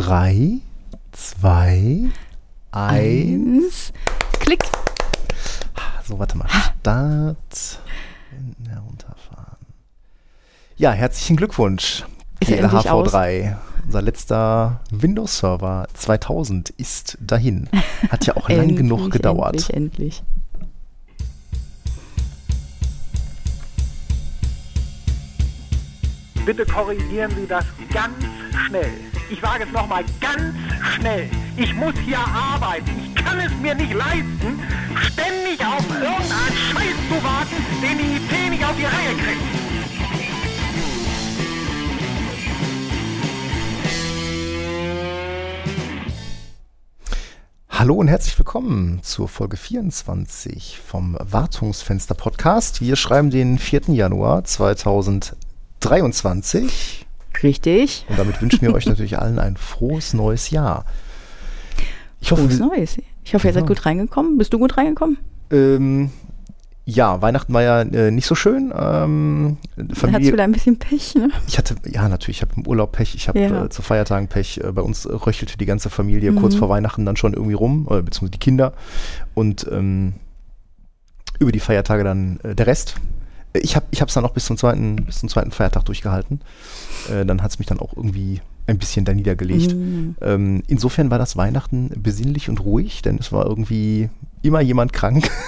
Drei, 0.00 0.60
zwei, 1.12 2.08
eins. 2.70 3.92
Klick. 4.38 4.62
So, 6.08 6.18
warte 6.18 6.38
mal. 6.38 6.48
Start. 6.48 7.80
Herunterfahren. 8.66 9.58
Ja, 10.78 10.92
herzlichen 10.92 11.36
Glückwunsch. 11.36 12.06
Ist 12.40 12.50
er 12.50 12.60
endlich 12.60 12.80
GLHV3. 12.80 13.56
Unser 13.84 14.00
letzter 14.00 14.80
Windows-Server 14.90 15.86
2000 15.92 16.70
ist 16.70 17.18
dahin. 17.20 17.68
Hat 18.08 18.24
ja 18.24 18.38
auch 18.38 18.48
lang 18.48 18.74
genug 18.76 19.10
gedauert. 19.10 19.68
Endlich, 19.68 19.76
endlich. 19.76 20.22
Bitte 26.46 26.64
korrigieren 26.64 27.30
Sie 27.36 27.46
das 27.46 27.66
ganz 27.92 28.14
schnell. 28.66 28.90
Ich 29.30 29.40
sage 29.40 29.62
es 29.62 29.70
nochmal 29.70 30.04
ganz 30.20 30.56
schnell. 30.96 31.30
Ich 31.56 31.72
muss 31.74 31.94
hier 32.04 32.18
arbeiten. 32.18 32.90
Ich 33.04 33.14
kann 33.14 33.38
es 33.38 33.52
mir 33.62 33.76
nicht 33.76 33.94
leisten, 33.94 34.58
ständig 35.02 35.64
auf 35.64 35.88
irgendeinen 35.88 36.56
Scheiß 36.72 36.96
zu 37.08 37.22
warten, 37.22 37.54
den 37.80 37.98
die 37.98 38.16
IT 38.16 38.32
nicht 38.50 38.64
auf 38.64 38.74
die 38.76 38.86
Reihe 38.86 39.14
kriegt. 39.14 39.40
Hallo 47.68 47.94
und 47.94 48.08
herzlich 48.08 48.36
willkommen 48.36 49.00
zur 49.04 49.28
Folge 49.28 49.56
24 49.56 50.80
vom 50.84 51.16
Wartungsfenster 51.20 52.16
Podcast. 52.16 52.80
Wir 52.80 52.96
schreiben 52.96 53.30
den 53.30 53.60
4. 53.60 53.90
Januar 53.90 54.42
2023 54.42 57.06
Richtig. 57.42 58.04
und 58.08 58.18
damit 58.18 58.40
wünschen 58.42 58.62
wir 58.62 58.74
euch 58.74 58.86
natürlich 58.86 59.18
allen 59.18 59.38
ein 59.38 59.56
frohes 59.56 60.14
neues 60.14 60.50
Jahr. 60.50 60.84
Ich 62.20 62.30
hoffe, 62.32 62.42
Frohes 62.42 62.58
Neues. 62.58 62.98
Ich 63.24 63.34
hoffe, 63.34 63.46
ihr 63.48 63.52
seid 63.54 63.62
Ja. 63.62 63.66
gut 63.68 63.86
reingekommen. 63.86 64.36
Bist 64.38 64.52
du 64.52 64.58
gut 64.58 64.76
reingekommen? 64.76 65.18
ähm, 65.50 66.10
ja, 66.86 67.22
Weihnachten 67.22 67.52
war 67.52 67.62
ja 67.62 67.82
äh, 67.82 68.10
nicht 68.10 68.26
so 68.26 68.34
schön. 68.34 68.72
Ähm, 68.76 69.58
Dann 69.76 69.88
hast 69.90 69.90
du 69.90 69.94
Familie, 70.06 70.32
wieder 70.32 70.42
ein 70.44 70.50
bisschen 70.50 70.76
Pech, 70.78 71.14
ne? 71.14 71.28
ich 71.46 71.56
hatte, 71.56 71.76
ja 71.86 72.08
natürlich, 72.08 72.38
ich 72.38 72.42
habe 72.42 72.52
im 72.56 72.66
Urlaub 72.66 72.92
Pech, 72.92 73.14
ich 73.14 73.28
habe 73.28 73.38
Ja. 73.38 73.64
äh, 73.66 73.68
zu 73.68 73.82
Feiertagen 73.82 74.26
Pech. 74.26 74.58
Äh, 74.64 74.72
bei 74.72 74.82
uns 74.82 75.06
röchelte 75.08 75.56
die 75.56 75.66
ganze 75.66 75.88
Familie 75.88 76.32
kurz 76.32 76.54
Mhm. 76.54 76.58
vor 76.58 76.68
Weihnachten 76.68 77.04
dann 77.06 77.16
schon 77.16 77.34
irgendwie 77.34 77.54
rum, 77.54 77.86
äh, 77.90 78.02
beziehungsweise 78.02 78.30
die 78.32 78.38
Kinder. 78.38 78.72
Und 79.34 79.66
ähm, 79.70 80.14
über 81.38 81.52
die 81.52 81.60
Feiertage 81.60 82.02
dann 82.02 82.40
äh, 82.42 82.54
der 82.56 82.66
Rest. 82.66 82.96
Ich 83.54 83.74
habe 83.76 83.86
es 83.90 84.14
dann 84.14 84.24
auch 84.24 84.32
bis 84.32 84.44
zum 84.44 84.56
zweiten, 84.56 84.96
bis 84.96 85.20
zum 85.20 85.28
zweiten 85.28 85.50
Feiertag 85.50 85.84
durchgehalten. 85.84 86.40
Äh, 87.12 87.24
dann 87.26 87.42
hat 87.42 87.50
es 87.50 87.58
mich 87.58 87.66
dann 87.66 87.78
auch 87.80 87.96
irgendwie 87.96 88.40
ein 88.66 88.78
bisschen 88.78 89.04
da 89.04 89.12
niedergelegt. 89.12 89.74
Mhm. 89.74 90.14
Ähm, 90.20 90.62
insofern 90.68 91.10
war 91.10 91.18
das 91.18 91.36
Weihnachten 91.36 91.90
besinnlich 91.96 92.48
und 92.48 92.60
ruhig, 92.64 93.02
denn 93.02 93.16
es 93.18 93.32
war 93.32 93.46
irgendwie 93.46 94.08
immer 94.42 94.60
jemand 94.60 94.92
krank. 94.92 95.28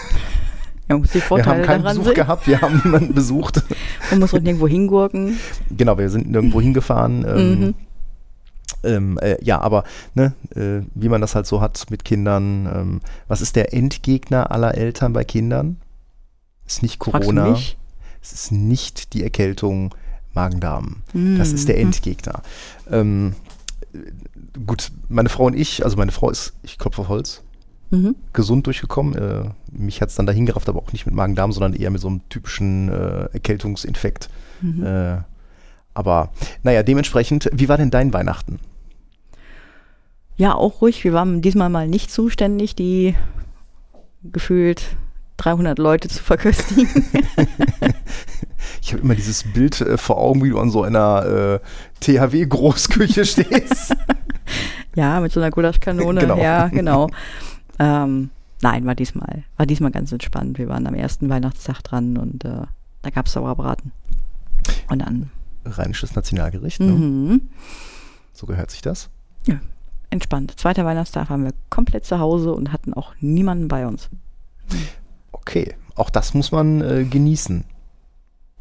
Ja, 0.89 0.97
Wir 0.98 1.47
haben 1.47 1.62
keinen 1.62 1.84
Besuch 1.84 2.05
sehen. 2.06 2.14
gehabt, 2.14 2.47
wir 2.48 2.61
haben 2.61 2.83
niemanden 2.84 3.14
besucht. 3.14 3.62
Man 4.11 4.19
muss 4.19 4.34
auch 4.34 4.41
nirgendwo 4.41 4.67
hingurken. 4.67 5.39
genau, 5.70 5.97
wir 5.97 6.11
sind 6.11 6.28
nirgendwo 6.30 6.61
hingefahren. 6.61 7.25
Ähm, 7.27 7.61
Mhm. 7.61 7.75
ähm, 8.83 9.19
äh, 9.23 9.42
ja, 9.42 9.61
aber 9.61 9.84
ne, 10.14 10.34
äh, 10.55 10.84
wie 10.95 11.08
man 11.08 11.20
das 11.20 11.34
halt 11.34 11.47
so 11.47 11.61
hat 11.62 11.86
mit 11.89 12.05
Kindern. 12.05 12.67
Ähm, 12.67 13.00
was 13.28 13.41
ist 13.41 13.55
der 13.56 13.73
Endgegner 13.73 14.50
aller 14.50 14.75
Eltern 14.77 15.12
bei 15.14 15.25
Kindern? 15.25 15.77
Ist 16.67 16.83
nicht 16.83 17.03
Fragst 17.03 17.14
du 17.14 17.33
Corona. 17.34 17.50
mich? 17.53 17.78
Es 18.22 18.32
ist 18.32 18.52
nicht 18.52 19.12
die 19.14 19.22
Erkältung 19.22 19.94
Magen-Darm. 20.34 21.02
Das 21.36 21.52
ist 21.52 21.68
der 21.68 21.76
Mhm. 21.76 21.82
Endgegner. 21.82 22.42
Ähm, 22.90 23.34
äh, 23.92 23.98
gut, 24.66 24.90
meine 25.08 25.28
Frau 25.28 25.44
und 25.46 25.54
ich, 25.54 25.84
also 25.84 25.96
meine 25.96 26.12
Frau 26.12 26.30
ist, 26.30 26.54
ich 26.62 26.78
klopfe 26.78 27.02
auf 27.02 27.08
Holz, 27.08 27.42
Mhm. 27.90 28.14
gesund 28.32 28.66
durchgekommen. 28.66 29.14
Äh, 29.14 29.50
mich 29.70 30.00
hat 30.00 30.08
es 30.08 30.14
dann 30.14 30.24
dahin 30.26 30.46
gerafft, 30.46 30.68
aber 30.70 30.80
auch 30.80 30.92
nicht 30.92 31.04
mit 31.04 31.14
Magen-Darm, 31.14 31.52
sondern 31.52 31.74
eher 31.74 31.90
mit 31.90 32.00
so 32.00 32.08
einem 32.08 32.27
typischen 32.30 32.88
äh, 32.88 33.24
Erkältungsinfekt. 33.32 34.30
Mhm. 34.62 34.82
Äh, 34.86 35.18
aber 35.92 36.30
naja, 36.62 36.82
dementsprechend, 36.82 37.50
wie 37.52 37.68
war 37.68 37.77
denn 37.77 37.90
dein 37.90 38.14
Weihnachten? 38.14 38.58
Ja, 40.36 40.55
auch 40.55 40.80
ruhig. 40.80 41.05
Wir 41.05 41.12
waren 41.12 41.42
diesmal 41.42 41.68
mal 41.68 41.86
nicht 41.86 42.11
zuständig, 42.11 42.74
die 42.74 43.14
gefühlt 44.24 44.96
300 45.38 45.78
Leute 45.78 46.08
zu 46.08 46.22
verköstigen. 46.22 46.88
Ich 48.80 48.92
habe 48.92 49.02
immer 49.02 49.14
dieses 49.14 49.44
Bild 49.44 49.80
äh, 49.80 49.96
vor 49.96 50.18
Augen, 50.18 50.42
wie 50.42 50.50
du 50.50 50.58
an 50.58 50.70
so 50.70 50.82
einer 50.82 51.60
äh, 51.60 51.60
THW-Großküche 52.00 53.24
stehst. 53.24 53.96
ja, 54.96 55.20
mit 55.20 55.32
so 55.32 55.40
einer 55.40 55.50
Gulaschkanone. 55.50 56.20
Genau. 56.20 56.36
Ja, 56.36 56.68
genau. 56.68 57.08
ähm, 57.78 58.30
nein, 58.60 58.84
war 58.86 58.94
diesmal, 58.94 59.44
war 59.56 59.66
diesmal 59.66 59.90
ganz 59.90 60.12
entspannt. 60.12 60.58
Wir 60.58 60.68
waren 60.68 60.86
am 60.86 60.94
ersten 60.94 61.28
Weihnachtstag 61.28 61.82
dran 61.82 62.16
und 62.16 62.44
äh, 62.44 62.62
da 63.02 63.10
gab 63.10 63.26
es 63.26 63.32
Sauerbraten. 63.32 63.92
Und 64.88 65.00
dann 65.00 65.30
Rheinisches 65.64 66.16
Nationalgericht, 66.16 66.80
ne? 66.80 66.90
mhm. 66.90 67.42
so 68.32 68.46
gehört 68.46 68.72
sich 68.72 68.82
das. 68.82 69.10
entspannt. 70.10 70.54
Zweiter 70.58 70.84
Weihnachtstag 70.84 71.30
waren 71.30 71.44
wir 71.44 71.52
komplett 71.70 72.04
zu 72.04 72.18
Hause 72.18 72.52
und 72.52 72.72
hatten 72.72 72.94
auch 72.94 73.14
niemanden 73.20 73.68
bei 73.68 73.86
uns. 73.86 74.10
Okay, 75.32 75.74
auch 75.94 76.10
das 76.10 76.34
muss 76.34 76.52
man 76.52 76.80
äh, 76.80 77.04
genießen. 77.04 77.64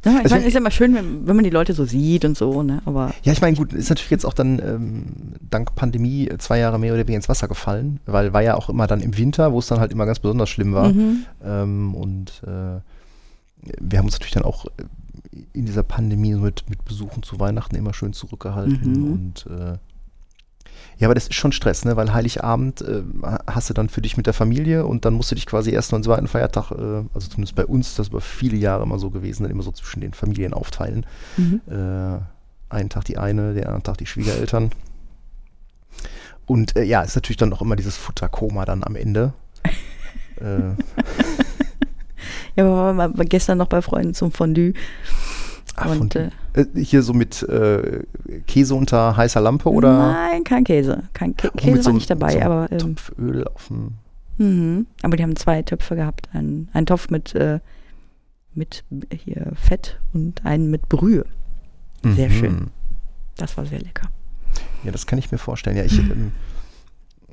Ja, 0.03 0.13
ich 0.13 0.17
Also 0.23 0.35
meine, 0.35 0.47
ist 0.47 0.53
ja 0.53 0.59
immer 0.59 0.71
schön, 0.71 0.95
wenn, 0.95 1.27
wenn 1.27 1.35
man 1.35 1.43
die 1.43 1.51
Leute 1.51 1.73
so 1.73 1.85
sieht 1.85 2.25
und 2.25 2.35
so, 2.35 2.63
ne? 2.63 2.81
Aber 2.85 3.13
Ja, 3.21 3.33
ich 3.33 3.41
meine, 3.41 3.55
gut, 3.55 3.71
ist 3.71 3.89
natürlich 3.89 4.09
jetzt 4.09 4.25
auch 4.25 4.33
dann 4.33 4.59
ähm, 4.59 5.05
dank 5.47 5.75
Pandemie 5.75 6.27
äh, 6.27 6.39
zwei 6.39 6.57
Jahre 6.57 6.79
mehr 6.79 6.93
oder 6.93 7.03
weniger 7.03 7.17
ins 7.17 7.29
Wasser 7.29 7.47
gefallen, 7.47 7.99
weil 8.07 8.33
war 8.33 8.41
ja 8.41 8.55
auch 8.55 8.69
immer 8.69 8.87
dann 8.87 9.01
im 9.01 9.15
Winter, 9.15 9.53
wo 9.53 9.59
es 9.59 9.67
dann 9.67 9.79
halt 9.79 9.91
immer 9.91 10.07
ganz 10.07 10.19
besonders 10.19 10.49
schlimm 10.49 10.73
war. 10.73 10.89
mhm. 10.89 11.25
Ähm, 11.43 11.93
und 11.93 12.41
äh, 12.47 12.81
wir 13.79 13.99
haben 13.99 14.05
uns 14.05 14.13
natürlich 14.13 14.33
dann 14.33 14.43
auch 14.43 14.65
äh, 14.65 14.69
in 15.53 15.67
dieser 15.67 15.83
Pandemie 15.83 16.33
mit, 16.33 16.67
mit 16.67 16.83
Besuchen 16.83 17.21
zu 17.21 17.39
Weihnachten 17.39 17.75
immer 17.75 17.93
schön 17.93 18.13
zurückgehalten. 18.13 18.91
Mhm. 18.91 19.13
Und 19.13 19.45
äh, 19.51 19.77
ja, 21.01 21.07
aber 21.07 21.15
das 21.15 21.23
ist 21.23 21.33
schon 21.33 21.51
Stress, 21.51 21.83
ne? 21.83 21.95
Weil 21.95 22.13
Heiligabend 22.13 22.81
äh, 22.81 23.01
hast 23.47 23.71
du 23.71 23.73
dann 23.73 23.89
für 23.89 24.03
dich 24.03 24.17
mit 24.17 24.27
der 24.27 24.33
Familie 24.33 24.85
und 24.85 25.03
dann 25.03 25.15
musst 25.15 25.31
du 25.31 25.35
dich 25.35 25.47
quasi 25.47 25.71
erst 25.71 25.91
und 25.93 26.03
zweiten 26.03 26.27
Feiertag, 26.27 26.69
äh, 26.69 27.03
also 27.15 27.27
zumindest 27.27 27.55
bei 27.55 27.65
uns, 27.65 27.95
das 27.95 28.13
war 28.13 28.21
viele 28.21 28.55
Jahre 28.55 28.83
immer 28.83 28.99
so 28.99 29.09
gewesen, 29.09 29.41
dann 29.41 29.51
immer 29.51 29.63
so 29.63 29.71
zwischen 29.71 30.01
den 30.01 30.13
Familien 30.13 30.53
aufteilen. 30.53 31.07
Mhm. 31.37 31.61
Äh, 31.67 32.19
einen 32.69 32.89
Tag 32.89 33.05
die 33.05 33.17
eine, 33.17 33.55
den 33.55 33.63
anderen 33.63 33.81
Tag 33.81 33.97
die 33.97 34.05
Schwiegereltern. 34.05 34.69
Und 36.45 36.75
äh, 36.75 36.83
ja, 36.83 37.01
ist 37.01 37.15
natürlich 37.15 37.37
dann 37.37 37.51
auch 37.51 37.63
immer 37.63 37.75
dieses 37.75 37.97
Futterkoma 37.97 38.65
dann 38.65 38.83
am 38.83 38.95
Ende. 38.95 39.33
äh, 40.39 40.75
Ja, 42.55 42.65
aber 42.65 42.93
wir 42.93 43.17
waren 43.17 43.29
gestern 43.29 43.57
noch 43.57 43.67
bei 43.67 43.81
Freunden 43.81 44.13
zum 44.13 44.31
Fondue. 44.31 44.73
Ach, 45.75 45.91
und, 45.91 46.13
von- 46.13 46.31
äh, 46.53 46.61
äh, 46.61 46.83
hier 46.83 47.01
so 47.03 47.13
mit 47.13 47.43
äh, 47.43 48.03
Käse 48.47 48.75
unter 48.75 49.15
heißer 49.17 49.41
Lampe 49.41 49.69
oder 49.69 50.13
Nein, 50.13 50.43
kein 50.43 50.63
Käse. 50.63 51.03
Kein 51.13 51.35
Kä 51.35 51.49
Käse 51.57 51.77
war 51.77 51.83
so 51.83 51.91
nicht 51.91 52.09
dabei, 52.09 52.33
so 52.33 52.39
aber, 52.41 52.71
ähm, 52.71 52.77
Topföl 52.79 53.47
auf 53.47 53.67
dem. 53.67 53.93
mhm. 54.37 54.87
aber 55.01 55.17
die 55.17 55.23
haben 55.23 55.35
zwei 55.35 55.61
Töpfe 55.61 55.95
gehabt. 55.95 56.29
Einen, 56.33 56.69
einen 56.73 56.85
Topf 56.85 57.09
mit, 57.09 57.33
äh, 57.35 57.59
mit 58.53 58.83
hier 59.23 59.51
Fett 59.55 59.99
und 60.13 60.45
einen 60.45 60.69
mit 60.69 60.89
Brühe. 60.89 61.25
Sehr 62.03 62.29
Mhm. 62.29 62.33
schön. 62.33 62.67
Das 63.37 63.55
war 63.57 63.65
sehr 63.65 63.79
lecker. 63.79 64.09
Ja, 64.83 64.91
das 64.91 65.05
kann 65.05 65.19
ich 65.19 65.31
mir 65.31 65.37
vorstellen. 65.37 65.77
Ja, 65.77 65.83
ich, 65.83 65.97
ähm, 65.99 66.31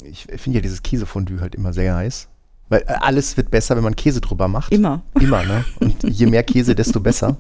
ich 0.05 0.27
finde 0.37 0.59
ja 0.59 0.63
dieses 0.63 0.83
Käsefondue 0.83 1.41
halt 1.41 1.55
immer 1.55 1.73
sehr 1.73 1.97
heiß. 1.97 2.29
Weil 2.69 2.83
äh, 2.83 2.93
alles 3.01 3.37
wird 3.39 3.51
besser, 3.51 3.75
wenn 3.77 3.83
man 3.83 3.97
Käse 3.97 4.21
drüber 4.21 4.47
macht. 4.47 4.71
Immer. 4.73 5.03
Immer, 5.19 5.43
ne? 5.45 5.65
Und 5.81 6.03
je 6.05 6.27
mehr 6.27 6.43
Käse, 6.45 6.75
desto 6.77 7.01
besser. 7.01 7.37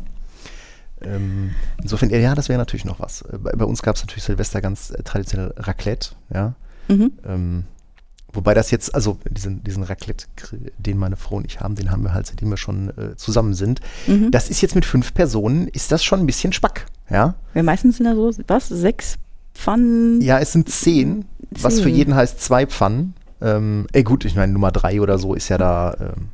Ähm, 1.02 1.54
insofern, 1.82 2.10
ja, 2.10 2.34
das 2.34 2.48
wäre 2.48 2.58
natürlich 2.58 2.84
noch 2.84 3.00
was. 3.00 3.22
Äh, 3.22 3.38
Bei, 3.38 3.52
bei 3.52 3.64
uns 3.64 3.82
gab 3.82 3.96
es 3.96 4.02
natürlich 4.02 4.24
Silvester 4.24 4.60
ganz 4.60 4.90
äh, 4.90 5.02
traditionell 5.02 5.54
Raclette, 5.56 6.10
ja. 6.32 6.54
Mhm. 6.88 7.12
Ähm, 7.26 7.64
wobei 8.32 8.54
das 8.54 8.70
jetzt, 8.70 8.94
also 8.94 9.18
diesen, 9.30 9.62
diesen 9.62 9.82
Raclette, 9.82 10.26
den 10.78 10.98
meine 10.98 11.16
Frau 11.16 11.36
und 11.36 11.46
ich 11.46 11.60
haben, 11.60 11.74
den 11.74 11.90
haben 11.90 12.02
wir 12.02 12.14
halt, 12.14 12.26
seitdem 12.26 12.50
wir 12.50 12.56
schon 12.56 12.90
äh, 12.96 13.16
zusammen 13.16 13.54
sind. 13.54 13.80
Mhm. 14.06 14.30
Das 14.30 14.50
ist 14.50 14.60
jetzt 14.60 14.74
mit 14.74 14.84
fünf 14.84 15.14
Personen, 15.14 15.68
ist 15.68 15.92
das 15.92 16.02
schon 16.02 16.20
ein 16.20 16.26
bisschen 16.26 16.52
spack, 16.52 16.86
ja. 17.10 17.34
Ja, 17.54 17.62
meistens 17.62 17.98
sind 17.98 18.06
da 18.06 18.14
so, 18.14 18.32
was, 18.46 18.68
sechs 18.68 19.16
Pfannen? 19.54 20.20
Ja, 20.20 20.38
es 20.38 20.52
sind 20.52 20.68
zehn, 20.68 21.24
was 21.50 21.76
für 21.76 21.84
Zehn. 21.84 21.94
jeden 21.96 22.14
heißt 22.14 22.40
zwei 22.40 22.66
Pfannen. 22.66 23.14
Ähm, 23.40 23.86
ey, 23.92 24.02
gut, 24.02 24.24
ich 24.24 24.34
meine, 24.34 24.52
Nummer 24.52 24.72
drei 24.72 25.00
oder 25.00 25.18
so 25.18 25.34
ist 25.34 25.48
ja 25.48 25.58
da. 25.58 25.96
Ähm, 26.00 26.28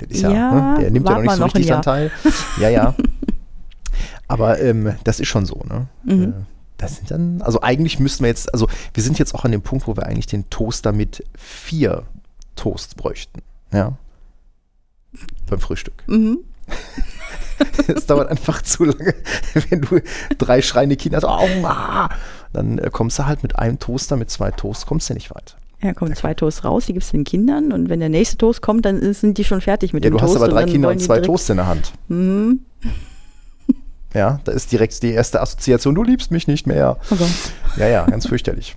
der 0.00 0.10
ist 0.10 0.22
ja, 0.22 0.30
Ja, 0.30 0.72
ne? 0.74 0.80
der 0.80 0.90
nimmt 0.90 1.08
ja 1.08 1.14
noch 1.14 1.22
nicht 1.22 1.34
so 1.34 1.44
richtig 1.44 1.66
Jahr. 1.66 1.78
an 1.78 1.82
teil. 1.82 2.10
Ja, 2.58 2.68
ja. 2.68 2.94
Aber 4.28 4.60
ähm, 4.60 4.94
das 5.04 5.18
ist 5.20 5.28
schon 5.28 5.44
so, 5.44 5.62
ne? 5.68 5.88
Mhm. 6.04 6.22
Äh, 6.22 6.32
das 6.78 6.96
sind 6.96 7.10
dann, 7.10 7.42
also 7.42 7.60
eigentlich 7.60 7.98
müssten 7.98 8.24
wir 8.24 8.28
jetzt, 8.28 8.52
also 8.54 8.68
wir 8.94 9.02
sind 9.02 9.18
jetzt 9.18 9.34
auch 9.34 9.44
an 9.44 9.52
dem 9.52 9.60
Punkt, 9.60 9.86
wo 9.86 9.96
wir 9.96 10.06
eigentlich 10.06 10.26
den 10.26 10.48
Toaster 10.50 10.92
mit 10.92 11.24
vier 11.36 12.04
Toasts 12.56 12.94
bräuchten. 12.94 13.42
Ja. 13.72 13.98
Beim 15.48 15.60
Frühstück. 15.60 16.04
Mhm. 16.06 16.38
Es 17.88 18.06
dauert 18.06 18.30
einfach 18.30 18.62
zu 18.62 18.84
lange, 18.84 19.14
wenn 19.68 19.82
du 19.82 20.00
drei 20.38 20.62
schreiende 20.62 20.96
Kinder 20.96 21.18
hast. 21.18 21.24
Oh, 21.24 21.66
ah, 21.66 22.08
dann 22.54 22.78
äh, 22.78 22.88
kommst 22.90 23.18
du 23.18 23.26
halt 23.26 23.42
mit 23.42 23.58
einem 23.58 23.78
Toaster, 23.78 24.16
mit 24.16 24.30
zwei 24.30 24.50
Toasts, 24.50 24.86
kommst 24.86 25.10
du 25.10 25.14
nicht 25.14 25.34
weit. 25.34 25.56
Ja, 25.82 25.94
kommen 25.94 26.14
zwei 26.14 26.34
Toasts 26.34 26.64
raus, 26.64 26.86
die 26.86 26.92
gibst 26.92 27.12
du 27.12 27.16
den 27.16 27.24
Kindern 27.24 27.72
und 27.72 27.88
wenn 27.88 28.00
der 28.00 28.10
nächste 28.10 28.36
Toast 28.36 28.60
kommt, 28.60 28.84
dann 28.84 29.14
sind 29.14 29.38
die 29.38 29.44
schon 29.44 29.60
fertig 29.62 29.92
mit 29.94 30.04
Ja, 30.04 30.10
dem 30.10 30.16
du 30.18 30.22
hast 30.22 30.32
Toast. 30.32 30.42
aber 30.42 30.52
drei 30.52 30.60
dann 30.62 30.70
Kinder 30.70 30.90
und 30.90 31.00
zwei 31.00 31.20
Toasts 31.20 31.48
in 31.50 31.56
der 31.56 31.66
Hand. 31.66 31.92
Mhm. 32.08 32.60
Ja, 34.12 34.40
da 34.42 34.50
ist 34.50 34.72
direkt 34.72 35.00
die 35.04 35.12
erste 35.12 35.40
Assoziation, 35.40 35.94
du 35.94 36.02
liebst 36.02 36.32
mich 36.32 36.48
nicht 36.48 36.66
mehr. 36.66 36.96
Oh 37.12 37.14
Gott. 37.14 37.28
Ja, 37.76 37.86
ja, 37.86 38.04
ganz 38.06 38.26
fürchterlich. 38.26 38.76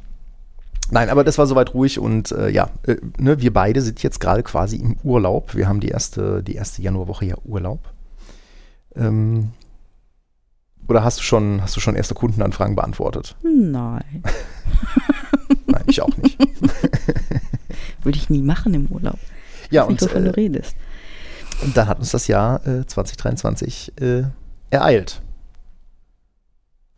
Nein, 0.92 1.10
aber 1.10 1.24
das 1.24 1.40
war 1.40 1.48
soweit 1.48 1.74
ruhig 1.74 1.98
und 1.98 2.32
äh, 2.34 2.50
ja, 2.50 2.70
äh, 2.86 2.98
ne, 3.18 3.42
wir 3.42 3.52
beide 3.52 3.82
sind 3.82 4.04
jetzt 4.04 4.20
gerade 4.20 4.44
quasi 4.44 4.76
im 4.76 4.96
Urlaub. 5.04 5.56
Wir 5.56 5.68
haben 5.68 5.80
die 5.80 5.88
erste, 5.88 6.44
die 6.44 6.54
erste 6.54 6.84
Januarwoche 6.84 7.26
ja 7.26 7.36
Urlaub. 7.46 7.80
Ähm, 8.96 9.50
oder 10.88 11.04
hast 11.04 11.18
du 11.18 11.24
schon, 11.24 11.64
hast 11.64 11.76
du 11.76 11.80
schon 11.80 11.96
erste 11.96 12.14
Kundenanfragen 12.14 12.76
beantwortet? 12.76 13.36
Nein, 13.42 14.22
Nein, 15.68 15.84
ich 15.88 16.02
auch 16.02 16.16
nicht. 16.18 16.38
würde 18.04 18.18
ich 18.18 18.30
nie 18.30 18.42
machen 18.42 18.74
im 18.74 18.88
Urlaub. 18.88 19.20
ja, 19.72 19.84
weiß 19.84 19.90
nicht, 19.90 20.02
und, 20.04 20.10
wovon 20.10 20.24
äh, 20.26 20.30
du 20.30 20.36
redest. 20.38 20.76
und 21.64 21.76
dann 21.78 21.88
hat 21.88 22.00
uns 22.00 22.12
das 22.12 22.28
Jahr 22.28 22.66
äh, 22.68 22.86
2023 22.86 23.94
äh, 24.02 24.24
ereilt. 24.70 25.22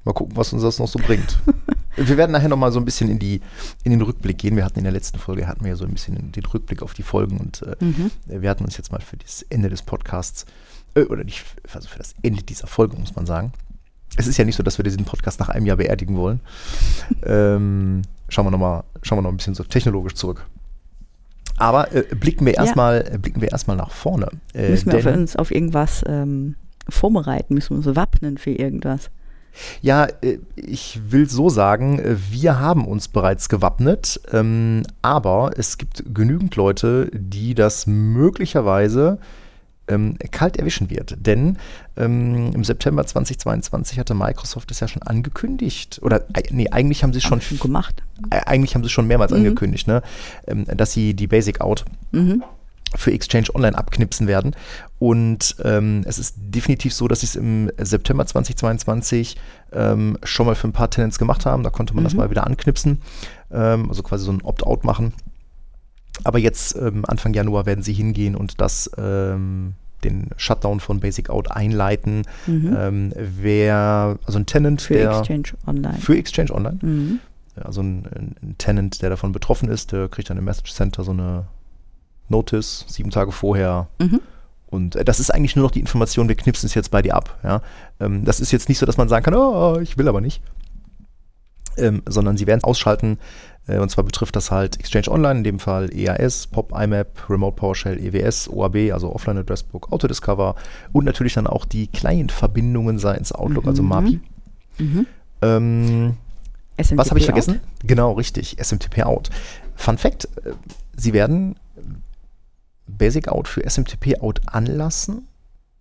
Mal 0.04 0.14
gucken, 0.14 0.38
was 0.38 0.54
uns 0.54 0.62
das 0.62 0.78
noch 0.80 0.88
so 0.88 1.00
bringt. 1.00 1.40
Wir 1.96 2.18
werden 2.18 2.32
nachher 2.32 2.50
noch 2.50 2.58
mal 2.58 2.72
so 2.72 2.80
ein 2.80 2.86
bisschen 2.86 3.10
in, 3.10 3.20
die, 3.20 3.42
in 3.84 3.92
den 3.92 4.02
Rückblick 4.02 4.38
gehen. 4.38 4.56
Wir 4.58 4.66
hatten 4.66 4.78
in 4.80 4.84
der 4.84 4.92
letzten 4.92 5.18
Folge 5.18 5.48
hatten 5.48 5.64
wir 5.64 5.70
ja 5.72 5.76
so 5.78 5.86
ein 5.86 5.94
bisschen 5.94 6.32
den 6.34 6.46
Rückblick 6.46 6.84
auf 6.84 6.94
die 6.94 7.04
Folgen 7.04 7.38
und 7.40 7.62
äh, 7.62 7.76
Mhm. 7.80 8.12
wir 8.26 8.50
hatten 8.50 8.66
uns 8.66 8.76
jetzt 8.78 8.92
mal 8.92 9.00
für 9.00 9.16
das 9.16 9.44
Ende 9.44 9.70
des 9.70 9.82
Podcasts, 9.82 10.46
äh, 10.96 11.04
oder 11.04 11.24
nicht, 11.24 11.46
also 11.74 11.88
für 11.88 11.98
das 11.98 12.14
Ende 12.22 12.44
dieser 12.44 12.68
Folge, 12.68 12.98
muss 12.98 13.16
man 13.16 13.26
sagen. 13.26 13.54
Es 14.18 14.28
ist 14.28 14.38
ja 14.38 14.46
nicht 14.46 14.56
so, 14.56 14.64
dass 14.64 14.78
wir 14.78 14.84
diesen 14.84 15.06
Podcast 15.06 15.40
nach 15.40 15.50
einem 15.50 15.66
Jahr 15.66 15.78
beerdigen 15.78 16.16
wollen. 16.18 16.40
ähm, 17.26 18.02
schauen 18.30 18.46
wir 18.46 18.52
noch 18.52 18.60
mal, 18.60 18.84
schauen 19.02 19.18
wir 19.20 19.22
noch 19.24 19.30
ein 19.32 19.38
bisschen 19.38 19.56
so 19.56 19.64
technologisch 19.64 20.14
zurück. 20.16 20.46
Aber 21.58 21.94
äh, 21.94 22.04
blicken 22.16 22.46
wir 22.46 22.54
Ja. 22.54 22.64
erstmal, 22.64 23.06
äh, 23.14 23.18
blicken 23.18 23.42
wir 23.42 23.52
erstmal 23.52 23.78
nach 23.78 23.92
vorne. 23.92 24.28
Äh, 24.54 24.72
müssen 24.72 24.92
wir 24.92 25.02
denn- 25.02 25.20
uns 25.22 25.36
auf 25.36 25.52
irgendwas 25.52 26.04
ähm, 26.08 26.56
vorbereiten, 26.90 27.54
müssen 27.54 27.72
wir 27.82 27.88
uns 27.88 27.96
wappnen 27.96 28.38
für 28.38 28.52
irgendwas. 28.52 29.10
Ja, 29.82 30.06
äh, 30.22 30.40
ich 30.58 31.00
will 31.10 31.30
so 31.30 31.48
sagen, 31.50 32.00
äh, 32.00 32.16
wir 32.30 32.60
haben 32.60 32.86
uns 32.86 33.08
bereits 33.08 33.48
gewappnet, 33.48 34.20
ähm, 34.34 34.84
aber 35.02 35.52
es 35.56 35.78
gibt 35.78 36.04
genügend 36.14 36.56
Leute, 36.58 37.10
die 37.14 37.56
das 37.56 37.88
möglicherweise 37.88 39.18
ähm, 39.88 40.18
kalt 40.32 40.58
erwischen 40.58 40.90
wird. 40.90 41.16
Denn 41.20 41.58
ähm, 41.98 42.52
im 42.54 42.64
September 42.64 43.06
2022 43.06 44.00
hatte 44.00 44.14
Microsoft 44.16 44.72
es 44.72 44.80
ja 44.80 44.88
schon 44.88 45.04
angekündigt, 45.04 46.00
oder 46.02 46.22
äh, 46.34 46.44
nee, 46.52 46.70
eigentlich 46.70 47.04
haben 47.04 47.14
sie 47.14 47.20
es 47.20 47.24
schon, 47.24 47.42
Schon 47.42 47.60
gemacht. 47.60 48.02
äh, 48.32 48.42
eigentlich 48.46 48.76
haben 48.76 48.82
sie 48.84 48.88
es 48.88 48.92
schon 48.92 49.08
mehrmals 49.08 49.32
Mhm. 49.32 49.38
angekündigt, 49.38 49.88
ne? 49.88 50.02
ähm, 50.48 50.66
dass 50.66 50.92
sie 50.94 51.14
die 51.14 51.28
Basic 51.28 51.62
Out 51.62 51.86
Mhm. 52.12 52.44
für 52.96 53.12
Exchange 53.12 53.48
Online 53.54 53.78
abknipsen 53.78 54.28
werden. 54.28 54.56
Und 55.00 55.56
ähm, 55.64 56.02
es 56.06 56.18
ist 56.18 56.36
definitiv 56.38 56.94
so, 56.94 57.08
dass 57.08 57.20
sie 57.20 57.26
es 57.28 57.36
im 57.36 57.70
September 57.78 58.26
2022 58.26 59.36
ähm, 59.74 60.18
schon 60.24 60.46
mal 60.46 60.56
für 60.56 60.68
ein 60.68 60.72
paar 60.74 60.90
Tenants 60.90 61.20
gemacht 61.20 61.46
haben. 61.46 61.64
Da 61.64 61.70
konnte 61.70 61.94
man 61.94 62.04
das 62.06 62.14
Mhm. 62.14 62.20
mal 62.20 62.30
wieder 62.30 62.48
anknipsen, 62.48 63.02
ähm, 63.52 63.90
also 63.90 64.02
quasi 64.04 64.24
so 64.26 64.32
ein 64.32 64.42
Opt-out 64.42 64.84
machen. 64.86 65.14
Aber 66.24 66.40
jetzt 66.40 66.76
ähm, 66.76 67.04
Anfang 67.06 67.34
Januar 67.34 67.66
werden 67.66 67.84
sie 67.84 67.94
hingehen 67.94 68.36
und 68.36 68.62
das 68.62 68.90
den 70.06 70.30
Shutdown 70.38 70.80
von 70.80 71.00
Basic 71.02 71.30
Out 71.30 71.52
einleiten. 71.52 72.24
Mhm. 72.48 72.76
Ähm, 72.78 73.14
wer, 73.16 74.18
also 74.26 74.40
ein 74.40 74.46
Tenant, 74.46 74.82
für 74.82 74.94
der 74.94 75.18
Exchange 75.18 75.50
Online. 75.68 75.98
für 75.98 76.18
Exchange 76.18 76.54
Online, 76.54 76.78
Mhm. 76.82 77.20
also 77.56 77.82
ein, 77.82 78.36
ein, 78.42 78.56
Tenant, 78.58 79.02
der 79.02 79.10
davon 79.10 79.32
betroffen 79.32 79.68
ist, 79.70 79.92
der 79.92 80.08
kriegt 80.08 80.30
dann 80.30 80.38
im 80.38 80.46
Message 80.46 80.74
Center 80.74 81.04
so 81.04 81.12
eine 81.12 81.46
Notice 82.30 82.86
sieben 82.88 83.10
Tage 83.10 83.32
vorher. 83.32 83.88
Mhm. 84.00 84.22
Und 84.68 84.96
äh, 84.96 85.04
das 85.06 85.20
ist 85.20 85.34
eigentlich 85.34 85.56
nur 85.56 85.64
noch 85.64 85.72
die 85.72 85.80
Information, 85.80 86.28
wir 86.28 86.36
knipsen 86.36 86.68
es 86.68 86.74
jetzt 86.74 86.92
bei 86.92 87.02
dir 87.02 87.16
ab. 87.16 87.38
Ja? 87.44 87.62
Ähm, 88.00 88.26
das 88.26 88.40
ist 88.40 88.52
jetzt 88.52 88.70
nicht 88.70 88.78
so, 88.78 88.86
dass 88.86 88.98
man 88.98 89.10
sagen 89.10 89.26
kann, 89.26 89.36
oh, 89.36 89.80
ich 89.80 89.98
will 89.98 90.08
aber 90.08 90.22
nicht. 90.22 90.42
Ähm, 91.78 92.04
sondern 92.08 92.38
sie 92.38 92.48
werden 92.48 92.60
es 92.60 92.64
ausschalten. 92.64 93.20
Äh, 93.68 93.80
und 93.80 93.90
zwar 93.90 94.04
betrifft 94.04 94.36
das 94.36 94.52
halt 94.52 94.80
Exchange 94.80 95.10
Online, 95.10 95.40
in 95.40 95.44
dem 95.44 95.60
Fall 95.60 95.94
EAS, 95.94 96.48
POP, 96.48 96.72
IMAP, 96.72 97.30
Remote 97.30 97.56
PowerShell, 97.56 97.98
EWS, 97.98 98.50
OAB, 98.50 98.92
also 98.94 99.14
Offline 99.14 99.38
Address 99.38 99.64
Book, 99.64 99.92
Autodiscover 99.92 100.56
und 100.94 101.06
natürlich 101.06 101.34
dann 101.34 101.48
auch 101.48 101.66
die 101.66 101.88
Client-Verbindungen 101.88 103.00
seitens 103.00 103.32
Outlook, 103.32 103.68
also 103.68 103.84
Mhm. 103.84 103.90
MAPI. 103.90 104.20
Mhm. 104.80 105.06
Ähm, 105.42 106.18
was 106.78 107.10
habe 107.10 107.20
ich 107.20 107.24
out. 107.24 107.28
vergessen? 107.28 107.62
Genau, 107.84 108.12
richtig. 108.14 108.58
SMTP 108.60 109.04
Out. 109.04 109.30
Fun 109.76 109.98
Fact: 109.98 110.26
äh, 110.44 110.52
Sie 110.96 111.14
werden 111.14 111.56
Basic 112.88 113.28
Out 113.28 113.48
für 113.48 113.64
SMTP 113.64 114.20
Out 114.22 114.42
anlassen. 114.48 115.28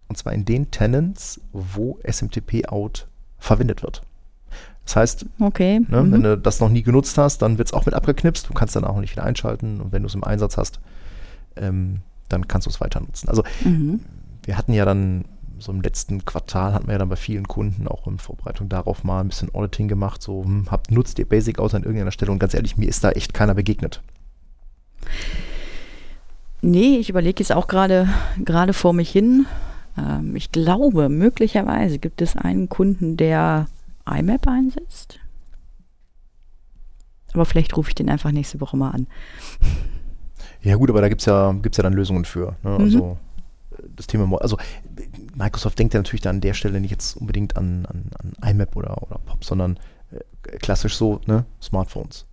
Und 0.08 0.16
zwar 0.18 0.32
in 0.32 0.44
den 0.44 0.70
Tenants, 0.70 1.40
wo 1.52 1.98
SMTP 2.04 2.66
Out 2.68 3.06
verwendet 3.38 3.82
wird. 3.82 4.02
Das 4.84 4.96
heißt, 4.96 5.26
Okay. 5.40 5.80
ne, 5.88 6.02
mhm. 6.02 6.12
wenn 6.12 6.22
du 6.22 6.38
das 6.38 6.60
noch 6.60 6.68
nie 6.68 6.82
genutzt 6.82 7.16
hast, 7.16 7.42
dann 7.42 7.58
wird 7.58 7.68
es 7.68 7.72
auch 7.72 7.86
mit 7.86 7.94
abgeknipst. 7.94 8.48
Du 8.48 8.54
kannst 8.54 8.76
dann 8.76 8.84
auch 8.84 9.00
nicht 9.00 9.12
wieder 9.12 9.24
einschalten. 9.24 9.80
Und 9.80 9.92
wenn 9.92 10.02
du 10.02 10.08
es 10.08 10.14
im 10.14 10.24
Einsatz 10.24 10.56
hast, 10.56 10.80
ähm, 11.56 12.00
dann 12.28 12.48
kannst 12.48 12.66
du 12.66 12.70
es 12.70 12.80
weiter 12.80 13.00
nutzen. 13.00 13.28
Also 13.28 13.44
mhm. 13.64 14.00
wir 14.44 14.58
hatten 14.58 14.72
ja 14.72 14.84
dann 14.84 15.24
so 15.58 15.72
im 15.72 15.82
letzten 15.82 16.24
Quartal 16.24 16.74
hatten 16.74 16.86
wir 16.86 16.92
ja 16.92 16.98
dann 16.98 17.08
bei 17.08 17.16
vielen 17.16 17.46
Kunden 17.46 17.88
auch 17.88 18.06
in 18.06 18.18
Vorbereitung 18.18 18.68
darauf 18.68 19.04
mal 19.04 19.20
ein 19.20 19.28
bisschen 19.28 19.54
Auditing 19.54 19.88
gemacht, 19.88 20.22
so 20.22 20.44
hm, 20.44 20.66
habt 20.70 20.90
nutzt 20.90 21.18
ihr 21.18 21.28
Basic 21.28 21.58
Out 21.58 21.74
an 21.74 21.82
irgendeiner 21.84 22.10
Stelle 22.10 22.32
und 22.32 22.38
ganz 22.38 22.54
ehrlich, 22.54 22.76
mir 22.76 22.88
ist 22.88 23.04
da 23.04 23.10
echt 23.10 23.34
keiner 23.34 23.54
begegnet. 23.54 24.02
Nee, 26.60 26.96
ich 26.96 27.10
überlege 27.10 27.40
jetzt 27.40 27.52
auch 27.52 27.68
gerade 27.68 28.08
gerade 28.42 28.72
vor 28.72 28.92
mich 28.94 29.10
hin. 29.10 29.46
Ähm, 29.98 30.34
ich 30.34 30.50
glaube, 30.50 31.08
möglicherweise 31.08 31.98
gibt 31.98 32.22
es 32.22 32.36
einen 32.36 32.68
Kunden, 32.68 33.16
der 33.16 33.66
IMAP 34.08 34.46
einsetzt. 34.46 35.18
Aber 37.32 37.44
vielleicht 37.44 37.76
rufe 37.76 37.90
ich 37.90 37.94
den 37.94 38.08
einfach 38.08 38.30
nächste 38.30 38.60
Woche 38.60 38.76
mal 38.76 38.90
an. 38.90 39.06
Ja 40.62 40.76
gut, 40.76 40.88
aber 40.88 41.00
da 41.00 41.08
gibt 41.08 41.20
es 41.20 41.26
ja, 41.26 41.52
gibt's 41.52 41.76
ja 41.76 41.82
dann 41.82 41.92
Lösungen 41.92 42.24
für. 42.24 42.56
Ne? 42.62 42.70
Mhm. 42.70 42.80
Also 42.80 43.18
das 43.96 44.06
Thema, 44.06 44.40
also 44.40 44.56
Microsoft 45.34 45.78
denkt 45.78 45.94
ja 45.94 46.00
natürlich 46.00 46.22
da 46.22 46.30
an 46.30 46.40
der 46.40 46.54
Stelle 46.54 46.80
nicht 46.80 46.90
jetzt 46.90 47.16
unbedingt 47.16 47.56
an, 47.56 47.86
an, 47.86 48.10
an 48.18 48.50
IMAP 48.50 48.76
oder, 48.76 49.02
oder 49.02 49.18
POP, 49.18 49.44
sondern 49.44 49.78
äh, 50.10 50.58
klassisch 50.58 50.96
so, 50.96 51.20
ne, 51.26 51.44
Smartphones. 51.60 52.26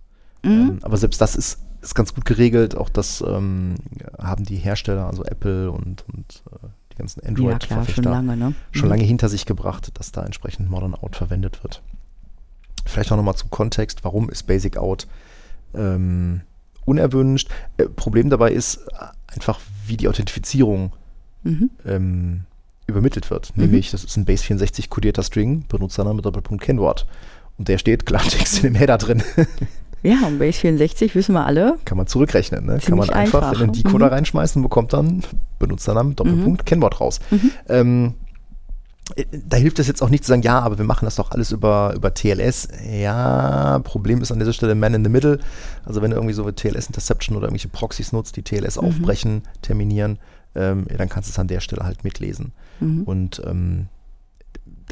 Mhm. 0.44 0.50
Ähm, 0.50 0.78
aber 0.82 0.96
selbst 0.96 1.20
das 1.20 1.36
ist, 1.36 1.60
ist 1.80 1.94
ganz 1.94 2.14
gut 2.14 2.24
geregelt. 2.24 2.76
Auch 2.76 2.88
das 2.88 3.22
ähm, 3.26 3.74
haben 4.18 4.44
die 4.44 4.56
Hersteller, 4.56 5.06
also 5.06 5.24
Apple 5.24 5.70
und, 5.70 6.04
und 6.12 6.42
äh, 6.52 6.68
ganzen 7.02 7.20
ja, 7.20 7.26
klar, 7.32 7.38
schon 7.38 7.46
Android-Verfechter 7.50 8.10
lange, 8.10 8.36
ne? 8.36 8.54
schon 8.70 8.84
Mhm. 8.84 8.90
lange 8.90 9.04
hinter 9.04 9.28
sich 9.28 9.44
gebracht, 9.46 9.90
dass 9.94 10.12
da 10.12 10.24
entsprechend 10.24 10.70
Modern 10.70 10.94
Out 10.94 11.16
verwendet 11.16 11.62
wird. 11.62 11.82
Vielleicht 12.86 13.12
auch 13.12 13.16
nochmal 13.16 13.36
zum 13.36 13.50
Kontext, 13.50 14.02
warum 14.04 14.28
ist 14.30 14.44
Basic 14.44 14.76
Out 14.76 15.06
ähm, 15.74 16.40
unerwünscht? 16.84 17.48
Äh, 17.76 17.84
Problem 17.84 18.28
dabei 18.30 18.52
ist 18.52 18.76
äh, 18.88 19.06
einfach, 19.34 19.60
wie 19.86 19.96
die 19.96 20.08
Authentifizierung 20.08 20.92
Mhm. 21.44 21.70
ähm, 21.86 22.40
übermittelt 22.86 23.30
wird. 23.30 23.56
Mhm. 23.56 23.64
Nämlich, 23.64 23.90
das 23.90 24.04
ist 24.04 24.16
ein 24.16 24.24
Base64 24.26 24.88
kodierter 24.88 25.22
String, 25.24 25.64
Benutzername, 25.68 26.22
Doppelpunkt, 26.22 26.62
Kennwort. 26.64 27.06
Und 27.58 27.68
der 27.68 27.78
steht 27.78 28.06
Klartext 28.06 28.58
in 28.58 28.62
dem 28.62 28.74
Header 28.76 28.98
drin. 28.98 29.22
Ja, 30.02 30.26
und 30.26 30.38
Base 30.38 30.58
64 30.58 31.14
wissen 31.14 31.32
wir 31.34 31.46
alle. 31.46 31.78
Kann 31.84 31.96
man 31.96 32.06
zurückrechnen. 32.06 32.66
Ne? 32.66 32.78
Kann 32.84 32.98
man 32.98 33.08
einfach, 33.10 33.42
einfach. 33.50 33.60
in 33.62 33.72
den 33.72 33.82
Decoder 33.82 34.06
Mhm. 34.06 34.12
reinschmeißen 34.12 34.58
und 34.60 34.62
bekommt 34.68 34.92
dann 34.92 35.22
Benutzernamen, 35.58 36.16
Doppelpunkt, 36.16 36.66
Kennwort 36.66 37.00
raus. 37.00 37.20
Mhm. 37.30 37.50
Ähm, 37.68 38.14
äh, 39.16 39.24
da 39.46 39.56
hilft 39.56 39.78
es 39.78 39.86
jetzt 39.86 40.02
auch 40.02 40.08
nicht 40.08 40.24
zu 40.24 40.28
sagen, 40.28 40.42
ja, 40.42 40.58
aber 40.60 40.76
wir 40.78 40.84
machen 40.84 41.04
das 41.04 41.14
doch 41.16 41.30
alles 41.30 41.52
über, 41.52 41.92
über 41.94 42.12
TLS. 42.14 42.68
Ja, 43.00 43.78
Problem 43.84 44.20
ist 44.22 44.32
an 44.32 44.38
dieser 44.40 44.52
Stelle 44.52 44.74
Man 44.74 44.94
in 44.94 45.04
the 45.04 45.10
Middle. 45.10 45.38
Also 45.84 46.02
wenn 46.02 46.10
du 46.10 46.16
irgendwie 46.16 46.34
so 46.34 46.50
TLS 46.50 46.86
Interception 46.88 47.36
oder 47.36 47.46
irgendwelche 47.46 47.68
Proxys 47.68 48.12
nutzt, 48.12 48.36
die 48.36 48.42
TLS 48.42 48.80
Mhm. 48.80 48.88
aufbrechen, 48.88 49.42
terminieren, 49.62 50.18
ähm, 50.54 50.86
ja, 50.90 50.96
dann 50.96 51.08
kannst 51.08 51.28
du 51.28 51.32
es 51.32 51.38
an 51.38 51.46
der 51.48 51.60
Stelle 51.60 51.84
halt 51.84 52.02
mitlesen. 52.04 52.52
Mhm. 52.80 53.04
Und 53.04 53.40
ähm, 53.46 53.86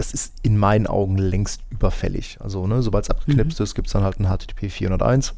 das 0.00 0.14
ist 0.14 0.32
in 0.42 0.56
meinen 0.56 0.86
Augen 0.86 1.18
längst 1.18 1.60
überfällig. 1.68 2.38
Also, 2.40 2.66
ne, 2.66 2.80
sobald 2.82 3.04
es 3.04 3.10
abgeknipst 3.10 3.58
Mhm. 3.60 3.64
ist, 3.64 3.74
gibt 3.74 3.88
es 3.88 3.92
dann 3.92 4.02
halt 4.02 4.18
ein 4.18 4.26
HTTP 4.26 4.70
401. 4.70 5.34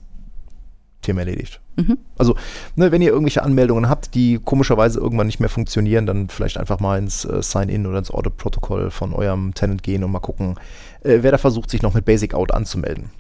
Thema 1.01 1.23
erledigt. 1.23 1.61
Mhm. 1.75 1.99
Also, 2.17 2.37
ne, 2.77 2.93
wenn 2.93 3.03
ihr 3.03 3.09
irgendwelche 3.11 3.43
Anmeldungen 3.43 3.89
habt, 3.89 4.15
die 4.15 4.39
komischerweise 4.39 5.01
irgendwann 5.01 5.27
nicht 5.27 5.41
mehr 5.41 5.49
funktionieren, 5.49 6.07
dann 6.07 6.29
vielleicht 6.29 6.59
einfach 6.59 6.79
mal 6.79 6.97
ins 6.97 7.25
äh, 7.25 7.43
Sign-In 7.43 7.87
oder 7.89 7.99
ins 7.99 8.13
Audit-Protokoll 8.13 8.93
von 8.93 9.13
eurem 9.13 9.53
Tenant 9.53 9.83
gehen 9.83 10.05
und 10.05 10.13
mal 10.13 10.21
gucken, 10.21 10.55
äh, 11.03 11.19
wer 11.23 11.33
da 11.33 11.39
versucht, 11.39 11.71
sich 11.71 11.83
noch 11.83 11.95
mit 11.95 12.05
Basic 12.05 12.35
Out 12.35 12.55
anzumelden. 12.55 13.11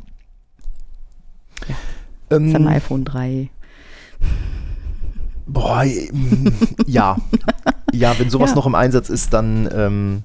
Ja. 1.68 1.74
Ähm, 2.36 2.54
ein 2.54 2.68
iPhone 2.68 3.04
3. 3.04 3.50
Boah, 5.48 5.84
mm, 5.84 6.48
ja. 6.86 7.16
ja, 7.92 8.16
wenn 8.18 8.30
sowas 8.30 8.50
Ja. 8.50 8.56
noch 8.56 8.66
im 8.66 8.76
Einsatz 8.76 9.08
ist, 9.10 9.32
dann, 9.34 9.68
ähm, 9.74 10.22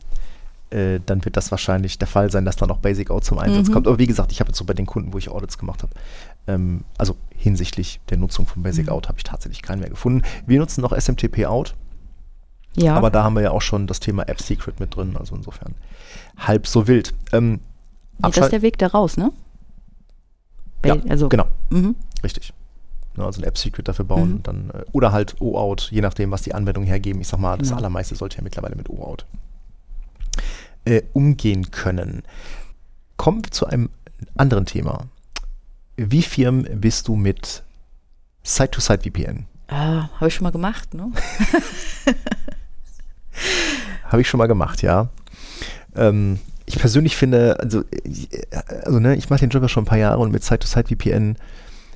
äh, 0.69 0.99
dann 1.05 1.23
wird 1.25 1.37
das 1.37 1.49
wahrscheinlich 1.51 1.97
der 1.97 2.07
Fall 2.07 2.29
sein, 2.31 2.43
dass 2.45 2.55
dann 2.57 2.69
auch 2.71 2.77
Basic 2.79 3.09
Out 3.09 3.23
zum 3.23 3.39
Einsatz 3.39 3.69
Mhm. 3.69 3.73
kommt. 3.73 3.87
Aber 3.87 3.99
wie 3.99 4.07
gesagt, 4.07 4.31
ich 4.31 4.39
habe 4.39 4.49
jetzt 4.49 4.57
so 4.57 4.65
bei 4.65 4.73
den 4.73 4.85
Kunden, 4.85 5.13
wo 5.13 5.17
ich 5.17 5.29
Audits 5.29 5.57
gemacht 5.57 5.83
habe, 5.83 5.93
ähm, 6.47 6.83
also 6.97 7.15
hinsichtlich 7.35 7.99
der 8.09 8.17
Nutzung 8.17 8.45
von 8.47 8.63
Basic 8.63 8.87
Mhm. 8.87 8.91
Out 8.93 9.07
habe 9.07 9.17
ich 9.17 9.23
tatsächlich 9.23 9.61
keinen 9.61 9.79
mehr 9.79 9.89
gefunden. 9.89 10.23
Wir 10.45 10.59
nutzen 10.59 10.81
noch 10.81 10.91
SMTP 10.91 11.45
Out, 11.45 11.75
Ja. 12.75 12.95
aber 12.95 13.09
da 13.09 13.23
haben 13.23 13.35
wir 13.35 13.41
ja 13.43 13.51
auch 13.51 13.61
schon 13.61 13.87
das 13.87 13.99
Thema 13.99 14.27
App 14.27 14.41
Secret 14.41 14.79
mit 14.79 14.95
drin, 14.95 15.15
also 15.17 15.35
insofern 15.35 15.73
halb 16.37 16.67
so 16.67 16.87
wild. 16.87 17.13
Ähm, 17.31 17.59
Nee, 18.19 18.29
das 18.31 18.37
ist 18.37 18.51
der 18.51 18.61
Weg 18.63 18.77
da 18.79 18.87
raus, 18.87 19.15
ne? 19.17 19.31
ja, 20.85 20.95
also, 21.09 21.29
genau. 21.29 21.45
Mhm. 21.69 21.95
Richtig. 22.23 22.53
Ne, 23.15 23.23
also 23.25 23.41
ein 23.41 23.45
App-Secret 23.47 23.87
dafür 23.87 24.05
bauen, 24.05 24.29
Mhm. 24.35 24.43
dann, 24.43 24.69
äh, 24.71 24.83
oder 24.91 25.11
halt 25.11 25.35
O-Out, 25.39 25.89
je 25.91 26.01
nachdem, 26.01 26.31
was 26.31 26.43
die 26.43 26.53
Anwendungen 26.53 26.87
hergeben. 26.87 27.19
Ich 27.21 27.27
sag 27.27 27.39
mal, 27.39 27.57
das 27.57 27.69
Genau. 27.69 27.77
allermeiste 27.79 28.15
sollte 28.15 28.37
ja 28.37 28.43
mittlerweile 28.43 28.75
mit 28.75 28.89
O-Out 28.89 29.25
äh, 30.85 31.01
umgehen 31.13 31.71
können. 31.71 32.23
Kommen 33.17 33.43
wir 33.43 33.51
zu 33.51 33.65
einem 33.67 33.89
anderen 34.35 34.65
Thema. 34.65 35.05
Wie 35.95 36.21
firm 36.21 36.63
bist 36.75 37.07
du 37.07 37.15
mit 37.15 37.63
Site-to-Site-VPN? 38.43 39.45
Ah, 39.69 40.07
Habe 40.15 40.27
ich 40.27 40.35
schon 40.35 40.43
mal 40.43 40.51
gemacht, 40.51 40.93
ne? 40.93 41.11
Habe 44.05 44.21
ich 44.21 44.29
schon 44.29 44.37
mal 44.37 44.47
gemacht, 44.47 44.81
ja. 44.81 45.09
Ähm, 45.95 46.39
ich 46.65 46.77
persönlich 46.79 47.15
finde, 47.17 47.59
also, 47.59 47.83
also 48.83 48.99
ne, 48.99 49.15
ich 49.15 49.29
mache 49.29 49.41
den 49.41 49.49
Job 49.49 49.63
ja 49.63 49.69
schon 49.69 49.83
ein 49.83 49.87
paar 49.87 49.97
Jahre 49.97 50.19
und 50.19 50.31
mit 50.31 50.43
Site-to-Site-VPN 50.43 51.37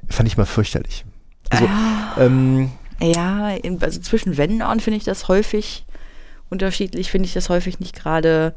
fand 0.10 0.28
ich 0.28 0.38
mal 0.38 0.46
fürchterlich. 0.46 1.06
Also, 1.50 1.66
Ah. 1.68 2.16
ähm, 2.20 2.72
Ja, 3.02 3.50
in, 3.52 3.82
also 3.82 4.00
zwischen 4.02 4.38
Vendern 4.38 4.80
finde 4.80 4.98
ich 4.98 5.04
das 5.04 5.28
häufig 5.28 5.86
unterschiedlich, 6.52 7.10
finde 7.10 7.28
ich 7.28 7.34
das 7.34 7.50
häufig 7.50 7.80
nicht 7.80 7.96
gerade 7.96 8.54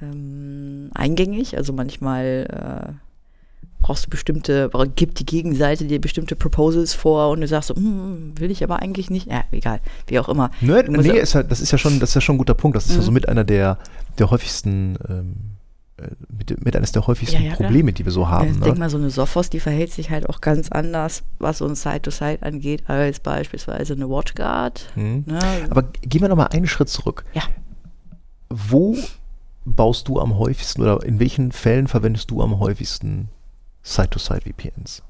ähm, 0.00 0.90
eingängig. 0.94 1.56
Also 1.56 1.72
manchmal 1.72 2.46
äh, 2.90 2.92
brauchst 3.80 4.06
du 4.06 4.10
bestimmte, 4.10 4.70
gibt 4.94 5.18
die 5.20 5.26
Gegenseite 5.26 5.84
dir 5.84 6.00
bestimmte 6.00 6.36
Proposals 6.36 6.94
vor 6.94 7.30
und 7.30 7.40
du 7.40 7.48
sagst 7.48 7.68
so, 7.68 7.76
hm, 7.76 8.32
will 8.38 8.50
ich 8.50 8.62
aber 8.64 8.80
eigentlich 8.80 9.10
nicht. 9.10 9.26
Ja, 9.30 9.44
egal, 9.52 9.80
wie 10.06 10.18
auch 10.18 10.28
immer. 10.28 10.50
Musst 10.60 11.08
nee, 11.08 11.16
ja- 11.16 11.22
ist 11.22 11.34
ja, 11.34 11.42
das 11.42 11.60
ist 11.60 11.70
ja 11.72 11.78
schon, 11.78 12.00
das 12.00 12.10
ist 12.10 12.14
ja 12.16 12.20
schon 12.20 12.34
ein 12.36 12.38
guter 12.38 12.54
Punkt. 12.54 12.76
Das 12.76 12.86
ist 12.86 12.92
ja 12.94 13.00
Mhm. 13.00 13.04
so 13.04 13.10
mit 13.12 13.28
einer 13.28 13.44
der, 13.44 13.78
der 14.18 14.30
häufigsten, 14.30 14.96
ähm, 15.08 15.34
äh, 15.36 15.59
mit, 16.28 16.64
mit 16.64 16.76
eines 16.76 16.92
der 16.92 17.06
häufigsten 17.06 17.42
Ja, 17.42 17.50
ja. 17.50 17.56
Probleme, 17.56 17.92
die 17.92 18.04
wir 18.04 18.12
so 18.12 18.28
haben. 18.28 18.50
ich 18.50 18.58
Ne? 18.58 18.74
mal, 18.74 18.90
so 18.90 18.98
eine 18.98 19.10
Sophos, 19.10 19.50
die 19.50 19.60
verhält 19.60 19.92
sich 19.92 20.10
halt 20.10 20.28
auch 20.28 20.40
ganz 20.40 20.70
anders, 20.70 21.22
was 21.38 21.58
so 21.58 21.66
ein 21.66 21.74
Side-to-Side 21.74 22.42
angeht, 22.42 22.84
als 22.88 23.20
beispielsweise 23.20 23.94
eine 23.94 24.08
WatchGuard. 24.08 24.92
Mhm. 24.96 25.24
Ne? 25.26 25.38
Aber 25.70 25.82
gehen 26.02 26.22
wir 26.22 26.28
noch 26.28 26.36
mal 26.36 26.46
einen 26.46 26.66
Schritt 26.66 26.88
zurück. 26.88 27.24
Ja. 27.34 27.42
Wo 28.48 28.96
baust 29.64 30.08
du 30.08 30.18
am 30.18 30.38
häufigsten 30.38 30.82
oder 30.82 31.02
in 31.04 31.20
welchen 31.20 31.52
Fällen 31.52 31.86
verwendest 31.86 32.30
du 32.30 32.42
am 32.42 32.58
häufigsten 32.58 33.28
Side-to-Side-VPNs? 33.82 35.02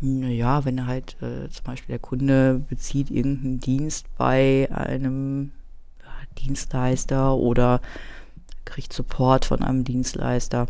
Naja, 0.00 0.64
wenn 0.64 0.86
halt 0.86 1.16
äh, 1.22 1.48
zum 1.50 1.64
Beispiel 1.64 1.94
der 1.94 1.98
Kunde 1.98 2.60
bezieht 2.68 3.10
irgendeinen 3.10 3.58
Dienst 3.58 4.06
bei 4.16 4.68
einem 4.72 5.50
ja, 6.00 6.10
Dienstleister 6.38 7.34
oder 7.34 7.80
kriegt 8.68 8.92
Support 8.92 9.44
von 9.44 9.62
einem 9.62 9.84
Dienstleister. 9.84 10.66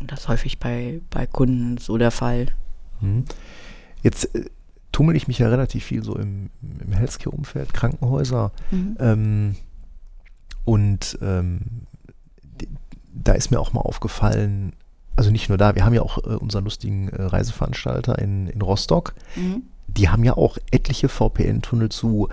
Und 0.00 0.10
das 0.10 0.20
ist 0.20 0.28
häufig 0.28 0.58
bei, 0.58 1.00
bei 1.10 1.26
Kunden 1.26 1.76
so 1.78 1.98
der 1.98 2.10
Fall. 2.10 2.46
Mhm. 3.00 3.24
Jetzt 4.02 4.34
äh, 4.34 4.46
tummel 4.92 5.16
ich 5.16 5.28
mich 5.28 5.38
ja 5.38 5.48
relativ 5.48 5.84
viel 5.84 6.02
so 6.02 6.16
im, 6.16 6.50
im 6.62 6.92
Healthcare-Umfeld, 6.92 7.74
Krankenhäuser. 7.74 8.52
Ähm, 8.98 9.56
und 10.64 11.18
ähm, 11.20 11.60
da 13.12 13.32
ist 13.32 13.50
mir 13.50 13.60
auch 13.60 13.72
mal 13.72 13.80
aufgefallen, 13.80 14.72
also 15.16 15.30
nicht 15.30 15.48
nur 15.48 15.58
da, 15.58 15.74
wir 15.74 15.84
haben 15.84 15.94
ja 15.94 16.02
auch 16.02 16.18
äh, 16.18 16.36
unseren 16.36 16.64
lustigen 16.64 17.08
äh, 17.08 17.22
Reiseveranstalter 17.22 18.18
in, 18.18 18.46
in 18.46 18.62
Rostock. 18.62 19.14
Mhm. 19.36 19.62
Die 19.88 20.08
haben 20.08 20.24
ja 20.24 20.36
auch 20.36 20.56
etliche 20.70 21.08
VPN-Tunnel 21.08 21.88
zu 21.90 22.28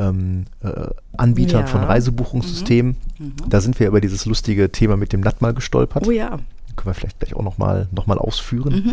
ähm, 0.00 0.44
äh, 0.62 0.86
Anbietern 1.16 1.62
Ja. 1.62 1.66
von 1.66 1.82
Reisebuchungssystemen. 1.82 2.96
Mhm. 3.18 3.32
Da 3.48 3.60
sind 3.60 3.78
wir 3.80 3.88
über 3.88 4.00
dieses 4.00 4.24
lustige 4.26 4.70
Thema 4.72 4.96
mit 4.96 5.12
dem 5.12 5.20
NAT 5.20 5.40
mal 5.42 5.54
gestolpert. 5.54 6.06
Oh 6.06 6.10
ja. 6.10 6.38
Können 6.76 6.86
wir 6.86 6.94
vielleicht 6.94 7.18
gleich 7.20 7.34
auch 7.34 7.42
nochmal 7.42 7.88
noch 7.92 8.06
mal 8.06 8.16
ausführen. 8.18 8.72
Mhm. 8.74 8.92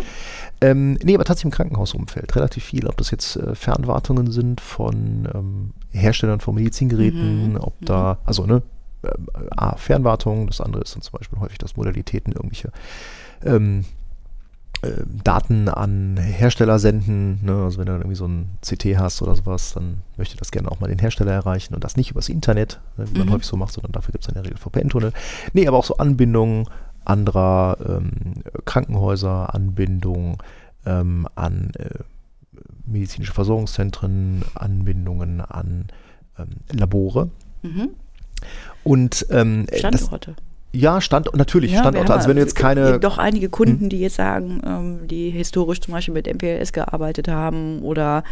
Ähm, 0.60 0.98
nee, 1.02 1.14
aber 1.14 1.24
tatsächlich 1.24 1.52
im 1.52 1.56
Krankenhausumfeld 1.56 2.34
relativ 2.36 2.64
viel. 2.64 2.86
Ob 2.86 2.96
das 2.96 3.10
jetzt 3.10 3.36
äh, 3.36 3.54
Fernwartungen 3.54 4.30
sind 4.30 4.60
von 4.60 5.28
ähm, 5.34 5.70
Herstellern 5.92 6.40
von 6.40 6.54
Medizingeräten, 6.56 7.52
Mhm. 7.52 7.56
ob 7.60 7.74
da, 7.80 8.18
also 8.24 8.44
ne, 8.46 8.62
äh, 9.02 9.08
A, 9.56 9.76
Fernwartung, 9.76 10.48
das 10.48 10.60
andere 10.60 10.82
ist 10.82 10.94
dann 10.94 11.02
zum 11.02 11.12
Beispiel 11.18 11.38
häufig 11.38 11.58
das 11.58 11.76
Modalitäten 11.76 12.32
irgendwelche 12.32 12.72
ähm, 13.44 13.80
äh, 13.80 13.84
Daten 15.24 15.68
an 15.68 16.16
Hersteller 16.16 16.78
senden. 16.78 17.44
Ne? 17.44 17.64
Also 17.64 17.78
wenn 17.78 17.86
du 17.86 17.92
dann 17.92 18.02
irgendwie 18.02 18.16
so 18.16 18.26
ein 18.26 18.48
CT 18.62 18.96
hast 18.96 19.22
oder 19.22 19.34
sowas, 19.34 19.74
dann 19.74 19.98
möchte 20.16 20.36
das 20.36 20.52
gerne 20.52 20.70
auch 20.70 20.78
mal 20.78 20.86
den 20.86 21.00
Hersteller 21.00 21.32
erreichen 21.32 21.74
und 21.74 21.82
das 21.82 21.96
nicht 21.96 22.12
übers 22.12 22.28
Internet, 22.28 22.80
ne, 22.96 23.06
wie 23.12 23.18
man 23.18 23.26
Mhm. 23.28 23.32
häufig 23.32 23.46
so 23.46 23.56
macht, 23.56 23.72
sondern 23.72 23.92
dafür 23.92 24.12
gibt 24.12 24.24
es 24.24 24.28
in 24.28 24.34
der 24.34 24.44
Regel 24.44 24.56
VPN-Tunnel. 24.56 25.12
Nee, 25.52 25.66
aber 25.66 25.78
auch 25.78 25.84
so 25.84 25.96
Anbindungen 25.96 26.68
anderer 27.04 27.76
ähm, 27.88 28.34
Krankenhäuser, 28.66 29.54
Anbindung 29.54 30.42
ähm, 30.86 31.26
an 31.34 31.72
äh, 31.78 31.88
medizinische 32.86 33.32
Versorgungszentren, 33.32 34.44
Anbindungen 34.54 35.40
an 35.40 35.86
ähm, 36.38 36.48
Labore. 36.72 37.30
Mhm. 37.62 37.90
Und 38.84 39.26
ähm, 39.30 39.66
äh, 39.70 39.80
das, 39.80 40.02
Standorte. 40.02 40.36
Ja, 40.72 41.00
Stand, 41.00 41.34
natürlich, 41.34 41.72
Ja, 41.72 41.80
Standorte. 41.80 42.12
Also 42.12 42.28
wenn 42.28 42.36
du 42.36 42.42
jetzt 42.42 42.54
keine. 42.54 42.94
Hm. 42.94 43.00
Doch 43.00 43.18
einige 43.18 43.48
Kunden, 43.48 43.88
die 43.88 44.00
jetzt 44.00 44.16
sagen, 44.16 44.60
ähm, 44.64 45.08
die 45.08 45.30
historisch 45.30 45.80
zum 45.80 45.94
Beispiel 45.94 46.14
mit 46.14 46.26
MPLS 46.26 46.72
gearbeitet 46.72 47.28
haben 47.28 47.80
oder 47.82 48.22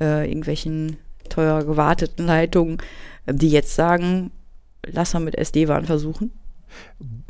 äh, 0.00 0.28
irgendwelchen 0.28 0.98
teuer 1.28 1.64
gewarteten 1.64 2.26
Leitungen, 2.26 2.78
äh, 3.26 3.34
die 3.34 3.50
jetzt 3.50 3.74
sagen, 3.74 4.30
lass 4.86 5.14
mal 5.14 5.20
mit 5.20 5.36
SD-WAN 5.36 5.86
versuchen. 5.86 6.30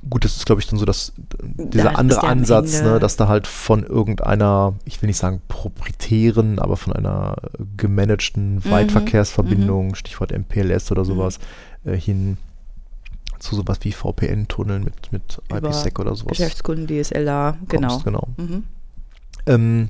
Gut, 0.09 0.25
das 0.25 0.37
ist, 0.37 0.47
glaube 0.47 0.61
ich, 0.61 0.69
dann 0.69 0.79
so 0.79 0.85
das, 0.85 1.13
dieser 1.43 1.91
Da 1.91 1.91
andere 1.91 2.23
Ansatz, 2.23 2.81
ne, 2.83 3.01
dass 3.01 3.17
da 3.17 3.27
halt 3.27 3.49
von 3.49 3.85
irgendeiner, 3.85 4.75
ich 4.85 5.03
will 5.03 5.09
nicht 5.09 5.17
sagen 5.17 5.41
proprietären, 5.49 6.61
aber 6.61 6.77
von 6.77 6.93
einer 6.93 7.37
gemanagten 7.77 8.57
Mhm, 8.57 8.71
Weitverkehrsverbindung, 8.71 9.95
Stichwort 9.97 10.31
MPLS 10.33 10.93
oder 10.93 11.05
sowas, 11.05 11.39
äh, 11.85 11.97
hin 11.97 12.37
zu 13.43 13.57
sowas 13.57 13.79
wie 13.83 13.93
VPN-Tunneln 13.93 14.85
mit, 14.85 15.13
mit 15.13 15.41
IPsec 15.53 15.99
oder 15.99 16.15
sowas. 16.15 16.37
Geschäftskunden, 16.39 16.87
DSLA, 16.87 17.57
genau. 17.69 17.89
kommst, 17.89 18.05
genau. 18.05 18.29
Mhm. 18.37 18.65
Ähm, 19.47 19.89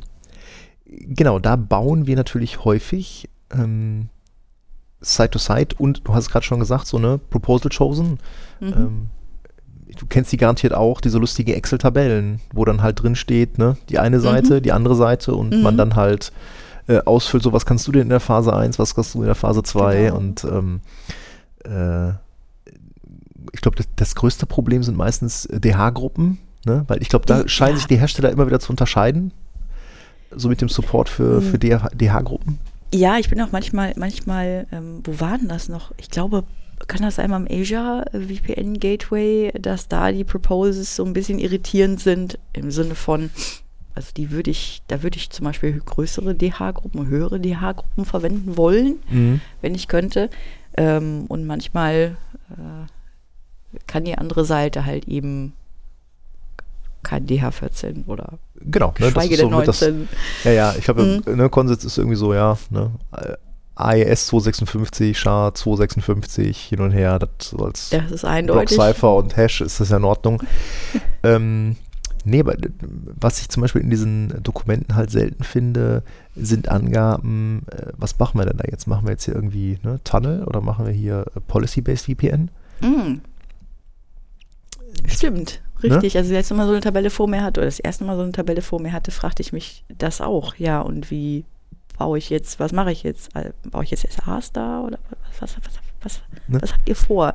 genau, 0.87 1.39
da 1.39 1.57
bauen 1.57 2.07
wir 2.07 2.17
natürlich 2.17 2.65
häufig 2.65 3.29
ähm, 3.53 4.09
Side-to-Side 5.01 5.77
und 5.79 6.07
du 6.07 6.15
hast 6.15 6.25
es 6.25 6.31
gerade 6.31 6.45
schon 6.47 6.61
gesagt, 6.61 6.87
so 6.87 6.97
eine 6.97 7.19
Proposal 7.19 7.71
Chosen. 7.77 8.19
Mhm. 8.61 8.73
Ähm, 8.73 9.07
du 9.99 10.07
kennst 10.07 10.33
die 10.33 10.37
garantiert 10.39 10.73
auch, 10.73 11.01
diese 11.01 11.19
lustigen 11.19 11.53
Excel-Tabellen, 11.53 12.41
wo 12.55 12.65
dann 12.65 12.83
halt 12.83 13.03
drin 13.03 13.15
steht, 13.17 13.59
ne, 13.59 13.77
die 13.89 13.99
eine 13.99 14.21
Seite, 14.21 14.63
die 14.63 14.73
andere 14.73 14.95
Seite 14.95 15.35
und 15.35 15.63
man 15.63 15.75
Mhm. 15.75 15.79
dann 15.79 15.97
halt 15.97 16.33
äh, 16.89 16.99
ausfüllt, 17.01 17.43
so 17.45 17.53
was 17.53 17.67
kannst 17.67 17.87
du 17.87 17.93
denn 17.93 18.03
in 18.03 18.09
der 18.09 18.19
Phase 18.21 18.55
1, 18.57 18.79
was 18.79 18.95
kannst 18.95 19.15
du 19.15 19.21
in 19.21 19.27
der 19.27 19.35
Phase 19.35 19.63
2 19.63 20.05
Genau. 20.05 20.17
und 20.17 20.45
ähm, 20.45 20.81
äh, 21.65 22.13
ich 23.53 23.61
glaube, 23.61 23.77
das, 23.77 23.87
das 23.97 24.15
größte 24.15 24.47
Problem 24.47 24.83
sind 24.83 24.97
meistens 24.97 25.47
äh, 25.47 25.61
DH-Gruppen, 25.61 26.39
ne? 26.65 26.85
weil 26.89 27.01
ich 27.03 27.09
glaube, 27.09 27.27
da 27.27 27.47
scheinen 27.49 27.73
ja. 27.73 27.77
sich 27.79 27.87
die 27.87 27.97
Hersteller 27.97 28.31
immer 28.31 28.47
wieder 28.47 28.61
zu 28.61 28.71
unterscheiden, 28.71 29.33
so 30.35 30.49
mit 30.49 30.61
dem 30.61 30.69
Support 30.69 31.09
für, 31.09 31.41
Mhm. 31.41 31.43
für 31.43 31.59
DH 31.59 31.89
DH-Gruppen. 31.95 32.59
Ja, 32.95 33.19
ich 33.19 33.31
bin 33.31 33.41
auch 33.41 33.53
manchmal, 33.53 33.95
manchmal, 33.97 34.67
ähm, 34.73 35.01
wo 35.05 35.19
waren 35.21 35.49
das 35.49 35.69
noch? 35.69 35.93
Ich 35.97 36.11
glaube, 36.11 36.45
kann 36.89 37.03
das 37.03 37.19
einmal 37.19 37.41
im 37.47 37.61
Asia 37.61 38.05
VPN 38.13 38.79
Gateway, 38.81 39.53
dass 39.59 39.89
da 39.89 40.11
die 40.13 40.25
Proposals 40.25 40.97
so 40.97 41.05
ein 41.05 41.13
bisschen 41.13 41.39
irritierend 41.39 42.01
sind 42.01 42.39
im 42.53 42.71
Sinne 42.71 42.95
von, 42.95 43.31
also 43.95 44.09
die 44.17 44.31
würde 44.31 44.51
ich, 44.51 44.83
da 44.89 45.03
würde 45.03 45.17
ich 45.17 45.31
zum 45.31 45.45
Beispiel 45.45 45.79
größere 45.79 46.35
DH-Gruppen, 46.35 47.07
höhere 47.07 47.39
DH-Gruppen 47.41 48.05
verwenden 48.05 48.57
wollen, 48.57 48.97
wenn 49.61 49.75
ich 49.75 49.87
könnte. 49.89 50.29
Ähm, 50.77 51.27
und 51.29 51.47
manchmal 51.47 52.17
äh, 52.51 52.87
kann 53.87 54.05
die 54.05 54.17
andere 54.17 54.45
Seite 54.45 54.85
halt 54.85 55.07
eben 55.09 55.53
kein 57.03 57.27
DH14 57.27 58.07
oder 58.07 58.39
Genau, 58.65 58.95
ne, 58.99 59.07
geschweige 59.07 59.35
ist 59.35 59.41
so 59.41 59.49
denn 59.49 59.59
mit 59.59 59.69
das, 59.69 59.81
19. 59.81 60.09
Ja, 60.45 60.51
ja, 60.53 60.75
ich 60.79 60.85
glaube, 60.85 61.23
Mhm. 61.27 61.37
ne, 61.37 61.49
Konsens 61.49 61.85
ist 61.85 61.99
irgendwie 61.99 62.17
so, 62.17 62.33
ja, 62.33 62.57
ne, 62.71 62.93
AES 63.75 64.27
256, 64.29 65.19
SHA 65.19 65.55
256, 65.55 66.59
hin 66.59 66.81
und 66.81 66.93
her, 66.93 67.19
das 67.19 67.31
so 67.41 67.57
als 67.59 67.91
Das 67.91 68.11
ist 68.13 68.25
eindeutig. 68.25 68.79
Cipher 68.79 69.17
und 69.17 69.37
Hash 69.37 69.61
ist 69.63 69.81
das 69.81 69.89
ja 69.89 69.97
in 69.97 70.05
Ordnung. 70.05 70.43
ähm, 71.25 71.77
nee, 72.25 72.41
aber 72.41 72.55
was 73.19 73.41
ich 73.41 73.49
zum 73.49 73.63
Beispiel 73.63 73.81
in 73.83 73.91
diesen 73.91 74.41
Dokumenten 74.43 74.95
halt 74.95 75.11
selten 75.11 75.43
finde, 75.43 76.05
sind 76.37 76.69
Angaben, 76.69 77.63
äh, 77.73 77.87
was 77.97 78.17
machen 78.19 78.39
wir 78.39 78.47
denn 78.47 78.59
da 78.59 78.65
jetzt? 78.71 78.87
Machen 78.87 79.07
wir 79.07 79.13
jetzt 79.13 79.25
hier 79.25 79.35
irgendwie 79.35 79.79
ne, 79.83 79.99
Tunnel 80.05 80.45
oder 80.45 80.61
machen 80.61 80.87
wir 80.87 80.93
hier 80.93 81.25
äh, 81.35 81.41
Policy-Based 81.41 82.05
VPN? 82.07 82.51
Mm. 82.81 83.21
Stimmt, 85.07 85.63
richtig. 85.83 86.17
Also, 86.17 86.35
als 86.35 86.51
ich 86.51 86.57
mal 86.57 86.67
so 86.67 86.73
eine 86.73 86.81
Tabelle 86.81 87.11
vor 87.11 87.29
mir 87.29 87.43
hatte, 87.43 87.61
oder 87.61 87.67
das 87.67 87.81
erste 87.81 88.05
Mal 88.05 88.17
so 88.17 88.23
eine 88.23 88.33
Tabelle 88.33 88.63
vor 88.63 88.81
mir 88.81 88.93
hatte, 88.93 89.11
fragte 89.11 89.43
ich 89.43 89.53
mich 89.53 89.85
das 89.99 90.21
auch. 90.21 90.55
Ja, 90.57 90.81
und 90.81 91.11
wie 91.11 91.45
baue 91.99 92.19
ich 92.19 92.31
jetzt, 92.31 92.59
was 92.61 92.73
mache 92.73 92.93
ich 92.93 93.03
jetzt? 93.03 93.35
Also, 93.35 93.51
Baue 93.71 93.85
ich 93.85 93.91
jetzt 93.91 94.07
SAs 94.13 94.53
da 94.53 94.81
oder 94.81 94.99
was, 95.39 95.55
was, 95.57 95.57
was, 95.65 95.75
was, 96.03 96.21
Ne? 96.49 96.61
was 96.63 96.73
habt 96.73 96.89
ihr 96.89 96.97
vor? 96.97 97.35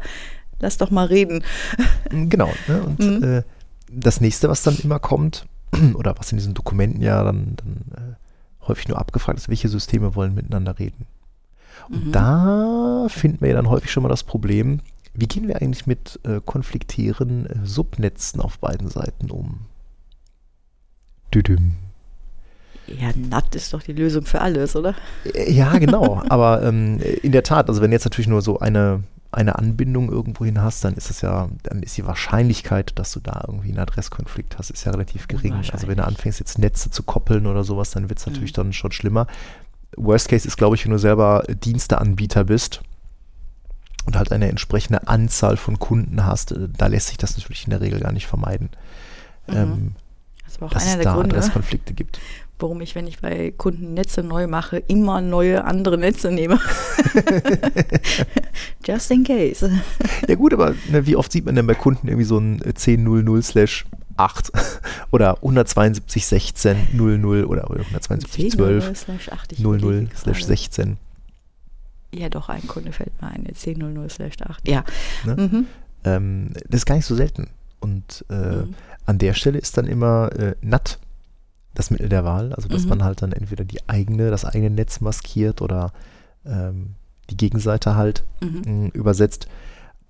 Lass 0.60 0.78
doch 0.78 0.90
mal 0.92 1.06
reden. 1.06 1.44
Genau. 2.10 2.54
Ne? 2.68 2.84
Und 2.84 3.00
Mhm. 3.00 3.24
äh, 3.24 3.44
das 3.92 4.20
nächste, 4.22 4.50
was 4.50 4.64
dann 4.64 4.78
immer 4.80 5.00
kommt, 5.00 5.46
oder 5.96 6.16
was 6.18 6.32
in 6.32 6.38
diesen 6.38 6.54
Dokumenten 6.54 7.02
ja 7.02 7.24
dann, 7.24 7.56
dann 7.58 7.78
äh, 7.96 8.66
häufig 8.68 8.88
nur 8.88 8.98
abgefragt 8.98 9.38
ist, 9.38 9.50
welche 9.50 9.70
Systeme 9.70 10.16
wollen 10.16 10.34
miteinander 10.34 10.78
reden. 10.80 11.06
Und 11.90 12.08
Mhm. 12.08 12.12
da 12.12 13.06
finden 13.10 13.40
wir 13.42 13.50
ja 13.50 13.56
dann 13.56 13.70
häufig 13.70 13.92
schon 13.92 14.04
mal 14.04 14.10
das 14.10 14.24
Problem, 14.24 14.82
wie 15.18 15.28
gehen 15.28 15.48
wir 15.48 15.62
eigentlich 15.62 15.88
mit 15.88 16.20
äh, 16.24 16.40
konfliktierenden 16.46 17.46
äh, 17.48 17.66
Subnetzen 17.66 18.40
auf 18.40 18.60
beiden 18.60 18.88
Seiten 18.88 19.32
um? 19.32 19.62
Düdüm. 21.34 21.74
Ja, 22.86 23.10
NAT 23.16 23.54
ist 23.56 23.74
doch 23.74 23.82
die 23.82 23.92
Lösung 23.94 24.24
für 24.26 24.40
alles, 24.42 24.76
oder? 24.76 24.96
Äh, 25.26 25.52
Ja, 25.52 25.78
genau. 25.78 26.22
Aber 26.30 26.64
ähm, 26.64 27.00
in 27.22 27.32
der 27.34 27.44
Tat, 27.44 27.68
also 27.68 27.82
wenn 27.82 27.92
jetzt 27.92 28.06
natürlich 28.06 28.28
nur 28.30 28.42
so 28.42 28.60
eine, 28.60 29.04
eine 29.32 29.58
Anbindung 29.58 30.10
irgendwohin 30.10 30.62
hast, 30.62 30.86
dann 30.86 30.94
ist 30.94 31.10
es 31.10 31.22
ja, 31.22 31.50
dann 31.64 31.84
ist 31.84 31.98
die 31.98 32.06
Wahrscheinlichkeit, 32.06 32.94
dass 32.98 33.12
du 33.12 33.20
da 33.20 33.44
irgendwie 33.48 33.70
einen 33.70 33.80
Adresskonflikt 33.80 34.58
hast, 34.58 34.70
ist 34.70 34.86
ja 34.86 34.92
relativ 34.92 35.28
gering. 35.28 35.56
Also 35.74 35.88
wenn 35.88 35.98
du 35.98 36.06
anfängst 36.06 36.40
jetzt 36.40 36.60
Netze 36.60 36.90
zu 36.92 37.04
koppeln 37.04 37.46
oder 37.48 37.64
sowas, 37.64 37.90
dann 37.92 38.08
wird 38.10 38.20
es 38.20 38.26
natürlich 38.28 38.52
Mhm. 38.52 38.56
dann 38.56 38.74
schon 38.74 38.92
schlimmer. 38.94 39.28
Worst 39.98 40.30
Case 40.30 40.48
ist, 40.48 40.58
glaube 40.58 40.76
ich, 40.76 40.86
wenn 40.86 40.92
du 40.92 41.00
selber 41.00 41.44
Diensteanbieter 41.50 42.44
bist 42.46 42.82
und 44.08 44.18
halt 44.18 44.32
eine 44.32 44.50
entsprechende 44.50 45.08
Anzahl 45.08 45.58
von 45.58 45.78
Kunden 45.78 46.26
hast, 46.26 46.54
äh, 46.54 46.68
da 46.76 46.88
lässt 46.88 47.10
sich 47.10 47.18
das 47.18 47.38
natürlich 47.38 47.66
in 47.66 47.70
der 47.72 47.82
Regel 47.82 48.00
gar 48.00 48.14
nicht 48.14 48.26
vermeiden. 48.26 48.70
Mhm. 49.48 49.56
Ähm, 49.56 49.92
Das 50.46 50.60
war 50.60 50.70
auch 50.70 50.74
dass 50.74 50.84
einer 50.84 50.92
es 50.94 50.98
der 50.98 51.06
da 51.06 51.14
Gründe, 51.14 51.36
Adresskonflikte 51.36 51.94
gibt. 51.94 52.20
warum 52.60 52.82
ich, 52.82 52.96
wenn 52.96 53.06
ich 53.06 53.20
bei 53.20 53.52
Kunden 53.52 53.94
Netze 53.94 54.24
neu 54.24 54.48
mache, 54.48 54.78
immer 54.78 55.22
neue 55.22 55.64
andere 55.66 55.98
Netze 55.98 56.32
nehme. 56.32 56.60
Just 58.86 59.12
in 59.12 59.24
case. 59.24 59.70
Ja 60.28 60.36
gut, 60.36 60.54
aber 60.54 60.74
ne, 60.90 61.06
wie 61.06 61.16
oft 61.16 61.32
sieht 61.32 61.46
man 61.46 61.56
denn 61.56 61.68
bei 61.68 61.76
Kunden 61.76 62.08
irgendwie 62.08 62.26
so 62.26 62.38
ein 62.40 62.62
äh, 62.62 62.70
10.00 62.70 63.42
slash 63.44 63.86
8 64.16 64.52
oder 65.12 65.38
172.16.00 65.44 67.46
oder 67.46 67.70
172.12 67.70 68.96
slash 68.96 69.30
8. 69.30 69.54
ich 69.54 69.60
00 69.60 69.78
überlege 69.80 70.08
slash 70.16 70.40
gerade. 70.40 70.48
16. 70.48 70.98
Ja, 72.14 72.30
doch, 72.30 72.50
ein 72.50 72.66
Kunde 72.68 72.92
fällt 72.92 73.22
mir 73.22 73.28
ein. 73.30 73.46
10.00 73.46 74.10
slash 74.10 74.36
8. 74.42 74.68
Ja. 74.68 74.84
Ne? 75.26 75.36
Mhm. 75.36 75.66
Ähm, 76.04 76.50
das 76.70 76.80
ist 76.82 76.86
gar 76.86 76.96
nicht 76.96 77.06
so 77.06 77.16
selten. 77.16 77.50
Und 77.80 78.26
äh, 78.30 78.34
Mhm. 78.64 78.76
an 79.06 79.18
der 79.18 79.34
Stelle 79.34 79.60
ist 79.60 79.78
dann 79.78 79.86
immer 79.86 80.30
äh, 80.38 80.56
NAT 80.62 81.00
das 81.76 81.92
Mittel 81.92 82.10
der 82.10 82.24
Wahl. 82.24 82.54
Also 82.54 82.70
dass 82.70 82.84
Mhm. 82.84 82.90
man 82.90 83.04
halt 83.04 83.22
dann 83.22 83.32
entweder 83.34 83.66
die 83.66 83.88
eigene, 83.88 84.30
das 84.32 84.46
eigene 84.46 84.70
Netz 84.70 85.00
maskiert 85.02 85.62
oder 85.62 85.92
ähm, 86.46 86.96
die 87.30 87.38
Gegenseite 87.38 87.96
halt 87.96 88.24
Mhm. 88.42 88.62
mh, 88.86 88.90
übersetzt. 88.94 89.48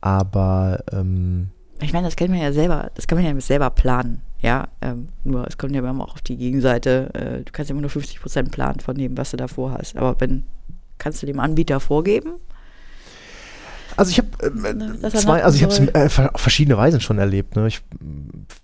Aber 0.02 0.84
ähm, 0.92 1.50
Ich 1.82 1.94
meine, 1.94 2.08
das 2.08 2.16
kann 2.16 2.30
man 2.30 2.40
ja 2.40 2.54
selber, 2.54 2.92
das 2.96 3.08
kann 3.08 3.18
man 3.22 3.26
ja 3.36 3.42
selber 3.42 3.70
planen. 3.70 4.22
Ja, 4.40 4.68
ähm, 4.82 5.10
nur 5.24 5.48
es 5.48 5.58
kommt 5.58 5.74
ja 5.74 5.80
immer 5.80 6.04
auch 6.04 6.14
auf 6.14 6.22
die 6.22 6.38
Gegenseite. 6.38 7.10
Äh, 7.16 7.44
du 7.44 7.52
kannst 7.52 7.70
ja 7.70 7.74
immer 7.74 7.82
nur 7.82 7.90
50 7.90 8.20
Prozent 8.22 8.52
planen 8.52 8.80
von 8.80 8.96
dem, 8.96 9.18
was 9.18 9.32
du 9.32 9.38
davor 9.38 9.72
hast. 9.74 9.98
Aber 9.98 10.20
wenn, 10.22 10.44
kannst 10.98 11.22
du 11.22 11.26
dem 11.26 11.40
Anbieter 11.40 11.80
vorgeben? 11.80 12.34
Also 13.96 14.12
ich 14.12 14.20
habe 14.20 14.30
ähm, 14.44 14.78
Ne, 14.78 15.10
zwei, 15.12 15.44
also 15.44 15.56
ich 15.58 15.64
habe 15.64 15.74
es 15.74 15.80
äh, 15.80 16.28
auf 16.32 16.42
verschiedene 16.42 16.78
Weisen 16.78 17.02
schon 17.02 17.18
erlebt. 17.18 17.56
Ne? 17.56 17.68
Ich 17.68 17.82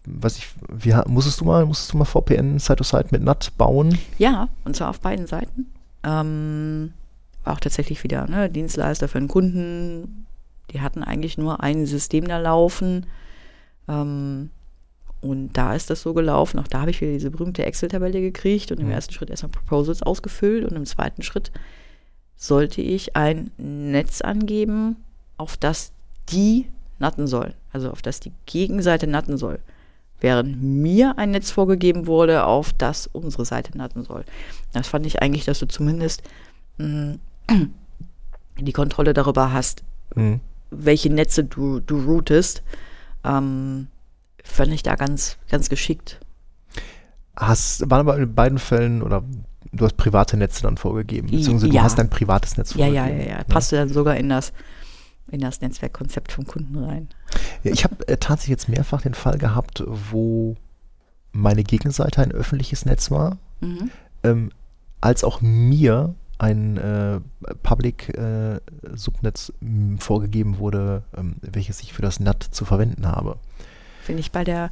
weiß 0.05 0.37
ich, 0.37 0.47
wie 0.69 0.93
musstest 1.07 1.41
du 1.41 1.45
mal, 1.45 1.65
musstest 1.65 1.93
du 1.93 1.97
mal 1.97 2.05
VPN 2.05 2.59
Side-to-Side 2.59 3.07
mit 3.11 3.23
NAT 3.23 3.51
bauen? 3.57 3.97
Ja, 4.19 4.49
und 4.63 4.75
zwar 4.75 4.89
auf 4.91 4.99
beiden 4.99 5.25
Seiten. 5.25 5.65
Ähm, 6.03 6.93
auch 7.45 7.59
tatsächlich 7.59 8.03
wieder 8.03 8.27
ne, 8.27 8.49
Dienstleister 8.49 9.07
für 9.07 9.17
einen 9.17 9.27
Kunden. 9.27 10.25
Die 10.71 10.81
hatten 10.81 11.03
eigentlich 11.03 11.37
nur 11.37 11.61
ein 11.63 11.87
System 11.87 12.27
da 12.27 12.37
laufen. 12.37 13.07
Ähm, 13.87 14.49
und 15.21 15.53
da 15.53 15.73
ist 15.73 15.89
das 15.89 16.01
so 16.01 16.13
gelaufen. 16.13 16.59
Auch 16.59 16.67
da 16.67 16.81
habe 16.81 16.91
ich 16.91 17.01
wieder 17.01 17.11
diese 17.13 17.31
berühmte 17.31 17.65
Excel-Tabelle 17.65 18.21
gekriegt 18.21 18.71
und 18.71 18.79
im 18.79 18.87
Mhm. 18.87 18.91
ersten 18.93 19.13
Schritt 19.13 19.29
erstmal 19.31 19.51
Proposals 19.51 20.03
ausgefüllt 20.03 20.63
und 20.69 20.75
im 20.75 20.85
zweiten 20.85 21.23
Schritt 21.23 21.51
sollte 22.35 22.81
ich 22.81 23.15
ein 23.15 23.51
Netz 23.57 24.21
angeben, 24.21 24.97
auf 25.37 25.57
das 25.57 25.91
die 26.29 26.67
natten 26.99 27.27
soll. 27.27 27.53
Also 27.71 27.89
auf 27.91 28.01
das 28.01 28.19
die 28.19 28.31
Gegenseite 28.45 29.07
natten 29.07 29.37
soll. 29.37 29.59
Während 30.19 30.61
mir 30.61 31.17
ein 31.17 31.31
Netz 31.31 31.51
vorgegeben 31.51 32.07
wurde, 32.07 32.45
auf 32.45 32.71
das 32.73 33.07
unsere 33.07 33.43
Seite 33.45 33.77
natten 33.77 34.03
soll. 34.03 34.23
Das 34.71 34.87
fand 34.87 35.05
ich 35.05 35.21
eigentlich, 35.21 35.43
dass 35.45 35.59
du 35.59 35.67
zumindest 35.67 36.23
mh, 36.77 37.15
die 38.59 38.73
Kontrolle 38.73 39.13
darüber 39.13 39.51
hast, 39.51 39.83
Hm. 40.15 40.39
welche 40.69 41.11
Netze 41.11 41.43
du, 41.43 41.79
du 41.79 41.99
routest. 42.03 42.61
Ähm, 43.23 43.87
fand 44.43 44.71
ich 44.71 44.83
da 44.83 44.95
ganz, 44.95 45.37
ganz 45.49 45.69
geschickt. 45.69 46.19
Hast, 47.35 47.89
waren 47.89 48.01
aber 48.01 48.17
in 48.17 48.33
beiden 48.35 48.59
Fällen 48.59 49.01
oder 49.01 49.23
du 49.73 49.85
hast 49.85 49.97
private 49.97 50.37
Netze 50.37 50.61
dann 50.63 50.77
vorgegeben, 50.77 51.29
beziehungsweise 51.31 51.69
du 51.69 51.75
Ja. 51.75 51.83
hast 51.83 51.97
dein 51.97 52.09
privates 52.09 52.57
Netz 52.57 52.73
Ja, 52.75 52.85
vorgegeben. 52.85 53.19
ja, 53.19 53.25
ja, 53.25 53.37
ja. 53.39 53.43
Passte 53.43 53.75
dann 53.77 53.89
sogar 53.89 54.15
in 54.17 54.29
das, 54.29 54.53
in 55.31 55.39
das 55.41 55.61
Netzwerkkonzept 55.61 56.31
vom 56.31 56.45
Kunden 56.45 56.77
rein. 56.77 57.09
Ja, 57.63 57.71
ich 57.71 57.83
habe 57.83 58.07
äh, 58.07 58.17
tatsächlich 58.17 58.51
jetzt 58.51 58.69
mehrfach 58.69 59.01
den 59.01 59.13
Fall 59.15 59.37
gehabt, 59.37 59.83
wo 59.85 60.55
meine 61.31 61.63
Gegenseite 61.63 62.21
ein 62.21 62.31
öffentliches 62.31 62.85
Netz 62.85 63.09
war, 63.11 63.37
Mhm. 63.61 63.89
ähm, 64.23 64.51
als 65.01 65.23
auch 65.23 65.41
mir 65.41 66.13
ein 66.37 66.77
äh, 66.77 67.19
Public-Subnetz 67.63 69.53
vorgegeben 69.99 70.57
wurde, 70.59 71.03
ähm, 71.15 71.35
welches 71.41 71.81
ich 71.81 71.93
für 71.93 72.01
das 72.01 72.19
NAT 72.19 72.43
zu 72.43 72.65
verwenden 72.65 73.07
habe. 73.07 73.37
Finde 74.03 74.19
ich 74.19 74.31
bei 74.31 74.43
der, 74.43 74.71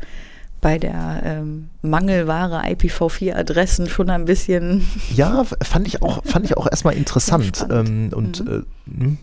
bei 0.62 0.78
der 0.78 1.22
ähm, 1.26 1.70
Mangelware 1.82 2.62
IPv4-Adressen 2.72 3.90
schon 3.90 4.10
ein 4.10 4.26
bisschen. 4.26 4.88
Ja, 5.16 5.44
fand 5.64 5.88
ich 5.88 6.02
auch, 6.02 6.24
fand 6.24 6.46
ich 6.46 6.56
auch 6.58 6.68
erstmal 6.70 6.96
interessant. 6.96 7.66
Ähm, 7.70 8.12
und 8.14 8.46
Mhm. 8.46 8.66
äh, 8.88 9.02
hm, 9.04 9.18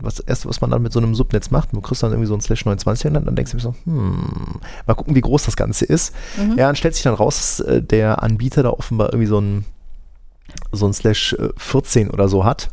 was 0.00 0.20
erste, 0.20 0.48
was 0.48 0.60
man 0.60 0.70
dann 0.70 0.82
mit 0.82 0.92
so 0.92 1.00
einem 1.00 1.14
Subnetz 1.16 1.50
macht, 1.50 1.72
du 1.72 1.80
kriegst 1.80 2.02
dann 2.04 2.12
irgendwie 2.12 2.28
so 2.28 2.34
ein 2.34 2.40
Slash 2.40 2.64
29 2.64 3.06
und 3.06 3.14
dann, 3.14 3.34
denkst 3.34 3.50
du 3.50 3.56
mir 3.56 3.62
so, 3.62 3.74
hm, 3.84 4.60
mal 4.86 4.94
gucken, 4.94 5.16
wie 5.16 5.20
groß 5.20 5.44
das 5.44 5.56
Ganze 5.56 5.86
ist. 5.86 6.14
Mhm. 6.36 6.50
Ja, 6.56 6.66
dann 6.66 6.76
stellt 6.76 6.94
sich 6.94 7.02
dann 7.02 7.14
raus, 7.14 7.36
dass 7.58 7.60
äh, 7.66 7.82
der 7.82 8.22
Anbieter 8.22 8.62
da 8.62 8.70
offenbar 8.70 9.08
irgendwie 9.08 9.26
so 9.26 9.40
ein 9.40 9.64
so 10.72 10.86
ein 10.86 10.92
Slash 10.94 11.34
äh, 11.34 11.48
14 11.56 12.10
oder 12.10 12.28
so 12.28 12.44
hat, 12.44 12.70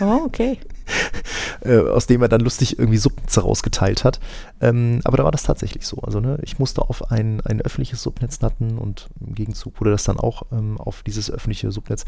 Oh, 0.00 0.22
okay. 0.24 0.58
äh, 1.60 1.78
aus 1.78 2.06
dem 2.06 2.22
er 2.22 2.28
dann 2.28 2.40
lustig 2.40 2.78
irgendwie 2.78 2.98
Subnetze 2.98 3.40
rausgeteilt 3.40 4.04
hat. 4.04 4.20
Ähm, 4.60 5.00
aber 5.04 5.16
da 5.16 5.24
war 5.24 5.32
das 5.32 5.42
tatsächlich 5.42 5.86
so. 5.86 5.98
Also 5.98 6.20
ne, 6.20 6.38
ich 6.42 6.58
musste 6.58 6.82
auf 6.82 7.10
ein, 7.10 7.40
ein 7.42 7.60
öffentliches 7.60 8.02
Subnetz 8.02 8.40
natten 8.40 8.78
und 8.78 9.08
im 9.20 9.34
Gegenzug 9.34 9.80
wurde 9.80 9.90
das 9.90 10.04
dann 10.04 10.18
auch 10.18 10.44
ähm, 10.52 10.78
auf 10.78 11.02
dieses 11.02 11.30
öffentliche 11.30 11.70
Subnetz. 11.70 12.04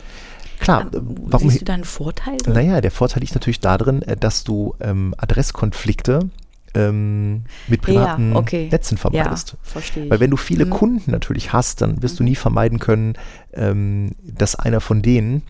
Klar, 0.60 0.86
äh, 0.92 1.00
warum 1.02 1.50
Siehst 1.50 1.62
du 1.62 1.64
da 1.64 1.74
einen 1.74 1.84
Vorteil? 1.84 2.36
Naja, 2.46 2.80
der 2.80 2.90
Vorteil 2.90 3.20
liegt 3.20 3.34
natürlich 3.34 3.60
darin, 3.60 4.02
äh, 4.02 4.16
dass 4.16 4.44
du 4.44 4.74
ähm, 4.80 5.14
Adresskonflikte 5.18 6.30
ähm, 6.76 7.44
mit 7.68 7.82
privaten 7.82 8.32
ja, 8.32 8.36
okay. 8.36 8.68
Netzen 8.70 8.96
ja, 8.96 9.00
vermeidest. 9.00 9.56
ich. 9.74 10.10
Weil 10.10 10.20
wenn 10.20 10.30
du 10.30 10.36
viele 10.36 10.66
Mhm. 10.66 10.70
Kunden 10.70 11.10
natürlich 11.10 11.52
hast, 11.52 11.80
dann 11.80 12.02
wirst 12.02 12.20
du 12.20 12.24
nie 12.24 12.36
vermeiden 12.36 12.78
können, 12.78 13.14
ähm, 13.54 14.12
dass 14.22 14.56
einer 14.56 14.80
von 14.80 15.02
denen 15.02 15.42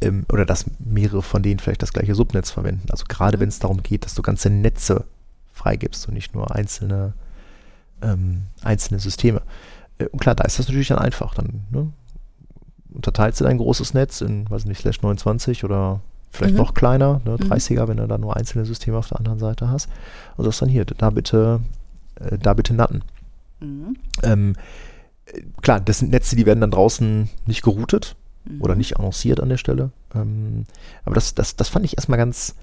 ähm, 0.00 0.24
oder 0.30 0.44
dass 0.44 0.66
mehrere 0.78 1.22
von 1.22 1.42
denen 1.42 1.58
vielleicht 1.58 1.82
das 1.82 1.92
gleiche 1.92 2.14
Subnetz 2.14 2.50
verwenden. 2.50 2.88
Also 2.90 3.04
gerade 3.08 3.36
Mhm. 3.36 3.42
wenn 3.42 3.48
es 3.48 3.58
darum 3.58 3.82
geht, 3.82 4.04
dass 4.04 4.14
du 4.14 4.22
ganze 4.22 4.50
Netze 4.50 5.04
freigibst 5.52 6.06
und 6.08 6.14
nicht 6.14 6.34
nur 6.34 6.54
einzelne, 6.54 7.14
ähm, 8.02 8.42
einzelne 8.62 9.00
Systeme. 9.00 9.42
Äh, 9.98 10.06
und 10.08 10.20
klar, 10.20 10.34
da 10.34 10.44
ist 10.44 10.58
das 10.58 10.68
natürlich 10.68 10.88
dann 10.88 10.98
einfach. 10.98 11.34
Dann 11.34 11.64
ne, 11.70 11.90
unterteilst 12.92 13.40
du 13.40 13.44
dein 13.44 13.58
großes 13.58 13.94
Netz 13.94 14.20
in, 14.20 14.48
weiß 14.50 14.64
nicht, 14.66 14.80
slash 14.80 15.00
29 15.02 15.64
oder 15.64 16.00
vielleicht 16.30 16.52
Mhm. 16.54 16.58
noch 16.60 16.74
kleiner, 16.74 17.20
ne, 17.24 17.32
Mhm. 17.40 17.50
30er, 17.52 17.88
wenn 17.88 17.96
du 17.96 18.06
da 18.06 18.18
nur 18.18 18.36
einzelne 18.36 18.64
Systeme 18.66 18.98
auf 18.98 19.08
der 19.08 19.18
anderen 19.18 19.38
Seite 19.38 19.70
hast. 19.70 19.88
Und 20.36 20.44
sagst 20.44 20.60
dann 20.62 20.68
hier, 20.68 20.84
da 20.84 21.10
bitte, 21.10 21.60
äh, 22.20 22.36
da 22.38 22.52
bitte 22.54 22.74
natten. 22.74 23.02
Mhm. 23.60 23.96
Ähm, 24.22 24.56
äh, 25.26 25.40
klar, 25.62 25.80
das 25.80 26.00
sind 26.00 26.10
Netze, 26.10 26.36
die 26.36 26.44
werden 26.44 26.60
dann 26.60 26.70
draußen 26.70 27.30
nicht 27.46 27.62
geroutet 27.62 28.14
Mhm. 28.48 28.62
oder 28.62 28.74
nicht 28.74 28.96
annonciert 28.98 29.40
an 29.40 29.48
der 29.48 29.56
Stelle. 29.58 29.90
Ähm, 30.14 30.64
aber 31.04 31.14
das, 31.14 31.34
das, 31.34 31.56
das 31.56 31.68
fand 31.68 31.84
ich 31.84 31.96
erstmal 31.96 32.18
ganz, 32.18 32.54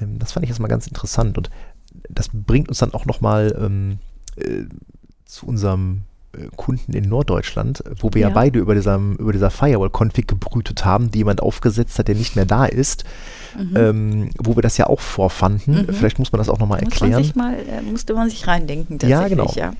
ähm, 0.00 0.18
das 0.18 0.32
fand 0.32 0.44
ich 0.44 0.50
erstmal 0.50 0.70
ganz 0.70 0.86
interessant 0.86 1.38
und 1.38 1.50
das 2.08 2.30
bringt 2.32 2.68
uns 2.68 2.78
dann 2.78 2.94
auch 2.94 3.04
nochmal 3.04 3.54
ähm, 3.60 3.98
äh, 4.36 4.64
zu 5.26 5.46
unserem 5.46 6.02
äh, 6.34 6.48
Kunden 6.56 6.94
in 6.94 7.08
Norddeutschland, 7.08 7.84
wo 8.00 8.08
wir 8.12 8.22
ja, 8.22 8.28
Ja. 8.28 8.34
beide 8.34 8.58
über, 8.58 8.74
diesem, 8.74 9.16
über 9.16 9.32
dieser 9.32 9.50
Firewall-Config 9.50 10.26
gebrütet 10.26 10.84
haben, 10.86 11.10
die 11.10 11.18
jemand 11.18 11.42
aufgesetzt 11.42 11.98
hat, 11.98 12.08
der 12.08 12.14
nicht 12.14 12.34
mehr 12.36 12.46
da 12.46 12.64
ist, 12.64 13.04
ähm, 13.74 14.30
wo 14.42 14.56
wir 14.56 14.62
das 14.62 14.78
ja 14.78 14.86
auch 14.86 15.00
vorfanden. 15.00 15.86
Mhm. 15.86 15.92
Vielleicht 15.92 16.18
muss 16.18 16.32
man 16.32 16.38
das 16.38 16.48
auch 16.48 16.58
nochmal 16.58 16.80
man 16.80 16.90
erklären. 16.90 17.22
sich 17.22 17.34
mal, 17.34 17.54
äh, 17.54 17.82
musste 17.82 18.14
man 18.14 18.30
sich 18.30 18.46
reindenken 18.46 18.98
Ja, 19.02 19.20
tatsächlich, 19.20 19.38
genau. 19.38 19.52
ja. 19.54 19.72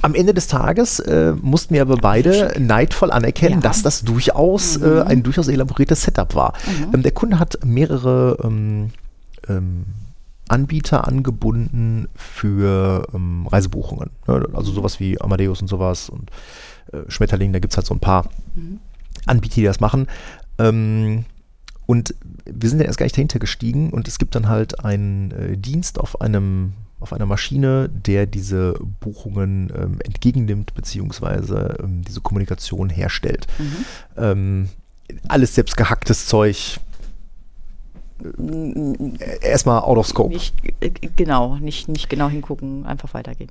Am 0.00 0.14
Ende 0.14 0.34
des 0.34 0.46
Tages 0.48 0.98
äh, 1.00 1.34
mussten 1.40 1.74
wir 1.74 1.82
aber 1.82 1.96
beide 1.96 2.54
neidvoll 2.58 3.10
anerkennen, 3.10 3.56
Ja. 3.56 3.60
dass 3.60 3.82
das 3.82 4.02
durchaus 4.02 4.76
äh, 4.78 5.02
ein 5.06 5.22
durchaus 5.22 5.48
elaboriertes 5.48 6.02
Setup 6.02 6.34
war. 6.34 6.54
Ähm, 6.92 7.02
der 7.02 7.12
Kunde 7.12 7.38
hat 7.38 7.58
mehrere 7.64 8.38
ähm, 8.42 8.90
ähm, 9.48 9.84
Anbieter 10.48 11.06
angebunden 11.06 12.08
für 12.14 13.06
ähm, 13.14 13.46
Reisebuchungen. 13.46 14.10
Ne? 14.26 14.46
Also 14.54 14.72
sowas 14.72 14.98
wie 15.00 15.20
Amadeus 15.20 15.60
und 15.62 15.68
sowas 15.68 16.08
und 16.08 16.30
äh, 16.92 17.08
Schmetterling, 17.08 17.52
da 17.52 17.58
gibt 17.58 17.72
es 17.72 17.76
halt 17.76 17.86
so 17.86 17.94
ein 17.94 18.00
paar 18.00 18.26
Anbieter, 19.26 19.54
die 19.56 19.64
das 19.64 19.80
machen. 19.80 20.08
Ähm, 20.58 21.24
und 21.86 22.14
wir 22.44 22.68
sind 22.68 22.78
dann 22.78 22.86
erst 22.86 22.98
gar 22.98 23.04
nicht 23.06 23.16
dahinter 23.16 23.38
gestiegen 23.38 23.90
und 23.90 24.08
es 24.08 24.18
gibt 24.18 24.34
dann 24.34 24.48
halt 24.48 24.84
einen 24.84 25.30
äh, 25.32 25.56
Dienst 25.56 25.98
auf 26.00 26.20
einem 26.20 26.72
auf 27.02 27.12
einer 27.12 27.26
Maschine, 27.26 27.88
der 27.88 28.26
diese 28.26 28.74
Buchungen 29.00 29.72
ähm, 29.76 29.98
entgegennimmt, 30.04 30.74
beziehungsweise 30.74 31.76
ähm, 31.82 32.02
diese 32.02 32.20
Kommunikation 32.20 32.88
herstellt. 32.88 33.46
Ähm, 34.16 34.68
alles 35.28 35.54
selbst 35.54 35.76
gehacktes 35.76 36.26
Zeug. 36.26 36.78
Äh, 38.22 39.38
Erstmal 39.40 39.82
out 39.82 39.98
of 39.98 40.06
scope. 40.06 40.32
Nicht, 40.32 40.54
äh, 40.80 40.90
genau, 41.16 41.56
nicht, 41.56 41.88
nicht 41.88 42.08
genau 42.08 42.28
hingucken, 42.28 42.86
einfach 42.86 43.12
weitergehen. 43.14 43.50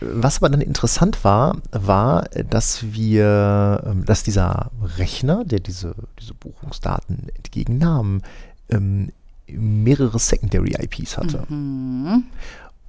Was 0.00 0.38
aber 0.38 0.50
dann 0.50 0.60
interessant 0.60 1.24
war, 1.24 1.56
war, 1.70 2.24
dass 2.50 2.92
wir, 2.92 3.82
ähm, 3.86 4.04
dass 4.04 4.22
dieser 4.22 4.70
Rechner, 4.98 5.44
der 5.44 5.60
diese, 5.60 5.94
diese 6.20 6.34
Buchungsdaten 6.34 7.28
entgegennahm, 7.36 8.22
ähm, 8.70 9.10
mehrere 9.46 10.18
Secondary 10.18 10.74
IPs 10.80 11.16
hatte. 11.18 11.44
Mhm. 11.48 12.24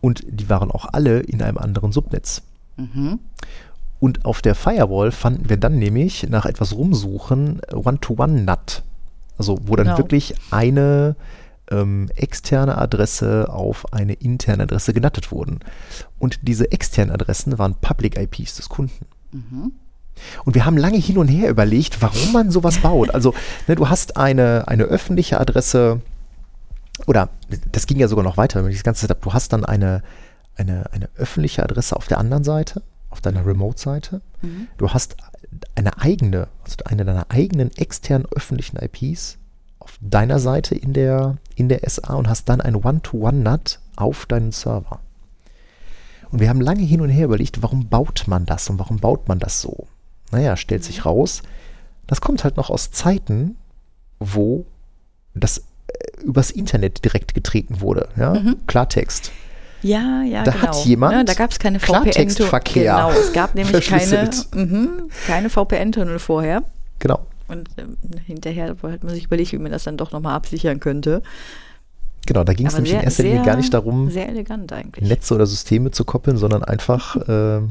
Und 0.06 0.24
die 0.30 0.50
waren 0.52 0.70
auch 0.70 0.86
alle 0.94 1.20
in 1.22 1.42
einem 1.42 1.58
anderen 1.58 1.92
Subnetz. 1.92 2.44
Mhm. 2.78 3.18
Und 4.00 4.24
auf 4.24 4.44
der 4.44 4.54
Firewall 4.54 5.12
fanden 5.12 5.50
wir 5.50 5.58
dann 5.58 5.80
nämlich 5.80 6.30
nach 6.30 6.46
etwas 6.46 6.76
rumsuchen 6.76 7.60
One-to-One-NAT. 7.74 8.84
Also 9.40 9.58
wo 9.64 9.76
dann 9.76 9.88
Genau. 9.88 9.98
wirklich 9.98 10.36
eine 10.52 11.16
ähm, 11.72 12.10
externe 12.16 12.78
Adresse 12.78 13.48
auf 13.52 13.92
eine 13.94 14.14
interne 14.14 14.62
Adresse 14.64 14.94
genattet 14.94 15.32
wurden. 15.32 15.62
Und 16.20 16.48
diese 16.48 16.72
externen 16.72 17.12
Adressen 17.12 17.58
waren 17.58 17.74
Public 17.74 18.16
IPs 18.16 18.58
des 18.58 18.70
Kunden. 18.70 19.08
Und 20.46 20.54
wir 20.54 20.66
haben 20.66 20.78
lange 20.78 20.98
hin 21.00 21.18
und 21.18 21.30
her 21.30 21.50
überlegt, 21.50 22.04
warum 22.04 22.32
man 22.32 22.52
sowas 22.52 22.78
baut. 22.78 23.10
Also 23.10 23.34
ne, 23.68 23.74
du 23.76 23.90
hast 23.90 24.18
eine, 24.18 24.68
eine 24.68 24.84
öffentliche 24.84 25.40
Adresse, 25.40 26.00
oder 27.08 27.30
das 27.72 27.88
ging 27.88 28.00
ja 28.00 28.08
sogar 28.08 28.24
noch 28.24 28.38
weiter, 28.38 28.64
wenn 28.64 28.72
ich 28.72 28.78
das 28.78 28.84
ganze 28.84 29.02
Setup, 29.02 29.22
du 29.22 29.34
hast 29.34 29.54
dann 29.54 29.66
eine, 29.66 30.04
eine, 30.56 30.92
eine 30.92 31.10
öffentliche 31.16 31.64
Adresse 31.64 31.96
auf 31.96 32.08
der 32.08 32.18
anderen 32.18 32.44
Seite, 32.44 32.82
auf 33.10 33.22
deiner 33.22 33.46
Remote-Seite. 33.46 34.22
Du 34.78 34.90
hast 34.90 35.18
eine 35.76 36.00
eigene, 36.00 36.48
also 36.64 36.78
eine 36.86 37.06
deiner 37.06 37.28
eigenen 37.30 37.72
externen 37.76 38.28
öffentlichen 38.36 38.78
IPs 38.78 39.38
auf 39.80 39.98
deiner 40.02 40.40
Seite 40.40 40.76
in 40.76 40.94
der, 40.94 41.38
in 41.56 41.70
der 41.70 41.88
SA 41.88 42.16
und 42.16 42.28
hast 42.28 42.50
dann 42.50 42.62
ein 42.62 42.76
One-to-One-NAT 42.76 43.80
auf 43.96 44.26
deinen 44.26 44.52
Server. 44.52 45.00
Und 46.32 46.40
wir 46.40 46.50
haben 46.50 46.62
lange 46.62 46.84
hin 46.84 47.02
und 47.02 47.10
her 47.10 47.26
überlegt, 47.26 47.62
warum 47.62 47.88
baut 47.88 48.24
man 48.28 48.46
das 48.46 48.70
und 48.70 48.80
warum 48.80 48.98
baut 48.98 49.28
man 49.28 49.40
das 49.40 49.62
so? 49.62 49.88
Naja, 50.32 50.58
stellt 50.58 50.84
sich 50.84 51.06
raus, 51.06 51.44
das 52.08 52.20
kommt 52.20 52.44
halt 52.44 52.58
noch 52.58 52.70
aus 52.70 52.92
Zeiten, 52.92 53.58
wo 54.20 54.66
das 55.34 55.64
übers 56.24 56.52
Internet 56.52 57.04
direkt 57.04 57.34
getreten 57.34 57.82
wurde. 57.82 58.10
Ja? 58.18 58.42
Klartext. 58.68 59.32
Ja, 59.82 60.24
ja, 60.24 60.44
Da 60.44 60.52
genau. 60.52 60.68
hat 60.68 60.86
jemand 60.86 61.14
ja, 61.14 61.24
da 61.24 61.34
gab 61.34 61.52
es 61.52 61.60
keine 61.60 61.80
VPN. 61.80 62.02
Klartextverkehr 62.02 62.96
Genau, 62.96 63.12
es 63.12 63.34
gab 63.34 63.54
nämlich 63.56 63.88
keine, 63.88 64.32
mhm, 64.56 65.12
keine 65.28 65.50
VPN-Tunnel 65.50 66.18
vorher. 66.18 66.64
Genau. 67.00 67.28
Und 67.48 67.70
ähm, 67.78 67.98
hinterher 68.26 68.76
hat 68.82 69.04
man 69.04 69.14
sich 69.14 69.26
überlegt, 69.26 69.52
wie 69.52 69.60
man 69.60 69.72
das 69.72 69.84
dann 69.84 69.98
doch 69.98 70.12
nochmal 70.12 70.34
absichern 70.34 70.80
könnte. 70.80 71.22
Genau, 72.26 72.44
da 72.44 72.54
ging 72.54 72.66
es 72.66 72.74
nämlich 72.74 72.94
in 72.94 73.00
sehr, 73.00 73.06
erster 73.06 73.24
Linie 73.24 73.44
gar 73.44 73.56
nicht 73.58 73.74
darum, 73.74 74.10
Sehr 74.10 74.28
elegant 74.28 74.74
eigentlich. 74.74 75.08
Netze 75.08 75.36
oder 75.36 75.46
Systeme 75.46 75.92
zu 75.92 76.06
koppeln, 76.06 76.38
sondern 76.38 76.64
einfach 76.64 77.16
äh, 77.28 77.62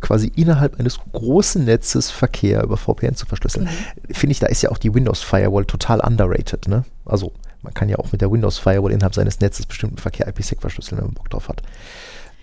quasi 0.00 0.32
innerhalb 0.34 0.80
eines 0.80 0.98
großen 1.12 1.64
Netzes 1.64 2.10
Verkehr 2.10 2.62
über 2.62 2.76
VPN 2.76 3.14
zu 3.14 3.26
verschlüsseln. 3.26 3.66
Mhm. 3.66 4.14
Finde 4.14 4.32
ich, 4.32 4.40
da 4.40 4.46
ist 4.46 4.62
ja 4.62 4.70
auch 4.70 4.78
die 4.78 4.94
Windows 4.94 5.22
Firewall 5.22 5.64
total 5.64 6.00
underrated. 6.00 6.68
Ne? 6.68 6.84
Also 7.04 7.32
man 7.62 7.74
kann 7.74 7.88
ja 7.88 7.98
auch 7.98 8.10
mit 8.12 8.20
der 8.20 8.30
Windows 8.30 8.58
Firewall 8.58 8.92
innerhalb 8.92 9.14
seines 9.14 9.40
Netzes 9.40 9.66
bestimmten 9.66 9.98
Verkehr 9.98 10.26
IPsec 10.26 10.60
verschlüsseln, 10.60 10.98
wenn 10.98 11.06
man 11.06 11.14
Bock 11.14 11.30
drauf 11.30 11.48
hat. 11.48 11.62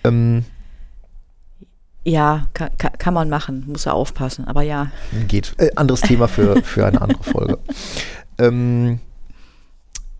Ähm, 0.04 0.46
Ja, 2.06 2.48
kann, 2.54 2.70
kann, 2.78 3.14
man 3.14 3.30
machen, 3.30 3.66
muss 3.68 3.86
er 3.86 3.94
aufpassen. 3.94 4.48
Aber 4.48 4.62
ja, 4.62 4.92
Geht. 5.28 5.54
Äh, 5.58 5.72
anderes 5.76 6.02
Thema 6.02 6.28
für, 6.28 6.64
für 6.64 6.86
eine 6.86 7.02
andere 7.02 7.24
Folge. 7.24 7.60
Ähm, 8.38 9.00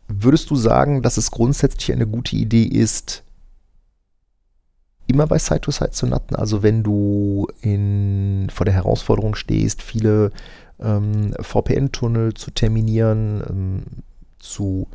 würdest 0.10 0.50
du 0.50 0.56
sagen, 0.56 1.02
dass 1.02 1.16
es 1.16 1.32
grundsätzlich 1.32 1.94
eine 1.94 2.06
gute 2.06 2.36
Idee 2.36 2.64
ist, 2.64 3.24
immer 5.10 5.28
bei 5.28 5.38
Site-to-Site 5.38 5.92
zu 5.92 6.08
natten? 6.08 6.36
Also 6.36 6.64
wenn 6.64 6.84
du 6.84 7.48
in, 7.62 8.48
vor 8.54 8.66
der 8.66 8.74
Herausforderung 8.74 9.36
stehst, 9.36 9.82
viele 9.82 10.32
ähm, 10.80 11.34
VPN-Tunnel 11.40 12.34
zu 12.34 12.52
terminieren, 12.52 13.44
ähm, 13.50 13.84
zu 14.40 14.88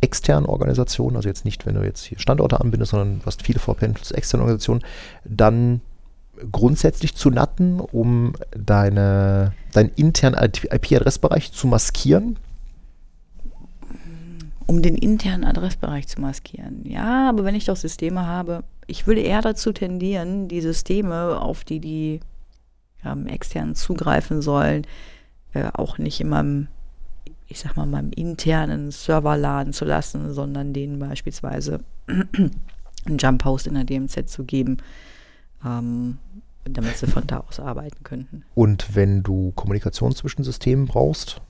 externen 0.00 0.46
Organisationen, 0.46 1.16
also 1.16 1.28
jetzt 1.28 1.44
nicht, 1.44 1.66
wenn 1.66 1.74
du 1.74 1.82
jetzt 1.82 2.04
hier 2.04 2.18
Standorte 2.18 2.60
anbindest, 2.60 2.92
sondern 2.92 3.20
du 3.20 3.26
hast 3.26 3.42
viele 3.42 3.58
VPN 3.58 3.96
zu 3.96 4.14
externen 4.14 4.42
Organisationen, 4.42 4.82
dann 5.24 5.80
grundsätzlich 6.50 7.14
zu 7.14 7.30
natten, 7.30 7.80
um 7.80 8.34
deine, 8.52 9.52
deinen 9.72 9.90
internen 9.96 10.36
IP-Adressbereich 10.42 11.52
zu 11.52 11.66
maskieren. 11.66 12.38
Um 14.70 14.82
den 14.82 14.94
internen 14.94 15.42
Adressbereich 15.42 16.06
zu 16.06 16.20
maskieren. 16.20 16.84
Ja, 16.84 17.28
aber 17.28 17.44
wenn 17.44 17.56
ich 17.56 17.64
doch 17.64 17.74
Systeme 17.74 18.24
habe, 18.24 18.62
ich 18.86 19.04
würde 19.04 19.20
eher 19.20 19.42
dazu 19.42 19.72
tendieren, 19.72 20.46
die 20.46 20.60
Systeme, 20.60 21.40
auf 21.40 21.64
die 21.64 21.80
die 21.80 22.20
ähm, 23.04 23.26
externen 23.26 23.74
zugreifen 23.74 24.42
sollen, 24.42 24.86
äh, 25.54 25.68
auch 25.72 25.98
nicht 25.98 26.20
in 26.20 26.28
meinem, 26.28 26.68
ich 27.48 27.58
sag 27.58 27.76
mal, 27.76 27.84
meinem 27.84 28.12
internen 28.12 28.92
Server 28.92 29.36
laden 29.36 29.72
zu 29.72 29.84
lassen, 29.84 30.32
sondern 30.32 30.72
denen 30.72 31.00
beispielsweise 31.00 31.80
einen 32.06 33.18
Jump 33.18 33.44
Host 33.44 33.66
in 33.66 33.74
der 33.74 33.82
DMZ 33.82 34.28
zu 34.28 34.44
geben, 34.44 34.76
ähm, 35.66 36.18
damit 36.62 36.96
sie 36.96 37.08
von 37.08 37.26
da 37.26 37.38
aus 37.40 37.58
arbeiten 37.58 38.04
könnten. 38.04 38.44
Und 38.54 38.94
wenn 38.94 39.24
du 39.24 39.50
Kommunikation 39.56 40.14
zwischen 40.14 40.44
Systemen 40.44 40.86
brauchst, 40.86 41.40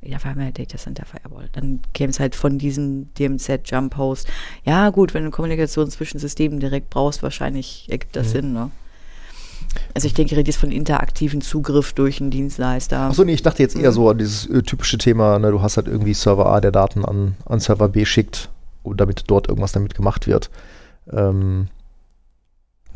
Ja, 0.00 0.22
wir 0.22 0.30
haben 0.30 0.40
ja 0.40 0.50
Data 0.52 0.78
Center 0.78 1.04
Firewall. 1.04 1.48
Dann 1.52 1.80
käme 1.92 2.10
es 2.10 2.20
halt 2.20 2.36
von 2.36 2.58
diesem 2.58 3.12
DMZ 3.14 3.60
Jump 3.64 3.96
Host. 3.96 4.28
Ja, 4.64 4.90
gut, 4.90 5.12
wenn 5.12 5.24
du 5.24 5.30
Kommunikation 5.30 5.90
zwischen 5.90 6.18
Systemen 6.20 6.60
direkt 6.60 6.88
brauchst, 6.90 7.22
wahrscheinlich 7.22 7.86
ergibt 7.90 8.14
das 8.14 8.30
Sinn, 8.30 8.52
ne? 8.52 8.70
Also 9.94 10.06
ich 10.06 10.14
denke, 10.14 10.32
ich 10.32 10.38
rede 10.38 10.48
jetzt 10.48 10.60
von 10.60 10.70
interaktiven 10.70 11.40
Zugriff 11.40 11.92
durch 11.92 12.20
einen 12.20 12.30
Dienstleister. 12.30 13.00
Achso, 13.00 13.24
nee, 13.24 13.32
ich 13.32 13.42
dachte 13.42 13.62
jetzt 13.62 13.76
eher 13.76 13.92
so 13.92 14.08
an 14.08 14.18
dieses 14.18 14.46
äh, 14.46 14.62
typische 14.62 14.98
Thema, 14.98 15.38
ne, 15.38 15.50
du 15.50 15.60
hast 15.62 15.76
halt 15.76 15.88
irgendwie 15.88 16.14
Server 16.14 16.46
A, 16.46 16.60
der 16.60 16.70
Daten 16.70 17.04
an, 17.04 17.34
an 17.44 17.58
Server 17.58 17.88
B 17.88 18.04
schickt, 18.04 18.50
damit 18.84 19.24
dort 19.26 19.48
irgendwas 19.48 19.72
damit 19.72 19.94
gemacht 19.94 20.26
wird. 20.26 20.50
Ähm, 21.12 21.68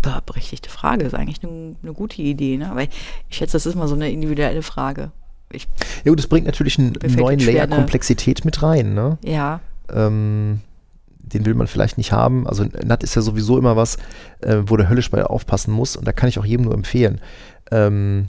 Boah, 0.02 0.22
berechtigte 0.24 0.70
Frage, 0.70 1.04
ist 1.04 1.14
eigentlich 1.14 1.42
eine, 1.42 1.76
eine 1.82 1.92
gute 1.92 2.22
Idee, 2.22 2.56
ne? 2.56 2.70
Aber 2.70 2.82
ich, 2.82 2.90
ich 3.28 3.36
schätze, 3.36 3.52
das 3.52 3.66
ist 3.66 3.74
mal 3.74 3.88
so 3.88 3.94
eine 3.94 4.10
individuelle 4.10 4.62
Frage. 4.62 5.10
Ich, 5.52 5.68
ja 6.04 6.10
gut, 6.10 6.18
das 6.18 6.26
bringt 6.26 6.46
natürlich 6.46 6.78
einen 6.78 6.96
neuen 7.16 7.38
Layer? 7.40 7.66
Komplexität 7.66 8.44
mit 8.44 8.62
rein, 8.62 8.94
ne? 8.94 9.18
ja, 9.24 9.60
ähm, 9.92 10.60
den 11.18 11.46
will 11.46 11.54
man 11.54 11.66
vielleicht 11.66 11.98
nicht 11.98 12.12
haben. 12.12 12.46
Also 12.46 12.64
NAT 12.64 13.02
ist 13.02 13.14
ja 13.14 13.22
sowieso 13.22 13.58
immer 13.58 13.76
was, 13.76 13.96
äh, 14.40 14.58
wo 14.66 14.76
der 14.76 14.88
höllisch 14.88 15.10
bei 15.10 15.24
aufpassen 15.24 15.72
muss 15.72 15.96
und 15.96 16.06
da 16.06 16.12
kann 16.12 16.28
ich 16.28 16.38
auch 16.38 16.44
jedem 16.44 16.66
nur 16.66 16.74
empfehlen. 16.74 17.20
Ähm, 17.70 18.28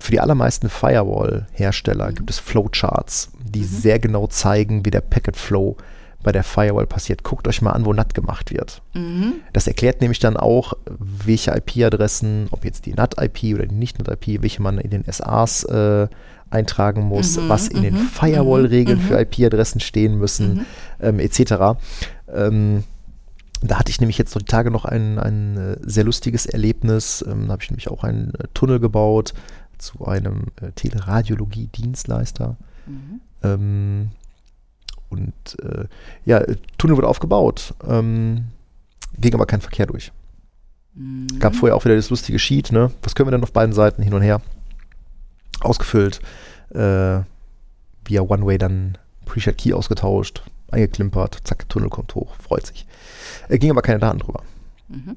für 0.00 0.12
die 0.12 0.20
allermeisten 0.20 0.68
Firewall-Hersteller 0.68 2.12
gibt 2.12 2.30
es 2.30 2.38
Flowcharts, 2.38 3.32
die 3.44 3.64
sehr 3.64 3.98
genau 3.98 4.26
zeigen, 4.26 4.84
wie 4.84 4.90
der 4.90 5.00
Packet 5.00 5.36
Flow 5.36 5.76
bei 6.22 6.32
der 6.32 6.44
Firewall 6.44 6.86
passiert. 6.86 7.24
Guckt 7.24 7.48
euch 7.48 7.62
mal 7.62 7.72
an, 7.72 7.84
wo 7.84 7.92
NAT 7.92 8.14
gemacht 8.14 8.52
wird. 8.52 8.80
Das 9.52 9.66
erklärt 9.66 10.00
nämlich 10.00 10.20
dann 10.20 10.36
auch, 10.36 10.74
welche 10.86 11.50
IP-Adressen, 11.50 12.46
ob 12.52 12.64
jetzt 12.64 12.86
die 12.86 12.94
NAT-IP 12.94 13.54
oder 13.54 13.66
die 13.66 13.74
Nicht-NAT-IP, 13.74 14.42
welche 14.42 14.62
man 14.62 14.78
in 14.78 14.90
den 14.90 15.04
SAs 15.04 15.64
äh, 15.64 16.06
eintragen 16.52 17.02
muss, 17.02 17.38
was 17.48 17.68
in 17.68 17.82
den 17.82 17.96
Firewall-Regeln 17.96 19.00
für 19.00 19.18
IP-Adressen 19.20 19.80
stehen 19.80 20.18
müssen, 20.18 20.66
ähm, 21.00 21.18
etc. 21.18 21.78
Ähm, 22.32 22.84
Da 23.64 23.78
hatte 23.78 23.90
ich 23.90 24.00
nämlich 24.00 24.18
jetzt 24.18 24.34
noch 24.34 24.42
die 24.42 24.50
Tage 24.50 24.70
noch 24.70 24.84
ein, 24.84 25.18
ein 25.18 25.56
äh, 25.56 25.76
sehr 25.82 26.04
lustiges 26.04 26.46
Erlebnis. 26.46 27.24
Ähm, 27.26 27.46
da 27.46 27.52
habe 27.52 27.62
ich 27.62 27.70
nämlich 27.70 27.88
auch 27.88 28.02
einen 28.04 28.34
äh, 28.34 28.48
Tunnel 28.54 28.80
gebaut 28.80 29.34
zu 29.78 30.04
einem 30.06 30.46
äh, 30.60 30.72
Teleradiologie-Dienstleister. 30.74 32.56
Mhm. 32.86 33.20
Ähm, 33.42 34.10
und 35.10 35.32
äh, 35.62 35.86
ja, 36.24 36.42
Tunnel 36.78 36.96
wurde 36.96 37.08
aufgebaut, 37.08 37.74
ähm, 37.86 38.44
ging 39.18 39.34
aber 39.34 39.46
kein 39.46 39.60
Verkehr 39.60 39.86
durch. 39.86 40.10
Mhm. 40.94 41.38
Gab 41.38 41.54
vorher 41.54 41.76
auch 41.76 41.84
wieder 41.84 41.96
das 41.96 42.10
lustige 42.10 42.38
Sheet, 42.38 42.72
ne? 42.72 42.90
Was 43.02 43.14
können 43.14 43.28
wir 43.28 43.32
denn 43.32 43.42
auf 43.42 43.52
beiden 43.52 43.72
Seiten 43.74 44.02
hin 44.02 44.14
und 44.14 44.22
her? 44.22 44.40
Ausgefüllt, 45.62 46.20
äh, 46.70 47.20
via 48.04 48.20
One-Way 48.20 48.58
dann 48.58 48.98
Pre-Shared 49.24 49.58
Key 49.58 49.72
ausgetauscht, 49.72 50.42
eingeklimpert, 50.70 51.38
zack, 51.44 51.68
Tunnel 51.68 51.90
kommt 51.90 52.14
hoch, 52.14 52.34
freut 52.36 52.66
sich. 52.66 52.86
Äh, 53.48 53.58
ging 53.58 53.70
aber 53.70 53.82
keine 53.82 54.00
Daten 54.00 54.18
drüber. 54.18 54.42
Mhm. 54.88 55.16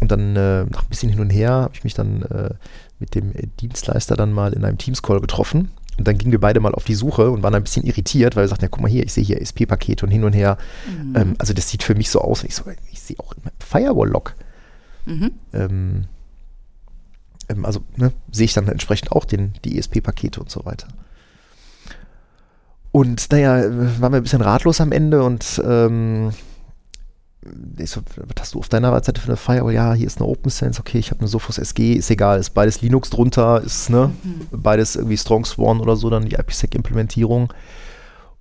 Und 0.00 0.12
dann 0.12 0.36
äh, 0.36 0.64
nach 0.64 0.82
ein 0.82 0.88
bisschen 0.88 1.10
hin 1.10 1.20
und 1.20 1.30
her 1.30 1.50
habe 1.50 1.74
ich 1.74 1.84
mich 1.84 1.94
dann 1.94 2.22
äh, 2.22 2.50
mit 2.98 3.14
dem 3.14 3.32
äh, 3.32 3.48
Dienstleister 3.60 4.16
dann 4.16 4.32
mal 4.32 4.52
in 4.52 4.64
einem 4.64 4.78
Teams-Call 4.78 5.20
getroffen. 5.20 5.70
Und 5.98 6.06
dann 6.06 6.16
gingen 6.16 6.30
wir 6.30 6.40
beide 6.40 6.60
mal 6.60 6.74
auf 6.74 6.84
die 6.84 6.94
Suche 6.94 7.30
und 7.30 7.42
waren 7.42 7.54
ein 7.54 7.64
bisschen 7.64 7.84
irritiert, 7.84 8.36
weil 8.36 8.44
wir 8.44 8.48
sagten, 8.48 8.66
ja, 8.66 8.68
guck 8.68 8.80
mal 8.80 8.90
hier, 8.90 9.02
ich 9.02 9.12
sehe 9.12 9.24
hier 9.24 9.42
SP-Pakete 9.42 10.06
und 10.06 10.12
hin 10.12 10.22
und 10.22 10.32
her. 10.32 10.56
Mhm. 10.86 11.16
Ähm, 11.16 11.34
also 11.38 11.52
das 11.52 11.68
sieht 11.68 11.82
für 11.82 11.96
mich 11.96 12.10
so 12.10 12.20
aus. 12.20 12.44
Ich, 12.44 12.54
so, 12.54 12.64
ich 12.92 13.00
sehe 13.00 13.18
auch 13.18 13.34
Firewall-Log. 13.58 14.34
Mhm. 15.06 15.32
Ähm, 15.52 16.04
ähm, 17.48 17.64
also 17.64 17.80
ne, 17.96 18.12
sehe 18.30 18.46
ich 18.46 18.54
dann 18.54 18.68
entsprechend 18.68 19.12
auch 19.12 19.24
den, 19.24 19.52
die 19.64 19.78
ESP-Pakete 19.78 20.40
und 20.40 20.50
so 20.50 20.64
weiter. 20.64 20.88
Und 22.90 23.30
naja, 23.30 23.64
waren 24.00 24.12
wir 24.12 24.16
ein 24.18 24.22
bisschen 24.22 24.40
ratlos 24.40 24.80
am 24.80 24.92
Ende 24.92 25.22
und 25.22 25.60
ähm, 25.64 26.32
ich 27.78 27.90
so, 27.90 28.00
was 28.16 28.40
hast 28.40 28.54
du 28.54 28.58
auf 28.58 28.68
deiner 28.68 28.92
Seite 29.02 29.20
für 29.20 29.28
eine 29.28 29.36
Firewall? 29.36 29.72
Ja, 29.74 29.94
hier 29.94 30.06
ist 30.06 30.18
eine 30.18 30.28
OpenSense, 30.28 30.80
okay, 30.80 30.98
ich 30.98 31.10
habe 31.10 31.20
eine 31.20 31.28
Sophos 31.28 31.58
SG, 31.58 31.94
ist 31.94 32.10
egal, 32.10 32.38
ist 32.40 32.50
beides 32.50 32.80
Linux 32.80 33.10
drunter, 33.10 33.62
ist 33.62 33.90
ne, 33.90 34.10
Mhm. 34.22 34.46
beides 34.50 34.96
irgendwie 34.96 35.16
Strong 35.16 35.44
Sworn 35.44 35.80
oder 35.80 35.96
so, 35.96 36.10
dann 36.10 36.24
die 36.28 36.34
IPsec-Implementierung. 36.36 37.52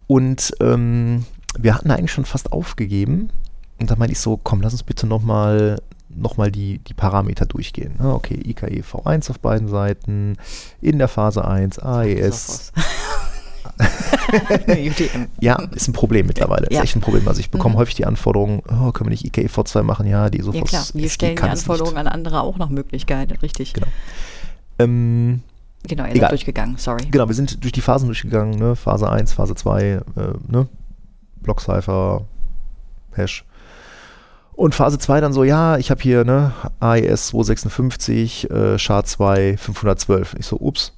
Und 0.08 0.54
ähm, 0.62 1.26
wir 1.58 1.76
hatten 1.76 1.92
eigentlich 1.92 2.12
schon 2.12 2.26
fast 2.26 2.52
aufgegeben. 2.52 3.30
Und 3.80 3.92
da 3.92 3.96
meinte 3.96 4.14
ich 4.14 4.20
so, 4.20 4.38
komm, 4.42 4.62
lass 4.62 4.74
uns 4.74 4.84
bitte 4.84 5.06
nochmal 5.06 5.82
noch 6.10 6.38
mal 6.38 6.52
die, 6.52 6.80
die 6.80 6.94
Parameter 6.94 7.46
durchgehen. 7.46 7.96
Ah, 8.00 8.14
okay, 8.14 8.40
IKE 8.46 8.82
V1 8.82 9.30
auf 9.30 9.40
beiden 9.40 9.68
Seiten, 9.68 10.38
in 10.82 10.98
der 10.98 11.08
Phase 11.08 11.46
1, 11.46 11.80
AES. 11.80 12.72
Ja, 15.40 15.56
ist 15.76 15.88
ein 15.88 15.94
Problem 15.94 16.28
mittlerweile. 16.28 16.68
Ja. 16.72 16.80
Ist 16.80 16.86
echt 16.86 16.96
ein 16.96 17.02
Problem. 17.02 17.28
Also 17.28 17.40
ich 17.40 17.50
bekomme 17.52 17.76
Mhm. 17.76 17.80
häufig 17.80 17.96
die 17.96 18.06
Anforderung, 18.06 18.64
oh, 18.68 18.92
können 18.92 19.08
wir 19.08 19.12
nicht 19.12 19.26
IKE 19.26 19.48
V2 19.48 19.84
machen? 19.84 20.08
Ja, 20.08 20.30
die 20.30 20.40
Ja 20.40 20.44
Sophos 20.44 20.70
klar, 20.70 20.84
wir 20.94 21.10
stellen 21.10 21.36
die 21.36 21.42
Anforderungen 21.44 21.98
an 21.98 22.08
andere 22.08 22.42
auch 22.42 22.58
nach 22.58 22.70
Möglichkeit, 22.70 23.42
richtig. 23.42 23.74
Genau. 23.74 23.88
Ähm, 24.80 25.42
Genau, 25.84 26.06
ihr 26.06 26.20
seid 26.20 26.32
durchgegangen, 26.32 26.78
sorry. 26.78 27.06
Genau, 27.12 27.28
wir 27.28 27.36
sind 27.36 27.64
durch 27.64 27.72
die 27.72 27.82
Phasen 27.82 28.08
durchgegangen, 28.08 28.58
ne? 28.58 28.76
Phase 28.76 29.10
1, 29.10 29.32
Phase 29.34 29.56
2, 29.56 29.84
äh, 29.84 30.02
ne? 30.48 30.68
Blockcipher, 31.42 32.26
Hash. 33.14 33.46
Und 34.58 34.74
Phase 34.74 34.98
2 34.98 35.22
dann 35.22 35.34
so, 35.34 35.44
ja, 35.44 35.78
ich 35.78 35.92
habe 35.92 36.02
hier, 36.02 36.26
ne, 36.26 36.52
AES 36.80 37.28
256, 37.28 38.50
äh, 38.50 38.80
SHA-2 38.80 39.56
512. 39.56 40.36
Ich 40.40 40.48
so, 40.48 40.58
ups. 40.58 40.94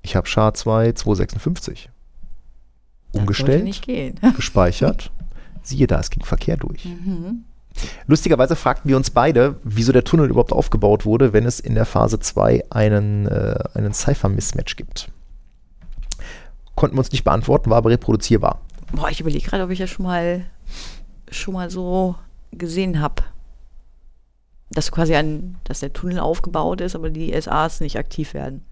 Ich 0.00 0.14
habe 0.14 0.28
SHA-2 0.28 0.94
256. 0.94 1.90
Das 1.90 3.12
sollte 3.12 3.18
Umgestellt, 3.18 3.64
nicht 3.64 3.84
gehen. 3.84 4.20
gespeichert. 4.36 5.10
Siehe 5.62 5.88
da, 5.88 5.98
es 5.98 6.10
ging 6.10 6.24
Verkehr 6.24 6.56
durch. 6.56 6.84
Mhm. 6.84 7.44
Lustigerweise 8.06 8.54
fragten 8.54 8.88
wir 8.88 8.96
uns 8.96 9.10
beide, 9.10 9.56
wieso 9.64 9.90
der 9.90 10.04
Tunnel 10.04 10.30
überhaupt 10.30 10.52
aufgebaut 10.52 11.04
wurde, 11.04 11.32
wenn 11.32 11.44
es 11.44 11.58
in 11.58 11.74
der 11.74 11.86
Phase 11.86 12.20
2 12.20 12.66
einen, 12.70 13.26
äh, 13.26 13.64
einen 13.74 13.92
Cypher-Mismatch 13.92 14.76
gibt. 14.76 15.10
Konnten 16.76 16.94
wir 16.94 17.00
uns 17.00 17.10
nicht 17.10 17.24
beantworten, 17.24 17.68
war 17.68 17.78
aber 17.78 17.90
reproduzierbar. 17.90 18.60
Boah, 18.92 19.10
ich 19.10 19.20
überlege 19.20 19.44
gerade, 19.44 19.64
ob 19.64 19.70
ich 19.70 19.80
das 19.80 19.90
schon 19.90 20.06
mal 20.06 20.44
schon 21.30 21.54
mal 21.54 21.70
so 21.70 22.14
gesehen 22.52 23.00
habe. 23.00 23.22
Dass 24.70 24.92
quasi 24.92 25.14
ein, 25.14 25.56
dass 25.64 25.80
der 25.80 25.92
Tunnel 25.92 26.20
aufgebaut 26.20 26.80
ist, 26.80 26.94
aber 26.94 27.10
die 27.10 27.38
SAs 27.40 27.80
nicht 27.80 27.98
aktiv 27.98 28.34
werden. 28.34 28.62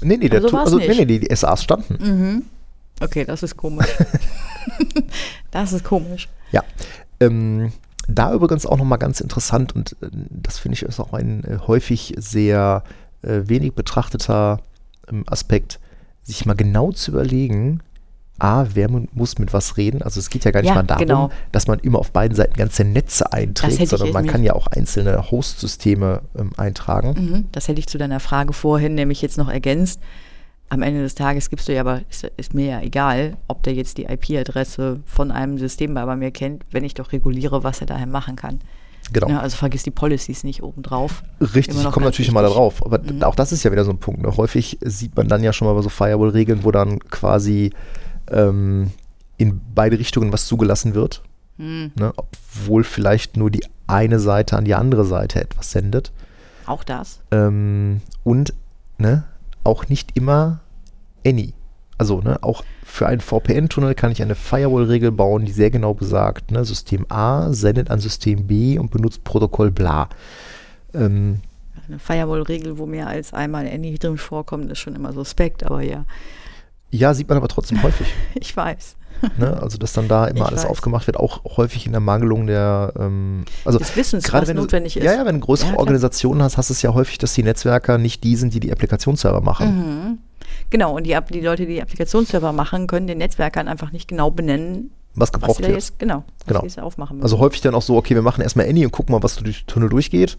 Nee, 0.00 0.16
nee, 0.16 0.28
der 0.28 0.38
Also 0.42 0.48
Tu- 0.50 0.56
also, 0.56 0.78
nee, 0.78 0.88
nee, 0.88 1.04
die, 1.06 1.20
die 1.20 1.34
SAs 1.34 1.64
standen. 1.64 1.98
Mhm. 2.00 2.42
Okay, 3.00 3.24
das 3.24 3.42
ist 3.42 3.56
komisch. 3.56 3.88
das 5.50 5.72
ist 5.72 5.84
komisch. 5.84 6.28
Ja. 6.52 6.62
Ähm, 7.20 7.72
da 8.06 8.32
übrigens 8.32 8.64
auch 8.64 8.76
nochmal 8.76 8.98
ganz 8.98 9.20
interessant 9.20 9.74
und 9.74 9.96
äh, 10.00 10.08
das 10.12 10.58
finde 10.58 10.74
ich 10.76 10.82
ist 10.82 11.00
auch 11.00 11.12
ein 11.12 11.44
äh, 11.44 11.58
häufig 11.66 12.14
sehr 12.16 12.82
äh, 13.22 13.42
wenig 13.44 13.74
betrachteter 13.74 14.60
ähm, 15.08 15.24
Aspekt, 15.26 15.78
sich 16.22 16.46
mal 16.46 16.54
genau 16.54 16.92
zu 16.92 17.10
überlegen, 17.10 17.80
A, 18.38 18.66
wer 18.74 18.88
mu- 18.90 19.06
muss 19.12 19.38
mit 19.38 19.52
was 19.52 19.76
reden. 19.76 20.02
Also 20.02 20.20
es 20.20 20.30
geht 20.30 20.44
ja 20.44 20.50
gar 20.52 20.60
nicht 20.60 20.68
Ja, 20.68 20.76
mal 20.76 20.82
darum, 20.84 21.06
genau. 21.06 21.30
dass 21.52 21.66
man 21.66 21.78
immer 21.80 21.98
auf 21.98 22.12
beiden 22.12 22.36
Seiten 22.36 22.54
ganze 22.54 22.84
Netze 22.84 23.32
einträgt, 23.32 23.88
sondern 23.88 24.12
man 24.12 24.26
kann 24.26 24.42
ja 24.44 24.52
auch 24.52 24.68
einzelne 24.68 25.30
Host-Systeme 25.30 26.22
ähm, 26.38 26.50
eintragen. 26.56 27.08
Mhm. 27.18 27.44
Das 27.52 27.66
hätte 27.68 27.80
ich 27.80 27.88
zu 27.88 27.98
deiner 27.98 28.20
Frage 28.20 28.52
vorhin 28.52 28.94
nämlich 28.94 29.22
jetzt 29.22 29.38
noch 29.38 29.48
ergänzt. 29.48 30.00
Am 30.70 30.82
Ende 30.82 31.00
des 31.02 31.14
Tages 31.14 31.48
gibst 31.50 31.66
du 31.68 31.72
ja 31.74 31.80
aber, 31.80 32.02
ist, 32.10 32.30
ist 32.36 32.52
mir 32.54 32.66
ja 32.66 32.80
egal, 32.82 33.38
ob 33.48 33.62
der 33.62 33.72
jetzt 33.74 33.96
die 33.98 34.04
IP-Adresse 34.04 35.00
von 35.06 35.30
einem 35.30 35.56
System 35.58 35.94
bei 35.94 36.14
mir 36.16 36.30
kennt, 36.30 36.64
wenn 36.70 36.84
ich 36.84 36.94
doch 36.94 37.12
reguliere, 37.12 37.64
was 37.64 37.80
er 37.80 37.86
daher 37.86 38.06
machen 38.06 38.36
kann. 38.36 38.60
Genau. 39.12 39.28
Ja, 39.30 39.40
also 39.40 39.56
vergiss 39.56 39.82
die 39.84 39.90
Policies 39.90 40.44
nicht 40.44 40.62
obendrauf. 40.62 41.22
Richtig, 41.40 41.78
ich 41.78 41.90
komme 41.90 42.04
natürlich 42.04 42.28
immer 42.28 42.42
da 42.42 42.48
wichtig. 42.48 42.58
drauf. 42.58 42.84
Aber 42.84 43.00
auch 43.26 43.34
das 43.34 43.52
ist 43.52 43.62
ja 43.62 43.72
wieder 43.72 43.84
so 43.84 43.90
ein 43.90 43.98
Punkt. 43.98 44.20
Ne? 44.20 44.36
Häufig 44.36 44.78
sieht 44.84 45.16
man 45.16 45.28
dann 45.28 45.42
ja 45.42 45.54
schon 45.54 45.66
mal 45.66 45.72
bei 45.74 45.80
so 45.80 45.88
Firewall-Regeln, 45.88 46.62
wo 46.64 46.70
dann 46.70 46.98
quasi 46.98 47.70
ähm, 48.30 48.90
in 49.36 49.60
beide 49.74 49.98
Richtungen 49.98 50.32
was 50.32 50.46
zugelassen 50.46 50.94
wird. 50.94 51.22
Hm, 51.58 51.92
Ne? 51.96 52.12
Obwohl 52.16 52.84
vielleicht 52.84 53.36
nur 53.36 53.50
die 53.50 53.64
eine 53.86 54.20
Seite 54.20 54.56
an 54.56 54.64
die 54.64 54.74
andere 54.74 55.04
Seite 55.04 55.40
etwas 55.40 55.70
sendet. 55.72 56.12
auch 56.66 56.84
das. 56.84 57.20
Ähm, 57.30 58.00
und 58.24 58.52
ne, 58.98 59.24
auch 59.64 59.88
nicht 59.88 60.16
immer 60.16 60.60
any. 61.26 61.54
Also 61.96 62.20
ne, 62.20 62.38
auch 62.42 62.62
für 62.84 63.06
einen 63.08 63.20
VPN-Tunnel 63.20 63.94
kann 63.94 64.12
ich 64.12 64.22
eine 64.22 64.34
Firewall-Regel 64.36 65.10
bauen, 65.10 65.44
die 65.46 65.52
sehr 65.52 65.70
genau 65.70 65.94
besagt, 65.94 66.50
ne, 66.52 66.64
System 66.64 67.06
A 67.08 67.52
sendet 67.52 67.90
an 67.90 67.98
System 67.98 68.46
B 68.46 68.78
und 68.78 68.90
benutzt 68.90 69.24
Protokoll 69.24 69.70
bla. 69.72 70.08
Ähm, 70.94 71.40
Eine 71.88 71.98
Firewall-Regel, 71.98 72.78
wo 72.78 72.86
mehr 72.86 73.08
als 73.08 73.32
einmal 73.34 73.66
Any 73.66 73.98
drin 73.98 74.16
vorkommt, 74.18 74.70
ist 74.70 74.78
schon 74.78 74.94
immer 74.94 75.12
suspekt, 75.12 75.64
aber 75.64 75.82
ja, 75.82 76.04
Ja, 76.90 77.14
sieht 77.14 77.28
man 77.28 77.36
aber 77.38 77.48
trotzdem 77.48 77.82
häufig. 77.82 78.06
ich 78.34 78.56
weiß. 78.56 78.96
Ne? 79.36 79.60
Also, 79.60 79.78
dass 79.78 79.92
dann 79.92 80.06
da 80.06 80.26
immer 80.26 80.42
Ich 80.42 80.46
alles 80.46 80.62
weiß. 80.62 80.70
aufgemacht 80.70 81.06
wird, 81.08 81.16
auch 81.16 81.40
häufig 81.56 81.86
in 81.86 81.92
der 81.92 82.00
Mangelung 82.00 82.46
der, 82.46 82.92
ähm, 82.98 83.44
also 83.64 83.78
Des 83.78 83.96
Wissens, 83.96 84.24
gerade 84.24 84.42
was 84.42 84.48
wenn 84.48 84.56
du, 84.56 84.62
notwendig 84.62 84.96
ist. 84.96 85.02
Ja, 85.02 85.12
ja, 85.14 85.26
wenn 85.26 85.40
du 85.40 85.46
größere 85.46 85.72
Ja. 85.72 85.78
Organisationen 85.78 86.40
hast, 86.42 86.56
hast 86.56 86.70
du 86.70 86.72
es 86.74 86.82
ja 86.82 86.94
häufig, 86.94 87.18
dass 87.18 87.34
die 87.34 87.42
Netzwerker 87.42 87.98
nicht 87.98 88.22
die 88.22 88.36
sind, 88.36 88.54
die 88.54 88.60
die 88.60 88.70
Applikationsserver 88.70 89.40
machen. 89.40 89.66
Mhm. 90.08 90.18
Genau, 90.70 90.96
und 90.96 91.04
die, 91.04 91.16
die 91.30 91.40
Leute, 91.40 91.66
die 91.66 91.74
die 91.74 91.82
Applikationsserver 91.82 92.52
machen, 92.52 92.86
können 92.86 93.06
den 93.08 93.18
Netzwerkern 93.18 93.66
einfach 93.68 93.90
nicht 93.90 94.06
genau 94.08 94.30
benennen, 94.30 94.90
Was 95.14 95.28
was 95.28 95.32
gebraucht 95.32 95.58
da 95.58 95.64
wird. 95.64 95.72
jetzt, 95.74 95.98
genau, 95.98 96.24
was 96.46 96.96
Genau. 96.96 97.22
Also 97.22 97.38
häufig 97.40 97.60
dann 97.60 97.74
auch 97.74 97.82
so, 97.82 97.96
okay, 97.96 98.14
wir 98.14 98.22
machen 98.22 98.40
erstmal 98.42 98.68
Any 98.68 98.84
und 98.84 98.92
gucken 98.92 99.12
mal, 99.14 99.22
was 99.22 99.36
durch 99.36 99.64
den 99.64 99.66
Tunnel 99.66 99.88
durchgeht. 99.88 100.38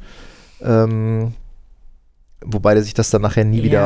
Ähm, 0.62 1.34
wobei 2.46 2.74
der 2.76 2.84
sich 2.84 2.94
das 2.94 3.10
dann 3.10 3.22
nachher 3.22 3.44
nie 3.44 3.62
wieder, 3.64 3.82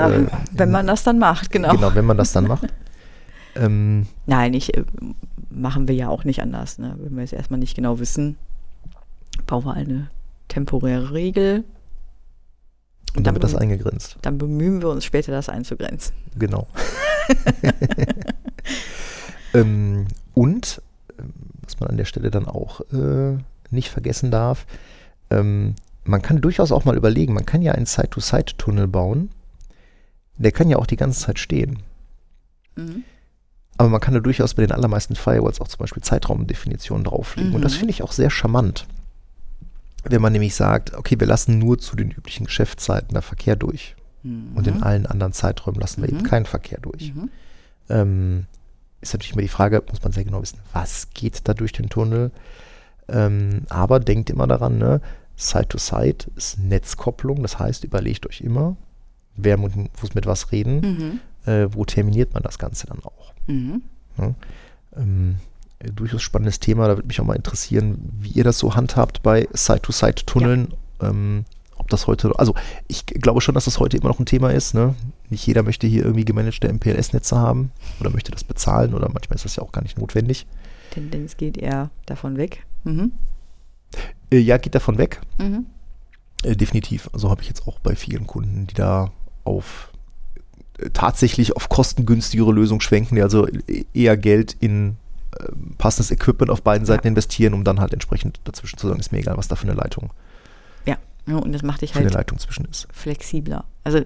ja, 0.00 0.10
äh, 0.10 0.26
wenn 0.52 0.70
man 0.70 0.86
das 0.86 1.02
dann 1.02 1.18
macht, 1.18 1.50
genau. 1.50 1.72
genau, 1.72 1.94
wenn 1.94 2.04
man 2.04 2.16
das 2.16 2.32
dann 2.32 2.46
macht. 2.46 2.66
ähm, 3.56 4.06
Nein, 4.26 4.54
ich, 4.54 4.76
äh, 4.76 4.84
machen 5.50 5.88
wir 5.88 5.94
ja 5.94 6.08
auch 6.08 6.24
nicht 6.24 6.42
anders. 6.42 6.78
Ne? 6.78 6.96
Wenn 6.98 7.14
wir 7.14 7.22
jetzt 7.22 7.32
erstmal 7.32 7.60
nicht 7.60 7.74
genau 7.74 7.98
wissen, 7.98 8.36
bauen 9.46 9.64
wir 9.64 9.74
eine 9.74 10.08
temporäre 10.48 11.12
Regel, 11.12 11.64
und 13.16 13.26
dann 13.26 13.34
wird 13.34 13.44
das 13.44 13.54
eingegrenzt. 13.54 14.18
dann 14.22 14.38
bemühen 14.38 14.82
wir 14.82 14.88
uns 14.88 15.04
später, 15.04 15.30
das 15.30 15.48
einzugrenzen. 15.48 16.16
Genau. 16.36 16.66
ähm, 19.54 20.06
und, 20.34 20.82
ähm, 21.18 21.32
was 21.62 21.78
man 21.78 21.90
an 21.90 21.96
der 21.96 22.06
Stelle 22.06 22.30
dann 22.30 22.46
auch 22.46 22.80
äh, 22.92 23.38
nicht 23.70 23.90
vergessen 23.90 24.30
darf, 24.30 24.66
ähm, 25.30 25.74
man 26.04 26.22
kann 26.22 26.40
durchaus 26.40 26.72
auch 26.72 26.84
mal 26.84 26.96
überlegen, 26.96 27.32
man 27.32 27.46
kann 27.46 27.62
ja 27.62 27.72
einen 27.72 27.86
Side-to-Side-Tunnel 27.86 28.88
bauen. 28.88 29.30
Der 30.36 30.52
kann 30.52 30.68
ja 30.68 30.76
auch 30.78 30.86
die 30.86 30.96
ganze 30.96 31.20
Zeit 31.20 31.38
stehen. 31.38 31.78
Mhm. 32.76 33.04
Aber 33.76 33.88
man 33.88 34.00
kann 34.00 34.14
da 34.14 34.20
durchaus 34.20 34.54
bei 34.54 34.62
den 34.62 34.72
allermeisten 34.72 35.16
Firewalls 35.16 35.60
auch 35.60 35.68
zum 35.68 35.78
Beispiel 35.78 36.02
Zeitraumdefinitionen 36.02 37.04
drauflegen. 37.04 37.54
Und 37.54 37.62
das 37.62 37.74
Mhm. 37.74 37.78
finde 37.78 37.90
ich 37.92 38.02
auch 38.02 38.12
sehr 38.12 38.30
charmant. 38.30 38.86
Wenn 40.04 40.20
man 40.22 40.32
nämlich 40.32 40.54
sagt, 40.54 40.94
okay, 40.94 41.18
wir 41.18 41.26
lassen 41.26 41.58
nur 41.58 41.78
zu 41.78 41.96
den 41.96 42.10
üblichen 42.10 42.46
Geschäftszeiten 42.46 43.14
da 43.14 43.20
Verkehr 43.20 43.56
durch. 43.56 43.96
Und 44.54 44.66
in 44.66 44.82
allen 44.82 45.04
anderen 45.04 45.34
Zeiträumen 45.34 45.78
lassen 45.80 46.00
wir 46.00 46.08
eben 46.08 46.18
Mhm. 46.18 46.22
keinen 46.22 46.46
Verkehr 46.46 46.78
durch. 46.80 47.12
Mhm. 47.14 47.30
Ähm, 47.90 48.46
ist 49.02 49.12
natürlich 49.12 49.32
immer 49.34 49.42
die 49.42 49.48
Frage, 49.48 49.82
muss 49.90 50.02
man 50.02 50.12
sehr 50.12 50.24
genau 50.24 50.40
wissen, 50.40 50.60
was 50.72 51.10
geht 51.12 51.46
da 51.46 51.52
durch 51.52 51.72
den 51.72 51.90
Tunnel? 51.90 52.30
Ähm, 53.08 53.62
aber 53.68 54.00
denkt 54.00 54.30
immer 54.30 54.46
daran, 54.46 54.78
ne? 54.78 55.02
Side-to-Side 55.36 56.26
ist 56.36 56.58
Netzkopplung, 56.58 57.42
das 57.42 57.58
heißt, 57.58 57.84
überlegt 57.84 58.26
euch 58.26 58.40
immer, 58.40 58.76
wer 59.36 59.56
muss 59.56 59.72
mit 60.14 60.26
was 60.26 60.52
reden, 60.52 61.20
Mhm. 61.46 61.50
äh, 61.50 61.68
wo 61.72 61.84
terminiert 61.84 62.34
man 62.34 62.42
das 62.42 62.58
Ganze 62.58 62.86
dann 62.86 63.00
auch. 63.02 63.32
Mhm. 63.46 63.82
Ne? 64.16 64.34
Ähm, 64.96 65.36
äh, 65.80 65.90
durchaus 65.90 66.22
spannendes 66.22 66.60
Thema, 66.60 66.88
da 66.88 66.96
würde 66.96 67.06
mich 67.08 67.20
auch 67.20 67.24
mal 67.24 67.34
interessieren, 67.36 67.98
wie 68.20 68.30
ihr 68.30 68.44
das 68.44 68.58
so 68.58 68.74
handhabt 68.74 69.22
bei 69.22 69.48
Side-to-Side-Tunneln. 69.52 70.74
Ähm, 71.00 71.44
ob 71.76 71.88
das 71.90 72.06
heute, 72.06 72.30
also 72.38 72.54
ich 72.86 73.04
glaube 73.04 73.40
schon, 73.40 73.54
dass 73.54 73.64
das 73.66 73.78
heute 73.80 73.96
immer 73.96 74.08
noch 74.08 74.20
ein 74.20 74.26
Thema 74.26 74.50
ist. 74.52 74.74
Ne? 74.74 74.94
Nicht 75.28 75.46
jeder 75.46 75.62
möchte 75.64 75.86
hier 75.86 76.04
irgendwie 76.04 76.24
gemanagte 76.24 76.68
MPLS-Netze 76.72 77.36
haben 77.36 77.72
oder 78.00 78.10
möchte 78.10 78.30
das 78.32 78.44
bezahlen 78.44 78.94
oder 78.94 79.10
manchmal 79.12 79.34
ist 79.34 79.44
das 79.44 79.56
ja 79.56 79.62
auch 79.62 79.72
gar 79.72 79.82
nicht 79.82 79.98
notwendig. 79.98 80.46
Tendenz 80.92 81.36
geht 81.36 81.58
eher 81.58 81.90
davon 82.06 82.36
weg. 82.36 82.64
Mhm. 82.84 83.10
Äh, 84.30 84.38
ja, 84.38 84.56
geht 84.58 84.74
davon 84.74 84.96
weg. 84.98 85.20
Mhm. 85.38 85.66
Äh, 86.44 86.54
definitiv. 86.56 87.10
Also 87.12 87.28
habe 87.28 87.42
ich 87.42 87.48
jetzt 87.48 87.66
auch 87.66 87.80
bei 87.80 87.96
vielen 87.96 88.26
Kunden, 88.26 88.66
die 88.68 88.74
da 88.74 89.10
auf 89.44 89.90
äh, 90.78 90.90
tatsächlich 90.90 91.56
auf 91.56 91.68
kostengünstigere 91.68 92.52
Lösungen 92.52 92.80
schwenken, 92.80 93.16
die 93.16 93.22
also 93.22 93.46
e- 93.68 93.84
eher 93.94 94.16
Geld 94.16 94.56
in 94.60 94.96
äh, 95.38 95.44
passendes 95.78 96.10
Equipment 96.10 96.50
auf 96.50 96.62
beiden 96.62 96.86
Seiten 96.86 97.06
investieren, 97.06 97.54
um 97.54 97.64
dann 97.64 97.80
halt 97.80 97.92
entsprechend 97.92 98.40
dazwischen 98.44 98.78
zu 98.78 98.88
sagen, 98.88 99.00
ist 99.00 99.12
mir 99.12 99.18
egal, 99.18 99.36
was 99.36 99.48
da 99.48 99.56
für 99.56 99.68
eine 99.68 99.74
Leitung, 99.74 100.10
Ja. 100.86 100.96
ja, 101.26 101.36
und 101.36 101.52
das 101.52 101.62
macht 101.62 101.82
dich 101.82 101.92
für 101.92 101.98
eine 101.98 102.06
halt 102.06 102.14
Leitung 102.14 102.38
zwischen 102.38 102.64
ist. 102.66 102.88
flexibler. 102.92 103.64
Also 103.84 104.00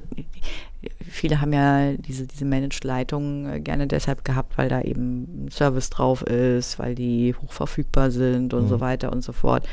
viele 1.09 1.41
haben 1.41 1.53
ja 1.53 1.93
diese, 1.95 2.27
diese 2.27 2.45
Managed-Leitungen 2.45 3.53
äh, 3.53 3.61
gerne 3.61 3.87
deshalb 3.87 4.25
gehabt, 4.25 4.57
weil 4.59 4.69
da 4.69 4.81
eben 4.83 5.47
ein 5.47 5.51
Service 5.51 5.91
drauf 5.91 6.23
ist, 6.23 6.79
weil 6.79 6.95
die 6.95 7.35
hochverfügbar 7.35 8.11
sind 8.11 8.55
und 8.55 8.65
Mhm. 8.65 8.69
so 8.69 8.81
weiter 8.81 9.13
und 9.13 9.23
so 9.23 9.33
fort. 9.33 9.67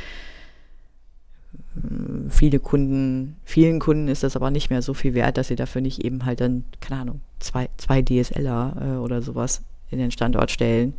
Viele 2.29 2.59
Kunden, 2.59 3.35
vielen 3.43 3.79
Kunden 3.79 4.07
ist 4.07 4.23
das 4.23 4.35
aber 4.35 4.49
nicht 4.51 4.69
mehr 4.69 4.81
so 4.81 4.93
viel 4.93 5.13
wert, 5.13 5.37
dass 5.37 5.49
sie 5.49 5.55
dafür 5.55 5.81
nicht 5.81 6.03
eben 6.03 6.25
halt 6.25 6.41
dann, 6.41 6.63
keine 6.79 7.01
Ahnung, 7.01 7.21
zwei, 7.39 7.69
zwei 7.77 8.01
DSLer 8.01 8.75
äh, 8.79 8.97
oder 8.97 9.21
sowas 9.21 9.61
in 9.89 9.99
den 9.99 10.11
Standort 10.11 10.51
stellen, 10.51 10.93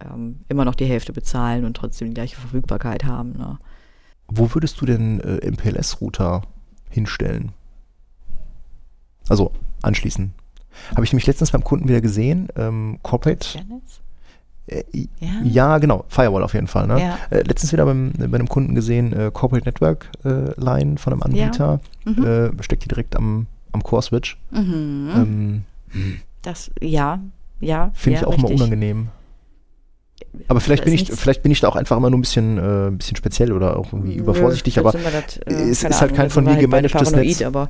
ähm, 0.00 0.40
immer 0.48 0.64
noch 0.64 0.74
die 0.74 0.86
Hälfte 0.86 1.12
bezahlen 1.12 1.64
und 1.64 1.76
trotzdem 1.76 2.08
die 2.08 2.14
gleiche 2.14 2.36
Verfügbarkeit 2.36 3.04
haben. 3.04 3.32
Ne? 3.32 3.58
Wo 4.28 4.54
würdest 4.54 4.80
du 4.80 4.86
denn 4.86 5.20
äh, 5.20 5.50
MPLS-Router 5.50 6.42
hinstellen? 6.90 7.52
Also 9.28 9.52
anschließen. 9.82 10.32
Habe 10.90 11.04
ich 11.04 11.12
nämlich 11.12 11.26
letztens 11.26 11.50
beim 11.50 11.64
Kunden 11.64 11.88
wieder 11.88 12.00
gesehen, 12.00 12.48
ähm, 12.56 12.98
Corporate. 13.02 13.46
Fairnetz? 13.46 14.00
Äh, 14.68 14.82
Ja. 15.20 15.28
ja, 15.44 15.78
genau, 15.78 16.04
Firewall 16.08 16.42
auf 16.42 16.54
jeden 16.54 16.66
Fall. 16.66 16.86
Ne? 16.86 17.00
Ja. 17.00 17.18
Äh, 17.30 17.42
letztens 17.42 17.72
wieder 17.72 17.84
beim, 17.84 18.12
bei 18.18 18.24
einem 18.24 18.48
Kunden 18.48 18.74
gesehen, 18.74 19.12
äh, 19.12 19.30
Corporate 19.32 19.66
Network 19.68 20.10
äh, 20.24 20.58
Line 20.60 20.98
von 20.98 21.12
einem 21.12 21.22
Anbieter. 21.22 21.80
Mhm. 22.04 22.24
Äh, 22.58 22.62
steckt 22.62 22.84
die 22.84 22.88
direkt 22.88 23.14
am, 23.16 23.46
am 23.72 23.82
Core-Switch. 23.82 24.36
Mhm. 24.50 25.10
Ähm, 25.14 25.62
Das, 26.42 26.70
ja, 26.80 27.20
ja. 27.60 27.90
Finde 27.94 28.14
ja, 28.16 28.20
ich 28.22 28.26
auch 28.26 28.34
immer 28.38 28.48
richtig. 28.48 28.60
unangenehm. 28.60 29.08
Aber 30.48 30.60
vielleicht 30.60 30.84
bin, 30.84 30.92
ich, 30.94 31.02
nichts- 31.08 31.18
vielleicht 31.20 31.42
bin 31.42 31.52
ich 31.52 31.60
da 31.60 31.68
auch 31.68 31.76
einfach 31.76 31.96
immer 31.96 32.10
nur 32.10 32.18
ein 32.18 32.22
bisschen, 32.22 32.58
äh, 32.58 32.88
ein 32.88 32.98
bisschen 32.98 33.16
speziell 33.16 33.52
oder 33.52 33.76
auch 33.78 33.92
irgendwie 33.92 34.14
übervorsichtig, 34.16 34.76
Nö, 34.76 34.80
aber 34.82 34.92
sind 34.92 35.04
wir 35.04 35.10
das, 35.10 35.36
es 35.38 35.80
keine 35.80 35.94
ist 35.94 36.00
halt 36.00 36.14
kein 36.14 36.30
von 36.30 36.44
mir 36.44 36.50
halt 36.50 36.60
gemanagtes 36.60 37.12
Netz. 37.12 37.42
Aber 37.42 37.68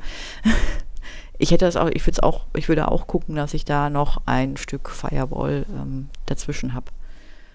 ich 1.39 1.51
hätte 1.51 1.65
das 1.65 1.77
auch, 1.77 1.89
ich 1.89 2.07
würde 2.07 2.23
auch, 2.23 2.47
ich 2.55 2.69
würde 2.69 2.91
auch 2.91 3.07
gucken, 3.07 3.37
dass 3.37 3.55
ich 3.55 3.65
da 3.65 3.91
noch 3.91 4.23
ein 4.27 4.57
Stück 4.57 4.91
Firewall 4.91 5.67
ähm, 5.69 6.09
dazwischen 6.27 6.75
habe. 6.75 6.87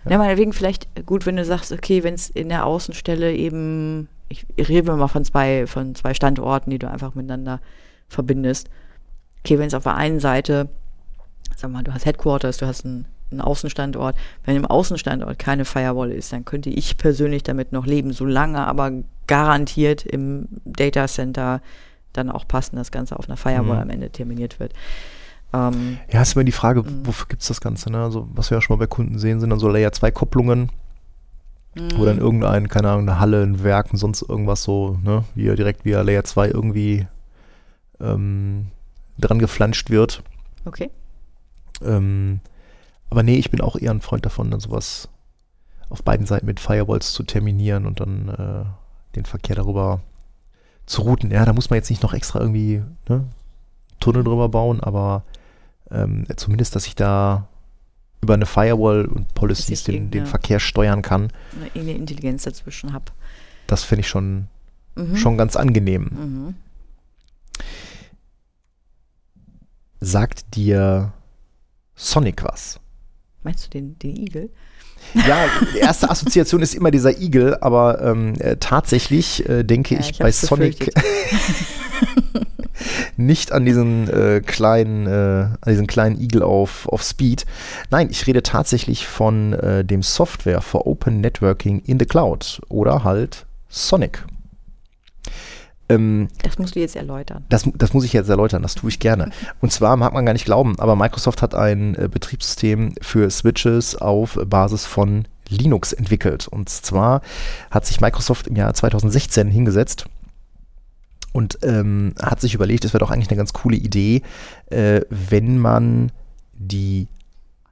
Ja. 0.09 0.17
meinetwegen 0.17 0.53
vielleicht 0.53 0.87
gut, 1.05 1.25
wenn 1.25 1.35
du 1.35 1.45
sagst, 1.45 1.71
okay, 1.71 2.03
wenn 2.03 2.15
es 2.15 2.29
in 2.29 2.49
der 2.49 2.65
Außenstelle 2.65 3.33
eben, 3.33 4.07
ich, 4.29 4.45
ich 4.55 4.67
rede 4.67 4.95
mal 4.95 5.07
von 5.07 5.23
zwei, 5.23 5.67
von 5.67 5.93
zwei 5.95 6.13
Standorten, 6.13 6.71
die 6.71 6.79
du 6.79 6.89
einfach 6.89 7.13
miteinander 7.13 7.59
verbindest. 8.07 8.69
Okay, 9.43 9.59
wenn 9.59 9.67
es 9.67 9.73
auf 9.73 9.83
der 9.83 9.95
einen 9.95 10.19
Seite, 10.19 10.69
sag 11.55 11.71
mal, 11.71 11.83
du 11.83 11.93
hast 11.93 12.05
Headquarters, 12.05 12.57
du 12.57 12.65
hast 12.65 12.85
einen, 12.85 13.05
einen 13.29 13.41
Außenstandort, 13.41 14.15
wenn 14.43 14.55
im 14.55 14.65
Außenstandort 14.65 15.37
keine 15.37 15.65
Firewall 15.65 16.11
ist, 16.11 16.33
dann 16.33 16.45
könnte 16.45 16.69
ich 16.69 16.97
persönlich 16.97 17.43
damit 17.43 17.71
noch 17.71 17.85
leben, 17.85 18.11
solange 18.11 18.65
aber 18.65 18.91
garantiert 19.27 20.05
im 20.05 20.47
Data 20.65 21.07
Center 21.07 21.61
dann 22.13 22.29
auch 22.29 22.47
passen, 22.47 22.75
das 22.75 22.91
Ganze 22.91 23.17
auf 23.17 23.27
einer 23.27 23.37
Firewall 23.37 23.77
Mhm. 23.77 23.81
am 23.83 23.89
Ende 23.89 24.09
terminiert 24.09 24.59
wird. 24.59 24.73
Ähm, 25.53 25.97
Ja, 26.11 26.21
ist 26.21 26.35
immer 26.35 26.43
die 26.45 26.51
Frage, 26.51 26.83
Mhm. 26.83 27.05
wofür 27.05 27.27
gibt 27.27 27.41
es 27.41 27.47
das 27.49 27.61
Ganze? 27.61 27.91
Ne? 27.91 28.01
Also, 28.03 28.27
was 28.33 28.49
wir 28.51 28.57
ja 28.57 28.61
schon 28.61 28.75
mal 28.75 28.79
bei 28.79 28.87
Kunden 28.87 29.17
sehen, 29.19 29.39
sind 29.39 29.49
dann 29.49 29.59
so 29.59 29.67
Layer-2-Kopplungen, 29.69 30.69
wo 31.95 32.01
Mhm. 32.01 32.05
dann 32.05 32.17
irgendein, 32.17 32.67
keine 32.69 32.89
Ahnung, 32.89 33.07
eine 33.09 33.19
Halle, 33.19 33.43
ein 33.43 33.63
Werk 33.63 33.91
und 33.91 33.97
sonst 33.97 34.21
irgendwas 34.21 34.63
so, 34.63 34.97
ne, 35.03 35.25
via, 35.35 35.55
direkt 35.55 35.85
via 35.85 36.01
Layer 36.01 36.23
2 36.23 36.47
irgendwie 36.49 37.07
ähm, 37.99 38.67
dran 39.19 39.39
geflanscht 39.39 39.89
wird. 39.89 40.23
okay. 40.65 40.89
Ähm, 41.83 42.39
aber 43.09 43.23
nee, 43.23 43.35
ich 43.37 43.51
bin 43.51 43.61
auch 43.61 43.75
eher 43.75 43.91
ein 43.91 44.01
Freund 44.01 44.25
davon, 44.25 44.51
dann 44.51 44.59
sowas 44.59 45.09
auf 45.89 46.03
beiden 46.03 46.25
Seiten 46.25 46.45
mit 46.45 46.59
Firewalls 46.59 47.11
zu 47.11 47.23
terminieren 47.23 47.85
und 47.85 47.99
dann 47.99 48.29
äh, 48.29 49.15
den 49.15 49.25
Verkehr 49.25 49.55
darüber 49.55 50.01
zu 50.85 51.01
routen. 51.03 51.31
Ja, 51.31 51.45
da 51.45 51.53
muss 51.53 51.69
man 51.69 51.77
jetzt 51.77 51.89
nicht 51.89 52.03
noch 52.03 52.13
extra 52.13 52.39
irgendwie 52.39 52.83
ne, 53.07 53.25
Tunnel 53.99 54.23
drüber 54.23 54.49
bauen, 54.49 54.79
aber 54.81 55.23
ähm, 55.89 56.25
zumindest, 56.35 56.75
dass 56.75 56.87
ich 56.87 56.95
da 56.95 57.47
über 58.21 58.33
eine 58.35 58.45
Firewall 58.45 59.05
und 59.05 59.33
Policies 59.33 59.83
den, 59.83 60.11
den 60.11 60.25
Verkehr 60.27 60.59
steuern 60.59 61.01
kann, 61.01 61.31
Eine, 61.73 61.93
Intelligenz 61.93 62.43
dazwischen 62.43 62.93
habe. 62.93 63.05
das 63.67 63.83
finde 63.83 64.01
ich 64.01 64.07
schon, 64.07 64.47
Mhm. 64.95 65.15
schon 65.15 65.37
ganz 65.37 65.55
angenehm. 65.55 66.03
Mhm. 66.11 66.55
Sagt 69.99 70.55
dir 70.55 71.13
Sonic 71.95 72.43
was? 72.43 72.79
Meinst 73.43 73.65
du 73.65 73.69
den, 73.69 73.97
den 73.99 74.15
Igel? 74.15 74.49
Ja, 75.13 75.45
die 75.73 75.79
erste 75.79 76.09
Assoziation 76.09 76.61
ist 76.61 76.73
immer 76.73 76.91
dieser 76.91 77.19
Igel, 77.19 77.57
aber 77.59 78.01
ähm, 78.01 78.33
äh, 78.39 78.55
tatsächlich 78.57 79.47
äh, 79.49 79.63
denke 79.63 79.95
Ja, 79.95 79.99
ich, 79.99 80.11
ich 80.11 80.19
bei 80.19 80.31
Sonic 80.31 80.93
nicht 83.17 83.51
an 83.51 83.65
diesen 83.65 84.09
äh, 84.09 84.41
kleinen, 84.45 85.07
äh, 85.07 85.09
an 85.61 85.67
diesen 85.67 85.87
kleinen 85.87 86.19
Igel 86.19 86.43
auf, 86.43 86.87
auf 86.87 87.03
Speed. 87.03 87.45
Nein, 87.89 88.09
ich 88.09 88.25
rede 88.27 88.43
tatsächlich 88.43 89.07
von 89.07 89.53
äh, 89.53 89.83
dem 89.83 90.01
Software 90.03 90.61
for 90.61 90.87
Open 90.87 91.21
Networking 91.21 91.81
in 91.85 91.99
the 91.99 92.05
Cloud 92.05 92.61
oder 92.69 93.03
halt 93.03 93.45
Sonic. 93.69 94.23
Ähm, 95.95 96.27
Das 96.43 96.57
musst 96.57 96.75
du 96.75 96.79
jetzt 96.79 96.95
erläutern. 96.95 97.45
das, 97.49 97.69
das 97.75 97.93
muss 97.93 98.03
ich 98.03 98.13
jetzt 98.13 98.29
erläutern, 98.29 98.61
das 98.61 98.75
tue 98.75 98.89
ich 98.89 98.99
gerne. 98.99 99.31
Und 99.59 99.71
zwar 99.71 99.97
mag 99.97 100.13
man 100.13 100.25
gar 100.25 100.33
nicht 100.33 100.45
glauben, 100.45 100.79
aber 100.79 100.95
Microsoft 100.95 101.41
hat 101.41 101.55
ein 101.55 101.95
äh, 101.95 102.07
Betriebssystem 102.07 102.93
für 103.01 103.29
Switches 103.29 103.95
auf 103.95 104.39
Basis 104.45 104.85
von 104.85 105.25
Linux 105.49 105.93
entwickelt. 105.93 106.47
Und 106.47 106.69
zwar 106.69 107.21
hat 107.69 107.85
sich 107.85 108.01
Microsoft 108.01 108.47
im 108.47 108.55
Jahr 108.55 108.73
2016 108.73 109.49
hingesetzt 109.49 110.05
und 111.33 111.59
ähm, 111.63 112.13
hat 112.21 112.41
sich 112.41 112.53
überlegt, 112.53 112.85
es 112.85 112.93
wäre 112.93 112.99
doch 112.99 113.11
eigentlich 113.11 113.29
eine 113.29 113.37
ganz 113.37 113.53
coole 113.53 113.77
Idee, 113.77 114.21
äh, 114.69 115.01
wenn 115.09 115.57
man 115.57 116.11
die 116.53 117.07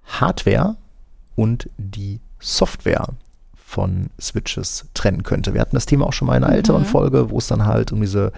Hardware 0.06 0.76
und 1.36 1.70
die 1.78 2.20
Software 2.40 3.08
von 3.70 4.10
Switches 4.20 4.88
trennen 4.96 5.22
könnte. 5.22 5.54
Wir 5.54 5.62
hatten 5.62 5.76
das 5.76 5.86
Thema 5.86 6.08
auch 6.08 6.14
schon 6.14 6.26
mal 6.26 6.36
in 6.36 6.44
einer 6.44 6.56
älteren 6.56 6.82
Mhm. 6.82 6.88
Folge, 6.88 7.30
wo 7.30 7.38
es 7.38 7.46
dann 7.46 7.68
halt 7.68 7.92
um 7.92 8.02
diese 8.02 8.32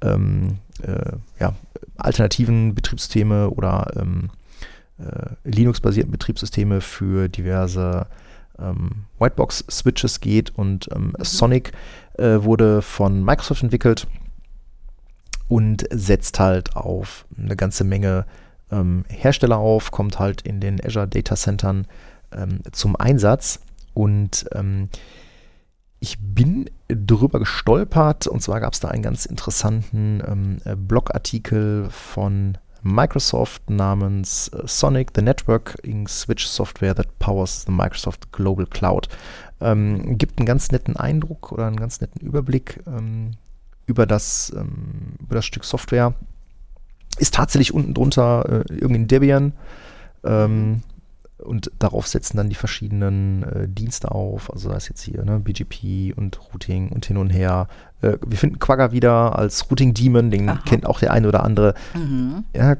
ähm, 0.00 0.58
äh, 0.80 1.16
ja, 1.40 1.54
alternativen 1.96 2.72
Betriebssysteme 2.72 3.50
oder 3.50 3.90
ähm, 3.96 4.30
äh, 4.98 5.30
Linux-basierten 5.42 6.12
Betriebssysteme 6.12 6.80
für 6.80 7.28
diverse 7.28 8.06
ähm, 8.60 9.06
Whitebox-Switches 9.18 10.20
geht. 10.20 10.56
Und 10.56 10.88
ähm, 10.94 11.14
Sonic 11.18 11.72
äh, 12.16 12.44
wurde 12.44 12.80
von 12.80 13.24
Microsoft 13.24 13.64
entwickelt 13.64 14.06
und 15.48 15.84
setzt 15.90 16.38
halt 16.38 16.76
auf 16.76 17.26
eine 17.36 17.56
ganze 17.56 17.82
Menge 17.82 18.24
ähm, 18.70 19.04
Hersteller 19.08 19.58
auf, 19.58 19.90
kommt 19.90 20.20
halt 20.20 20.42
in 20.42 20.60
den 20.60 20.84
Azure 20.84 21.08
Data 21.08 21.34
Centern 21.34 21.88
ähm, 22.30 22.60
zum 22.70 22.94
Einsatz. 22.94 23.58
Und 23.96 24.44
ähm, 24.52 24.90
ich 26.00 26.18
bin 26.20 26.68
drüber 26.88 27.38
gestolpert 27.38 28.26
und 28.26 28.42
zwar 28.42 28.60
gab 28.60 28.74
es 28.74 28.80
da 28.80 28.88
einen 28.88 29.02
ganz 29.02 29.24
interessanten 29.24 30.22
ähm, 30.26 30.58
äh, 30.66 30.76
Blogartikel 30.76 31.88
von 31.88 32.58
Microsoft 32.82 33.70
namens 33.70 34.48
äh, 34.48 34.60
Sonic, 34.66 35.12
the 35.16 35.22
Networking 35.22 36.06
Switch 36.08 36.44
Software 36.44 36.94
that 36.94 37.18
powers 37.18 37.64
the 37.64 37.72
Microsoft 37.72 38.30
Global 38.32 38.66
Cloud. 38.66 39.08
Ähm, 39.62 40.18
gibt 40.18 40.38
einen 40.38 40.46
ganz 40.46 40.70
netten 40.70 40.96
Eindruck 40.96 41.50
oder 41.50 41.66
einen 41.66 41.80
ganz 41.80 42.02
netten 42.02 42.20
Überblick 42.20 42.82
ähm, 42.86 43.30
über, 43.86 44.04
das, 44.04 44.52
ähm, 44.54 45.14
über 45.22 45.36
das 45.36 45.46
Stück 45.46 45.64
Software. 45.64 46.12
Ist 47.16 47.32
tatsächlich 47.32 47.72
unten 47.72 47.94
drunter 47.94 48.44
äh, 48.68 48.74
irgendwie 48.74 49.00
ein 49.00 49.08
Debian. 49.08 49.54
Ähm, 50.22 50.82
und 51.38 51.70
darauf 51.78 52.06
setzen 52.06 52.36
dann 52.38 52.48
die 52.48 52.54
verschiedenen 52.54 53.42
äh, 53.42 53.68
Dienste 53.68 54.10
auf, 54.10 54.50
also 54.52 54.70
da 54.70 54.76
ist 54.76 54.88
jetzt 54.88 55.02
hier 55.02 55.22
ne, 55.24 55.38
BGP 55.38 56.14
und 56.16 56.38
Routing 56.52 56.88
und 56.90 57.04
hin 57.06 57.18
und 57.18 57.30
her. 57.30 57.68
Äh, 58.00 58.16
wir 58.26 58.38
finden 58.38 58.58
Quagga 58.58 58.92
wieder 58.92 59.38
als 59.38 59.70
Routing-Demon, 59.70 60.30
den 60.30 60.48
Aha. 60.48 60.62
kennt 60.64 60.86
auch 60.86 60.98
der 60.98 61.12
eine 61.12 61.28
oder 61.28 61.44
andere. 61.44 61.74
Mhm. 61.94 62.44
Ja, 62.54 62.76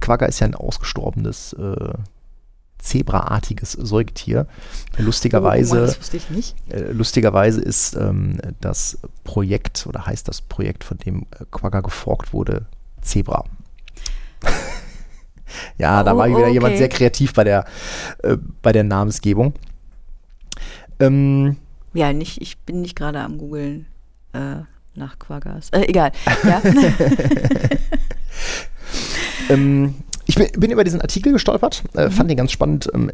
Quagga 0.00 0.26
ist 0.26 0.40
ja 0.40 0.46
ein 0.46 0.54
ausgestorbenes 0.54 1.52
äh, 1.54 1.94
zebraartiges 2.78 3.72
Säugetier. 3.72 4.46
Lustigerweise, 4.98 5.76
Oh, 5.76 5.86
das 5.86 5.98
wusste 6.00 6.16
ich 6.16 6.30
nicht. 6.30 6.56
äh, 6.72 6.92
lustigerweise 6.92 7.60
ist 7.60 7.94
ähm, 7.94 8.38
das 8.60 8.98
Projekt 9.24 9.86
oder 9.86 10.06
heißt 10.06 10.26
das 10.28 10.40
Projekt, 10.40 10.84
von 10.84 10.98
dem 10.98 11.22
äh, 11.38 11.44
Quagga 11.50 11.80
geforkt 11.80 12.32
wurde, 12.32 12.66
Zebra. 13.02 13.44
ja, 15.78 16.02
da 16.02 16.14
Oh, 16.14 16.18
war 16.18 16.28
wieder 16.28 16.40
okay. 16.40 16.52
jemand 16.52 16.76
sehr 16.78 16.88
kreativ 16.88 17.32
bei 17.34 17.44
der, 17.44 17.64
äh, 18.22 18.36
bei 18.62 18.72
der 18.72 18.84
Namensgebung. 18.84 19.54
Ähm, 20.98 21.56
Ja, 21.94 22.12
nicht, 22.12 22.40
ich 22.40 22.58
bin 22.58 22.82
nicht 22.82 22.96
gerade 22.96 23.20
am 23.20 23.38
googeln 23.38 23.86
äh, 24.32 24.56
nach 24.94 25.18
Quaggas. 25.18 25.70
Äh, 25.70 25.82
egal. 25.88 26.12
Ja. 26.44 26.62
Ähm, 29.48 29.94
ich 30.26 30.36
bin, 30.36 30.46
bin 30.60 30.70
über 30.70 30.84
diesen 30.84 31.00
Artikel 31.00 31.32
gestolpert, 31.32 31.82
äh, 31.94 32.08
fand 32.08 32.30
den 32.30 32.36
ganz 32.36 32.52
spannend. 32.52 32.88
Ähm, 32.94 33.10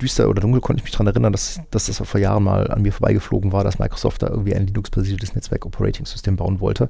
düster 0.00 0.28
oder 0.30 0.40
dunkel 0.40 0.62
konnte 0.62 0.80
ich 0.80 0.84
mich 0.84 0.92
daran 0.92 1.06
erinnern, 1.08 1.32
dass, 1.32 1.60
dass 1.70 1.86
das 1.86 1.98
vor 1.98 2.20
Jahren 2.20 2.44
mal 2.44 2.70
an 2.70 2.80
mir 2.82 2.92
vorbeigeflogen 2.92 3.52
war, 3.52 3.64
dass 3.64 3.78
Microsoft 3.78 4.22
da 4.22 4.28
irgendwie 4.28 4.54
ein 4.54 4.66
Linux-basiertes 4.66 5.34
Netzwerk-Operating-System 5.34 6.36
bauen 6.36 6.60
wollte. 6.60 6.88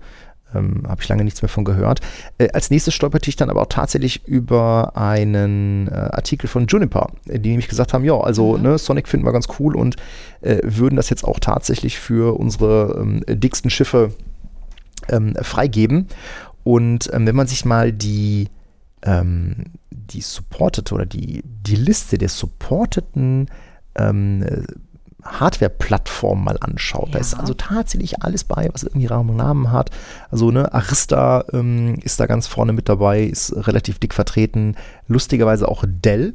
Ähm, 0.54 0.82
Habe 0.88 1.02
ich 1.02 1.08
lange 1.08 1.24
nichts 1.24 1.42
mehr 1.42 1.48
von 1.48 1.64
gehört. 1.64 2.00
Äh, 2.38 2.48
als 2.52 2.70
nächstes 2.70 2.94
stolperte 2.94 3.28
ich 3.28 3.36
dann 3.36 3.50
aber 3.50 3.62
auch 3.62 3.68
tatsächlich 3.68 4.26
über 4.26 4.96
einen 4.96 5.88
äh, 5.88 5.90
Artikel 5.90 6.48
von 6.48 6.66
Juniper, 6.66 7.08
äh, 7.26 7.38
die 7.38 7.50
nämlich 7.50 7.68
gesagt 7.68 7.92
haben, 7.92 8.04
ja, 8.04 8.18
also 8.18 8.56
Mhm. 8.56 8.62
ne, 8.62 8.78
Sonic 8.78 9.08
finden 9.08 9.26
wir 9.26 9.32
ganz 9.32 9.46
cool 9.58 9.76
und 9.76 9.96
äh, 10.40 10.60
würden 10.62 10.96
das 10.96 11.10
jetzt 11.10 11.24
auch 11.24 11.38
tatsächlich 11.38 11.98
für 11.98 12.38
unsere 12.38 12.98
ähm, 13.00 13.24
dicksten 13.28 13.70
Schiffe 13.70 14.12
ähm, 15.10 15.34
freigeben. 15.42 16.06
Und 16.64 17.10
ähm, 17.12 17.26
wenn 17.26 17.36
man 17.36 17.46
sich 17.46 17.64
mal 17.64 17.92
die, 17.92 18.48
ähm, 19.02 19.64
die 19.90 20.20
supported 20.20 20.92
oder 20.92 21.06
die, 21.06 21.42
die 21.44 21.76
Liste 21.76 22.18
der 22.18 22.28
supporteten 22.28 23.48
Hardware-Plattformen 25.24 26.44
mal 26.44 26.58
anschaut, 26.60 27.08
da 27.12 27.18
ist 27.18 27.32
Ja. 27.32 27.40
also 27.40 27.54
tatsächlich 27.54 28.22
alles 28.22 28.44
bei, 28.44 28.68
was 28.72 28.84
irgendwie 28.84 29.06
Rahmen 29.06 29.30
und 29.30 29.36
Namen 29.36 29.72
hat. 29.72 29.90
Also 30.30 30.50
ne, 30.50 30.72
Arista 30.72 31.44
ähm, 31.52 31.96
ist 32.02 32.20
da 32.20 32.26
ganz 32.26 32.46
vorne 32.46 32.72
mit 32.72 32.88
dabei, 32.88 33.24
ist 33.24 33.52
relativ 33.66 33.98
dick 33.98 34.14
vertreten. 34.14 34.76
Lustigerweise 35.08 35.68
auch 35.68 35.84
Dell 35.86 36.34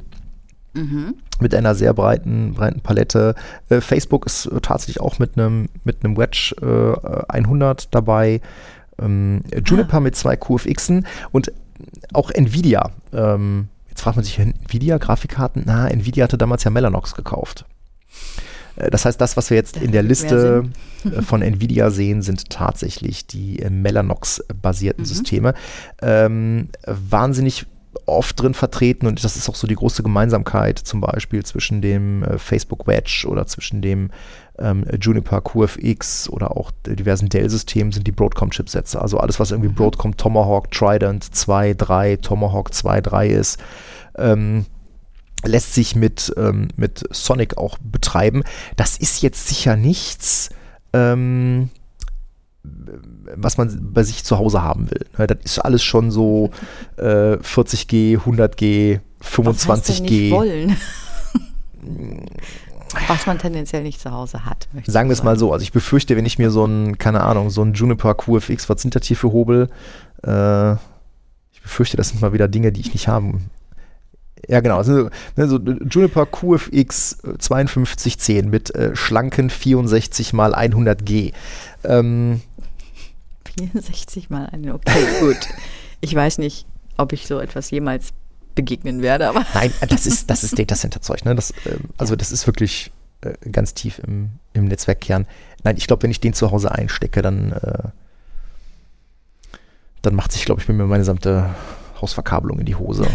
mhm. 0.74 1.14
mit 1.40 1.54
einer 1.54 1.74
sehr 1.74 1.94
breiten, 1.94 2.54
breiten 2.54 2.80
Palette. 2.80 3.34
Äh, 3.70 3.80
Facebook 3.80 4.26
ist 4.26 4.46
äh, 4.46 4.60
tatsächlich 4.60 5.00
auch 5.00 5.18
mit 5.18 5.38
einem 5.38 5.68
mit 5.84 6.04
einem 6.04 6.16
Wedge 6.16 6.54
äh, 6.60 7.32
100 7.32 7.94
dabei. 7.94 8.40
Ähm, 8.98 9.42
Juniper 9.64 10.00
mit 10.00 10.14
zwei 10.14 10.36
QFXen 10.36 11.06
und 11.32 11.52
auch 12.12 12.30
Nvidia. 12.30 12.90
Ähm, 13.12 13.68
jetzt 13.88 14.02
fragt 14.02 14.16
man 14.16 14.24
sich, 14.24 14.38
Nvidia 14.38 14.98
Grafikkarten? 14.98 15.62
Na, 15.66 15.88
Nvidia 15.88 16.24
hatte 16.24 16.38
damals 16.38 16.64
ja 16.64 16.70
Mellanox 16.70 17.14
gekauft. 17.14 17.64
Äh, 18.76 18.90
Das 18.90 19.04
heißt, 19.04 19.20
das, 19.20 19.36
was 19.36 19.50
wir 19.50 19.56
jetzt 19.56 19.76
in 19.76 19.92
der 19.92 20.02
Liste 20.02 20.64
äh, 21.04 21.22
von 21.22 21.42
Nvidia 21.42 21.90
sehen, 21.90 22.22
sind 22.22 22.50
tatsächlich 22.50 23.26
die 23.26 23.60
äh, 23.60 23.70
Mellanox-basierten 23.70 25.02
Mhm. 25.02 25.06
Systeme. 25.06 25.54
Ähm, 26.02 26.68
wahnsinnig 26.86 27.66
oft 28.06 28.42
drin 28.42 28.54
vertreten 28.54 29.06
und 29.06 29.22
das 29.22 29.36
ist 29.36 29.48
auch 29.48 29.54
so 29.54 29.68
die 29.68 29.76
große 29.76 30.02
Gemeinsamkeit 30.02 30.78
zum 30.80 31.00
Beispiel 31.00 31.44
zwischen 31.44 31.80
dem 31.80 32.24
Facebook 32.38 32.88
Wedge 32.88 33.26
oder 33.28 33.46
zwischen 33.46 33.82
dem 33.82 34.10
ähm, 34.58 34.84
Juniper 35.00 35.40
QFX 35.40 36.28
oder 36.28 36.56
auch 36.56 36.72
diversen 36.86 37.28
Dell-Systemen 37.28 37.92
sind 37.92 38.06
die 38.06 38.12
Broadcom-Chipsätze. 38.12 39.00
Also 39.00 39.18
alles, 39.18 39.38
was 39.38 39.52
irgendwie 39.52 39.72
Broadcom 39.72 40.16
Tomahawk 40.16 40.72
Trident 40.72 41.22
2, 41.34 41.74
3, 41.74 42.16
Tomahawk 42.16 42.74
2, 42.74 43.00
3 43.00 43.28
ist, 43.28 43.60
ähm, 44.18 44.66
lässt 45.44 45.74
sich 45.74 45.94
mit, 45.96 46.32
ähm, 46.36 46.68
mit 46.76 47.04
Sonic 47.10 47.56
auch 47.58 47.78
betreiben. 47.78 48.42
Das 48.76 48.96
ist 48.96 49.22
jetzt 49.22 49.48
sicher 49.48 49.76
nichts, 49.76 50.50
ähm, 50.92 51.70
was 52.62 53.58
man 53.58 53.92
bei 53.92 54.02
sich 54.02 54.24
zu 54.24 54.38
Hause 54.38 54.62
haben 54.62 54.90
will. 54.90 55.06
Ne, 55.18 55.26
Das 55.26 55.38
ist 55.44 55.58
alles 55.58 55.82
schon 55.82 56.10
so 56.10 56.50
äh, 56.96 57.36
40G, 57.36 58.18
100G, 58.18 59.00
Was 59.20 59.68
heißt 59.68 59.88
denn 59.88 60.02
nicht 60.04 60.12
25G. 60.12 60.30
wollen? 60.30 60.76
Was 63.08 63.26
man 63.26 63.38
tendenziell 63.38 63.82
nicht 63.82 64.00
zu 64.00 64.12
Hause 64.12 64.44
hat. 64.44 64.68
Sagen 64.86 65.08
wir 65.08 65.14
es 65.14 65.24
mal 65.24 65.36
so, 65.36 65.52
also 65.52 65.64
ich 65.64 65.72
befürchte, 65.72 66.16
wenn 66.16 66.26
ich 66.26 66.38
mir 66.38 66.50
so 66.52 66.64
ein, 66.64 66.96
keine 66.96 67.22
Ahnung, 67.24 67.50
so 67.50 67.62
ein 67.62 67.74
Juniper 67.74 68.14
QFX, 68.14 68.68
was 68.68 68.82
sind 68.82 68.94
das 68.94 69.04
hier 69.06 69.16
für 69.16 69.32
Hobel? 69.32 69.68
Äh, 70.24 70.74
ich 71.52 71.60
befürchte, 71.60 71.96
das 71.96 72.10
sind 72.10 72.22
mal 72.22 72.32
wieder 72.32 72.46
Dinge, 72.46 72.70
die 72.70 72.80
ich 72.80 72.92
nicht 72.92 73.08
haben. 73.08 73.50
Ja, 74.48 74.60
genau. 74.60 74.78
Also, 74.78 75.10
ne, 75.36 75.48
so 75.48 75.58
Juniper 75.58 76.26
QFX 76.26 77.20
äh, 77.24 77.34
5210 77.38 78.50
mit 78.50 78.74
äh, 78.74 78.94
schlanken 78.94 79.50
64 79.50 80.32
mal 80.32 80.54
100G. 80.54 81.32
Ähm, 81.84 82.40
64 83.56 84.30
mal 84.30 84.46
einen. 84.46 84.70
Okay, 84.72 85.04
gut. 85.20 85.48
Ich 86.00 86.14
weiß 86.14 86.38
nicht, 86.38 86.66
ob 86.96 87.12
ich 87.12 87.26
so 87.26 87.40
etwas 87.40 87.70
jemals 87.70 88.10
begegnen 88.54 89.02
werde, 89.02 89.28
aber 89.28 89.44
Nein, 89.54 89.72
das 89.88 90.06
ist, 90.06 90.30
das 90.30 90.44
ist 90.44 90.58
Data 90.58 90.74
Center 90.76 91.00
Zeug. 91.00 91.24
Ne? 91.24 91.34
Das, 91.34 91.52
ähm, 91.66 91.90
also 91.96 92.16
das 92.16 92.32
ist 92.32 92.46
wirklich 92.46 92.92
äh, 93.22 93.34
ganz 93.50 93.74
tief 93.74 93.98
im, 94.00 94.30
im 94.52 94.66
Netzwerkkern. 94.66 95.26
Nein, 95.62 95.76
ich 95.76 95.86
glaube, 95.86 96.02
wenn 96.02 96.10
ich 96.10 96.20
den 96.20 96.34
zu 96.34 96.50
Hause 96.50 96.72
einstecke, 96.72 97.22
dann, 97.22 97.52
äh, 97.52 97.88
dann 100.02 100.14
macht 100.14 100.32
sich, 100.32 100.44
glaube 100.44 100.60
ich, 100.60 100.66
bei 100.66 100.72
mir 100.72 100.84
meine 100.84 101.00
gesamte 101.00 101.50
Hausverkabelung 102.00 102.58
in 102.58 102.66
die 102.66 102.74
Hose. 102.74 103.06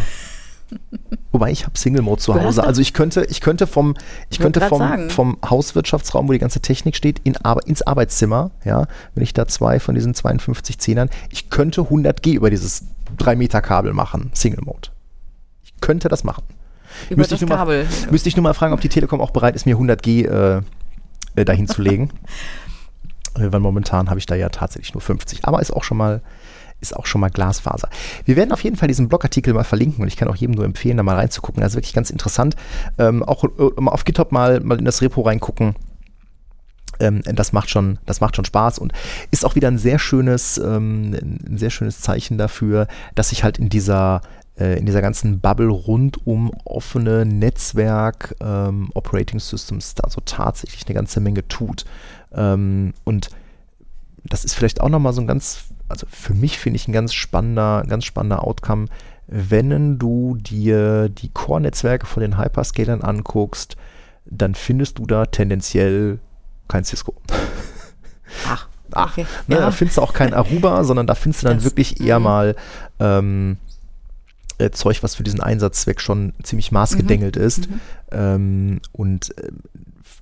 Wobei 1.32 1.52
ich 1.52 1.66
habe 1.66 1.78
Single 1.78 2.02
Mode 2.02 2.22
zu 2.22 2.34
Hause. 2.34 2.64
Also 2.64 2.82
ich 2.82 2.94
könnte, 2.94 3.26
ich 3.30 3.42
könnte 3.42 3.68
vom, 3.68 3.96
ich 4.30 4.40
könnte 4.40 4.62
vom, 4.62 4.80
sagen. 4.80 5.10
vom 5.10 5.38
Hauswirtschaftsraum, 5.48 6.28
wo 6.28 6.32
die 6.34 6.40
ganze 6.40 6.60
Technik 6.60 6.96
steht, 6.96 7.20
in, 7.24 7.38
ins 7.66 7.82
Arbeitszimmer, 7.82 8.52
ja, 8.66 8.88
wenn 9.14 9.24
ich 9.24 9.34
da 9.34 9.48
zwei 9.48 9.80
von 9.80 9.96
diesen 9.96 10.14
52 10.14 10.80
Zehnern, 10.80 11.10
ich 11.32 11.50
könnte 11.50 11.82
100G 11.82 12.34
über 12.34 12.50
dieses 12.50 12.86
3 13.18 13.36
Meter 13.36 13.62
Kabel 13.62 13.94
machen, 13.94 14.32
Single 14.34 14.64
Mode. 14.64 14.90
Ich 15.64 15.80
könnte 15.82 16.10
das 16.10 16.24
machen. 16.24 16.44
über 17.10 17.20
Müsste 17.20 17.36
das 17.36 17.42
ich 17.42 17.48
nur 17.48 17.56
mal- 17.56 17.62
Kabel. 17.64 17.88
Müsste 18.12 18.30
ich 18.30 18.36
nur 18.36 18.44
mal 18.44 18.54
fragen, 18.54 18.74
ob 18.74 18.82
die 18.82 18.90
Telekom 18.90 19.22
auch 19.22 19.32
bereit 19.32 19.56
ist, 19.56 19.66
mir 19.66 19.78
100G 19.78 20.26
äh, 20.26 20.62
äh, 21.36 21.46
dahin 21.46 21.68
zu 21.68 21.82
legen. 21.82 22.12
Weil 23.36 23.60
momentan 23.60 24.10
habe 24.10 24.20
ich 24.20 24.26
da 24.26 24.36
ja 24.36 24.50
tatsächlich 24.50 24.94
nur 24.94 25.02
50. 25.02 25.46
Aber 25.46 25.62
ist 25.62 25.72
auch 25.72 25.84
schon 25.84 25.98
mal 25.98 26.22
ist 26.82 26.96
auch 26.96 27.06
schon 27.06 27.22
mal 27.22 27.30
Glasfaser. 27.30 27.90
Wir 28.26 28.36
werden 28.36 28.52
auf 28.52 28.64
jeden 28.64 28.76
Fall 28.76 28.88
diesen 28.88 29.10
Blogartikel 29.10 29.54
mal 29.54 29.64
verlinken 29.64 30.02
und 30.02 30.08
ich 30.08 30.18
kann 30.18 30.28
auch 30.28 30.36
jedem 30.36 30.56
nur 30.56 30.66
empfehlen, 30.66 30.98
da 30.98 31.04
mal 31.04 31.16
reinzugucken. 31.16 31.64
Ist 31.64 31.76
wirklich 31.76 31.94
ganz 31.94 32.10
interessant. 32.10 32.56
Ähm, 32.98 33.24
auch 33.24 33.44
äh, 33.44 33.82
mal 33.82 33.92
auf 33.92 34.06
GitHub 34.06 34.32
mal, 34.32 34.60
mal 34.62 34.80
in 34.80 34.86
das 34.86 35.02
Repo 35.02 35.22
reingucken. 35.22 35.76
Ähm, 37.00 37.22
das 37.26 37.54
macht 37.54 37.70
schon, 37.70 38.00
das 38.06 38.22
macht 38.22 38.36
schon 38.36 38.46
Spaß 38.46 38.80
und 38.80 38.94
ist 39.32 39.46
auch 39.46 39.56
wieder 39.56 39.70
ein 39.70 39.78
sehr 39.78 40.00
schönes, 40.00 40.58
ähm, 40.58 41.14
ein 41.14 41.58
sehr 41.58 41.70
schönes 41.70 42.02
Zeichen 42.02 42.38
dafür, 42.38 42.88
dass 43.16 43.30
sich 43.30 43.44
halt 43.44 43.58
in 43.58 43.70
dieser 43.70 44.22
äh, 44.58 44.78
in 44.78 44.86
dieser 44.86 45.02
ganzen 45.02 45.40
Bubble 45.40 45.70
rund 45.70 46.26
um 46.28 46.52
offene 46.66 47.26
Netzwerk 47.26 48.36
ähm, 48.42 48.90
Systems 49.38 49.96
da 49.96 50.10
so 50.10 50.22
tatsächlich 50.26 50.86
eine 50.86 50.96
ganze 50.96 51.20
Menge 51.20 51.48
tut. 51.48 51.86
Und 52.32 53.30
das 54.24 54.46
ist 54.46 54.54
vielleicht 54.54 54.82
auch 54.82 54.90
nochmal 54.90 55.14
so 55.14 55.22
ein 55.22 55.28
ganz, 55.28 55.66
also 55.90 56.08
für 56.10 56.34
mich 56.34 56.58
finde 56.60 56.78
ich 56.78 56.88
ein 56.88 56.94
ganz 56.94 57.14
spannender, 57.14 57.84
ganz 57.88 58.06
spannender 58.06 58.46
Outcome, 58.46 58.86
wenn 59.28 60.00
du 60.00 60.36
dir 60.40 61.10
die 61.10 61.30
Core-Netzwerke 61.30 62.06
von 62.06 62.22
den 62.22 62.38
Hyperscalern 62.38 63.02
anguckst, 63.02 63.76
dann 64.26 64.56
findest 64.56 64.98
du 65.00 65.06
da 65.06 65.26
tendenziell 65.26 66.20
kein 66.68 66.84
Cisco. 66.84 67.16
Ach, 68.48 68.68
Ach, 68.92 69.12
okay. 69.12 69.26
Ne, 69.48 69.56
Da 69.56 69.62
ja. 69.62 69.72
findest 69.72 69.98
du 69.98 70.02
auch 70.02 70.14
kein 70.14 70.34
Aruba, 70.36 70.84
sondern 70.84 71.08
da 71.08 71.16
findest 71.16 71.44
du 71.44 71.48
dann 71.48 71.58
Das- 71.58 71.66
wirklich 71.66 72.02
eher 72.02 72.20
mhm. 72.20 72.24
mal 72.24 72.56
ähm, 73.00 73.58
äh, 74.58 74.72
Zeug, 74.72 75.04
was 75.04 75.16
für 75.16 75.24
diesen 75.24 75.42
Einsatzzweck 75.42 76.02
schon 76.02 76.34
ziemlich 76.44 76.72
maßgedengelt 76.72 77.38
ist. 77.38 77.70
Mhm. 77.70 77.82
Ähm, 78.12 78.82
und 78.92 79.30
ähm, 79.42 79.60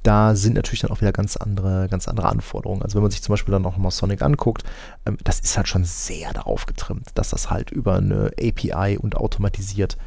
da 0.03 0.35
sind 0.35 0.53
natürlich 0.55 0.81
dann 0.81 0.91
auch 0.91 1.01
wieder 1.01 1.11
ganz 1.11 1.35
andere, 1.38 1.88
ganz 1.89 2.07
andere 2.07 2.29
Anforderungen. 2.29 2.81
Also 2.81 2.95
wenn 2.95 3.01
man 3.01 3.11
sich 3.11 3.21
zum 3.21 3.33
Beispiel 3.33 3.51
dann 3.51 3.65
auch 3.65 3.73
nochmal 3.73 3.91
Sonic 3.91 4.21
anguckt, 4.21 4.63
ähm, 5.05 5.17
das 5.23 5.39
ist 5.39 5.57
halt 5.57 5.67
schon 5.67 5.83
sehr 5.83 6.33
darauf 6.33 6.65
getrimmt, 6.65 7.09
dass 7.15 7.29
das 7.29 7.49
halt 7.49 7.71
über 7.71 7.95
eine 7.95 8.31
API 8.39 8.97
und 8.97 9.15
automatisiert 9.15 9.97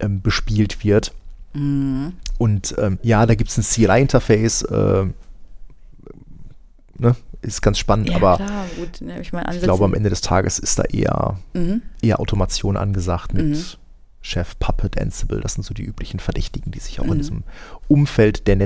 ähm, 0.00 0.20
bespielt 0.20 0.84
wird. 0.84 1.12
Mhm. 1.54 2.12
Und 2.36 2.74
ähm, 2.78 2.98
ja, 3.02 3.24
da 3.26 3.34
gibt 3.34 3.50
es 3.50 3.56
ein 3.58 3.62
CLI-Interface, 3.64 4.62
äh, 4.62 5.06
ne, 6.98 7.16
ist 7.42 7.62
ganz 7.62 7.78
spannend, 7.78 8.10
Ja, 8.10 8.16
aber 8.16 8.36
klar, 8.36 8.66
gut. 8.76 9.00
Ne, 9.00 9.20
ich 9.20 9.32
meine, 9.32 9.54
ich 9.54 9.62
glaube, 9.62 9.84
am 9.84 9.94
Ende 9.94 10.10
des 10.10 10.20
Tages 10.20 10.58
ist 10.58 10.78
da 10.78 10.82
eher, 10.84 11.38
Mhm. 11.54 11.82
eher 12.02 12.20
Automation 12.20 12.76
angesagt 12.76 13.32
mit, 13.34 13.46
Mhm. 13.46 13.64
Chef, 14.20 14.58
Puppet, 14.58 15.00
Ansible, 15.00 15.40
das 15.40 15.54
sind 15.54 15.62
so 15.64 15.72
die 15.74 15.84
üblichen 15.84 16.18
Verdächtigen, 16.20 16.72
die 16.72 16.80
sich 16.80 17.00
auch 17.00 17.04
in 17.04 17.12
Mhm. 17.12 17.18
diesem 17.18 17.42
Umfeld 17.86 18.46
der 18.48 18.56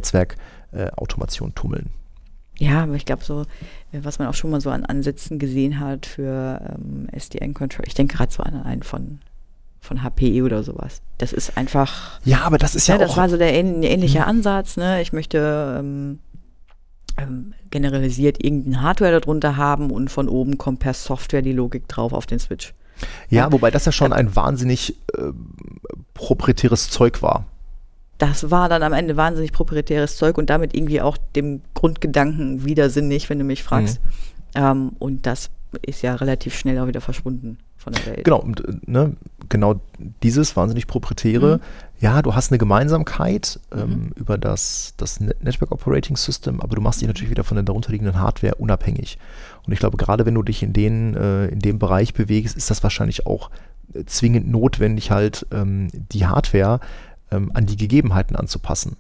Netzwerkautomation 0.73 1.55
tummeln. 1.55 1.91
Ja, 2.59 2.83
aber 2.83 2.95
ich 2.95 3.07
glaube 3.07 3.25
so, 3.25 3.43
äh, 3.93 4.01
was 4.03 4.19
man 4.19 4.29
auch 4.29 4.35
schon 4.35 4.51
mal 4.51 4.61
so 4.61 4.71
an 4.71 4.85
Ansätzen 4.85 5.39
gesehen 5.39 5.81
hat 5.81 6.07
für 6.07 6.61
ähm, 6.77 7.09
SDN-Control, 7.11 7.85
ich 7.87 7.95
denke 7.95 8.17
gerade 8.17 8.33
so 8.33 8.43
an 8.43 8.63
einen 8.63 8.83
von, 8.83 9.21
von 9.81 10.03
HPE 10.03 10.43
oder 10.43 10.63
sowas. 10.63 11.01
Das 11.19 11.33
ist 11.33 11.57
einfach, 11.57 12.21
Ja, 12.25 12.43
aber 12.43 12.59
das 12.59 12.75
ist 12.75 12.87
ja, 12.89 12.95
ja, 12.97 13.01
das 13.01 13.13
auch. 13.13 13.17
war 13.17 13.29
so 13.29 13.37
der 13.37 13.55
ähn 13.55 13.83
ähnliche 13.83 14.27
Ansatz. 14.27 14.77
Ne? 14.77 15.01
Ich 15.01 15.13
möchte 15.13 15.77
ähm, 15.81 16.19
ähm, 17.17 17.55
generalisiert 17.71 18.43
irgendein 18.45 18.83
Hardware 18.83 19.19
darunter 19.19 19.57
haben 19.57 19.91
und 19.91 20.11
von 20.11 20.29
oben 20.29 20.59
kommt 20.59 20.81
per 20.81 20.95
Software 20.95 21.43
die 21.43 21.53
Logik 21.53 21.89
drauf 21.89 22.13
auf 22.13 22.27
den 22.27 22.39
Switch. 22.39 22.75
ja, 23.31 23.51
wobei 23.51 23.71
das 23.71 23.87
ja 23.87 23.93
schon 23.93 24.13
ein 24.13 24.37
wahnsinnig 24.37 24.95
äh, 25.17 25.33
proprietäres 26.15 26.91
Zeug 26.91 27.23
war. 27.23 27.47
Das 28.23 28.53
war 28.53 28.69
dann 28.69 28.85
am 28.85 28.93
Ende 28.93 29.17
wahnsinnig 29.17 29.51
proprietäres 29.51 30.17
Zeug 30.17 30.39
und 30.39 30.49
damit 30.49 30.77
irgendwie 30.77 31.01
auch 31.01 31.17
dem 31.35 31.61
Grundgedanken 31.75 32.65
widersinnig, 32.65 33.29
wenn 33.29 33.41
du 33.41 33.45
mich 33.45 33.65
fragst. 33.65 34.01
Ähm, 34.55 34.93
und 35.01 35.27
das 35.27 35.51
ist 35.85 36.03
ja 36.03 36.15
relativ 36.15 36.55
schnell 36.55 36.79
auch 36.79 36.87
wieder 36.87 37.01
verschwunden 37.01 37.59
von 37.77 37.95
der 37.95 38.07
Welt. 38.07 38.23
Genau, 38.23 38.39
und, 38.39 38.65
äh, 38.65 38.75
ne, 38.87 39.17
genau 39.49 39.81
dieses 40.23 40.55
wahnsinnig 40.55 40.87
proprietäre. 40.87 41.59
Ja, 41.99 42.23
du 42.23 42.37
hast 42.37 42.53
eine 42.53 42.59
Gemeinsamkeit 42.59 43.59
ähm, 43.77 44.13
über 44.15 44.39
das, 44.39 44.95
das 44.99 45.19
Net- 45.19 45.43
Network 45.43 45.73
Operating 45.73 46.17
System, 46.17 46.61
aber 46.61 46.77
du 46.77 46.81
machst 46.81 47.01
dich 47.01 47.09
natürlich 47.09 47.31
wieder 47.31 47.43
von 47.43 47.57
der 47.57 47.65
darunterliegenden 47.65 48.21
Hardware 48.21 48.55
unabhängig. 48.55 49.19
Und 49.67 49.73
ich 49.73 49.81
glaube, 49.81 49.97
gerade 49.97 50.27
wenn 50.27 50.35
du 50.35 50.45
dich 50.45 50.63
in, 50.63 50.73
den, 50.73 51.17
äh, 51.17 51.47
in 51.47 51.59
dem 51.59 51.81
Bereich 51.81 52.15
bewegst, 52.15 52.57
ist 52.57 52.71
das 52.71 52.85
wahrscheinlich 52.85 53.27
auch 53.27 53.51
äh, 53.95 54.05
zwingend 54.05 54.49
notwendig, 54.49 55.11
halt 55.11 55.45
ähm, 55.51 55.89
die 55.93 56.27
Hardware 56.27 56.79
ähm, 57.33 57.51
an 57.55 57.67
die 57.67 57.77
Gegebenheiten 57.77 58.37
anzupassen. 58.37 58.97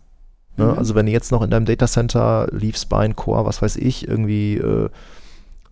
Ne? 0.56 0.64
Mhm. 0.66 0.78
Also 0.78 0.94
wenn 0.94 1.06
du 1.06 1.12
jetzt 1.12 1.30
noch 1.32 1.42
in 1.42 1.50
deinem 1.50 1.66
Datacenter 1.66 2.48
Leaf 2.50 2.76
Spine 2.76 3.14
Core, 3.14 3.46
was 3.46 3.62
weiß 3.62 3.76
ich, 3.76 4.08
irgendwie 4.08 4.56
äh, 4.56 4.88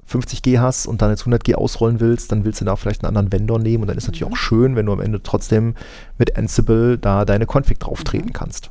50G 0.09 0.59
hast 0.59 0.87
und 0.87 1.03
dann 1.03 1.11
jetzt 1.11 1.23
100G 1.25 1.55
ausrollen 1.55 2.01
willst, 2.01 2.33
dann 2.33 2.45
willst 2.45 2.61
du 2.61 2.65
da 2.65 2.75
vielleicht 2.77 3.05
einen 3.05 3.17
anderen 3.17 3.33
Vendor 3.33 3.59
nehmen 3.61 3.83
und 3.85 3.89
dann 3.89 3.97
ist 3.97 4.07
natürlich 4.07 4.27
Mhm. 4.27 4.33
auch 4.33 4.37
schön, 4.37 4.77
wenn 4.77 4.87
du 4.87 4.93
am 4.93 5.01
Ende 5.01 5.23
trotzdem 5.23 5.75
mit 6.19 6.37
Ansible 6.37 6.99
da 6.99 7.25
deine 7.25 7.47
Config 7.47 7.79
drauf 7.79 8.03
treten 8.05 8.29
Mhm. 8.29 8.33
kannst. 8.33 8.71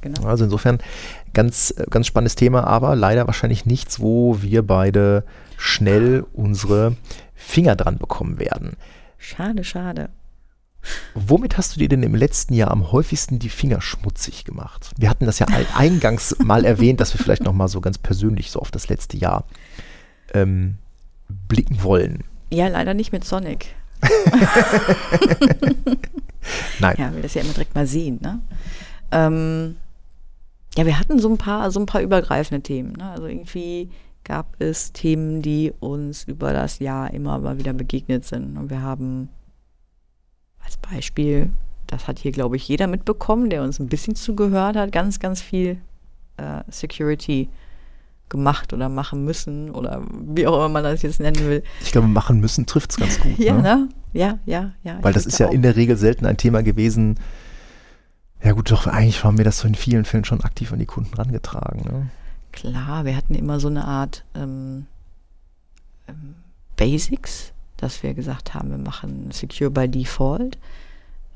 Genau. 0.00 0.26
Also 0.26 0.44
insofern 0.44 0.78
ganz, 1.32 1.74
ganz 1.90 2.06
spannendes 2.06 2.34
Thema, 2.36 2.64
aber 2.66 2.94
leider 2.96 3.26
wahrscheinlich 3.26 3.66
nichts, 3.66 4.00
wo 4.00 4.40
wir 4.42 4.62
beide 4.66 5.24
schnell 5.56 6.24
unsere 6.32 6.96
Finger 7.34 7.76
dran 7.76 7.98
bekommen 7.98 8.38
werden. 8.38 8.72
Schade, 9.18 9.64
schade. 9.64 10.08
Womit 11.14 11.56
hast 11.58 11.74
du 11.74 11.80
dir 11.80 11.88
denn 11.88 12.02
im 12.02 12.14
letzten 12.14 12.54
Jahr 12.54 12.70
am 12.70 12.92
häufigsten 12.92 13.38
die 13.38 13.48
Finger 13.48 13.80
schmutzig 13.80 14.44
gemacht? 14.44 14.90
Wir 14.98 15.10
hatten 15.10 15.26
das 15.26 15.38
ja 15.38 15.46
ein- 15.48 15.66
eingangs 15.74 16.36
mal 16.38 16.64
erwähnt, 16.64 17.00
dass 17.00 17.12
wir 17.14 17.22
vielleicht 17.22 17.42
noch 17.44 17.52
mal 17.52 17.68
so 17.68 17.80
ganz 17.80 17.98
persönlich 17.98 18.50
so 18.50 18.60
auf 18.60 18.70
das 18.70 18.88
letzte 18.88 19.16
Jahr 19.16 19.44
ähm, 20.34 20.78
blicken 21.48 21.82
wollen. 21.82 22.24
Ja, 22.50 22.68
leider 22.68 22.94
nicht 22.94 23.12
mit 23.12 23.24
Sonic. 23.24 23.66
Nein. 26.80 26.94
Ja, 26.98 27.12
will 27.14 27.22
das 27.22 27.34
ja 27.34 27.42
immer 27.42 27.52
direkt 27.52 27.74
mal 27.74 27.86
sehen, 27.86 28.18
ne? 28.22 28.40
Ähm, 29.10 29.76
ja, 30.76 30.84
wir 30.86 30.98
hatten 30.98 31.18
so 31.18 31.28
ein 31.28 31.38
paar, 31.38 31.70
so 31.70 31.80
ein 31.80 31.86
paar 31.86 32.02
übergreifende 32.02 32.62
Themen. 32.62 32.92
Ne? 32.92 33.10
Also 33.10 33.26
irgendwie 33.26 33.90
gab 34.24 34.54
es 34.60 34.92
Themen, 34.92 35.40
die 35.42 35.72
uns 35.80 36.24
über 36.24 36.52
das 36.52 36.78
Jahr 36.80 37.12
immer 37.14 37.38
mal 37.38 37.58
wieder 37.58 37.72
begegnet 37.72 38.24
sind. 38.24 38.56
Und 38.58 38.68
wir 38.70 38.82
haben 38.82 39.28
als 40.66 40.76
Beispiel, 40.76 41.50
das 41.86 42.08
hat 42.08 42.18
hier, 42.18 42.32
glaube 42.32 42.56
ich, 42.56 42.68
jeder 42.68 42.88
mitbekommen, 42.88 43.48
der 43.48 43.62
uns 43.62 43.78
ein 43.78 43.86
bisschen 43.86 44.16
zugehört 44.16 44.76
hat, 44.76 44.92
ganz, 44.92 45.20
ganz 45.20 45.40
viel 45.40 45.78
äh, 46.36 46.62
Security 46.68 47.48
gemacht 48.28 48.72
oder 48.72 48.88
machen 48.88 49.24
müssen 49.24 49.70
oder 49.70 50.02
wie 50.10 50.48
auch 50.48 50.56
immer 50.56 50.68
man 50.68 50.82
das 50.82 51.02
jetzt 51.02 51.20
nennen 51.20 51.38
will. 51.38 51.62
Ich 51.80 51.92
glaube, 51.92 52.08
machen 52.08 52.40
müssen 52.40 52.66
trifft 52.66 52.90
es 52.90 52.96
ganz 52.96 53.20
gut. 53.20 53.38
Ja, 53.38 53.54
ne? 53.54 53.62
ne? 53.62 53.88
Ja, 54.12 54.38
ja, 54.44 54.72
ja. 54.82 54.98
Weil 55.02 55.12
das 55.12 55.26
ist 55.26 55.38
ja 55.38 55.46
auch. 55.46 55.52
in 55.52 55.62
der 55.62 55.76
Regel 55.76 55.96
selten 55.96 56.26
ein 56.26 56.36
Thema 56.36 56.62
gewesen. 56.62 57.20
Ja 58.42 58.52
gut, 58.52 58.70
doch 58.70 58.86
eigentlich 58.86 59.22
haben 59.22 59.38
wir 59.38 59.44
das 59.44 59.58
so 59.58 59.68
in 59.68 59.74
vielen 59.76 60.04
Fällen 60.04 60.24
schon 60.24 60.40
aktiv 60.40 60.72
an 60.72 60.78
die 60.80 60.86
Kunden 60.86 61.14
rangetragen. 61.14 61.82
Ne? 61.82 62.10
Klar, 62.52 63.04
wir 63.04 63.16
hatten 63.16 63.34
immer 63.34 63.60
so 63.60 63.68
eine 63.68 63.84
Art 63.84 64.24
ähm, 64.34 64.86
ähm, 66.08 66.34
Basics, 66.76 67.52
dass 67.76 68.02
wir 68.02 68.14
gesagt 68.14 68.54
haben, 68.54 68.70
wir 68.70 68.78
machen 68.78 69.30
Secure 69.30 69.70
by 69.70 69.88
Default. 69.88 70.58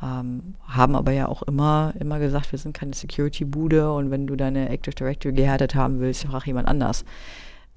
Ähm, 0.03 0.55
haben 0.67 0.97
aber 0.97 1.13
ja 1.13 1.29
auch 1.29 1.43
immer, 1.43 1.93
immer 2.01 2.19
gesagt, 2.19 2.53
wir 2.53 2.59
sind 2.59 2.75
keine 2.75 2.95
Security-Bude 2.95 3.93
und 3.93 4.11
wenn 4.11 4.27
du 4.27 4.35
deine 4.35 4.71
Active 4.71 4.95
Directory 4.95 5.35
gehärtet 5.35 5.75
haben 5.75 6.01
willst, 6.01 6.25
frag 6.25 6.47
jemand 6.47 6.69
anders. 6.69 7.05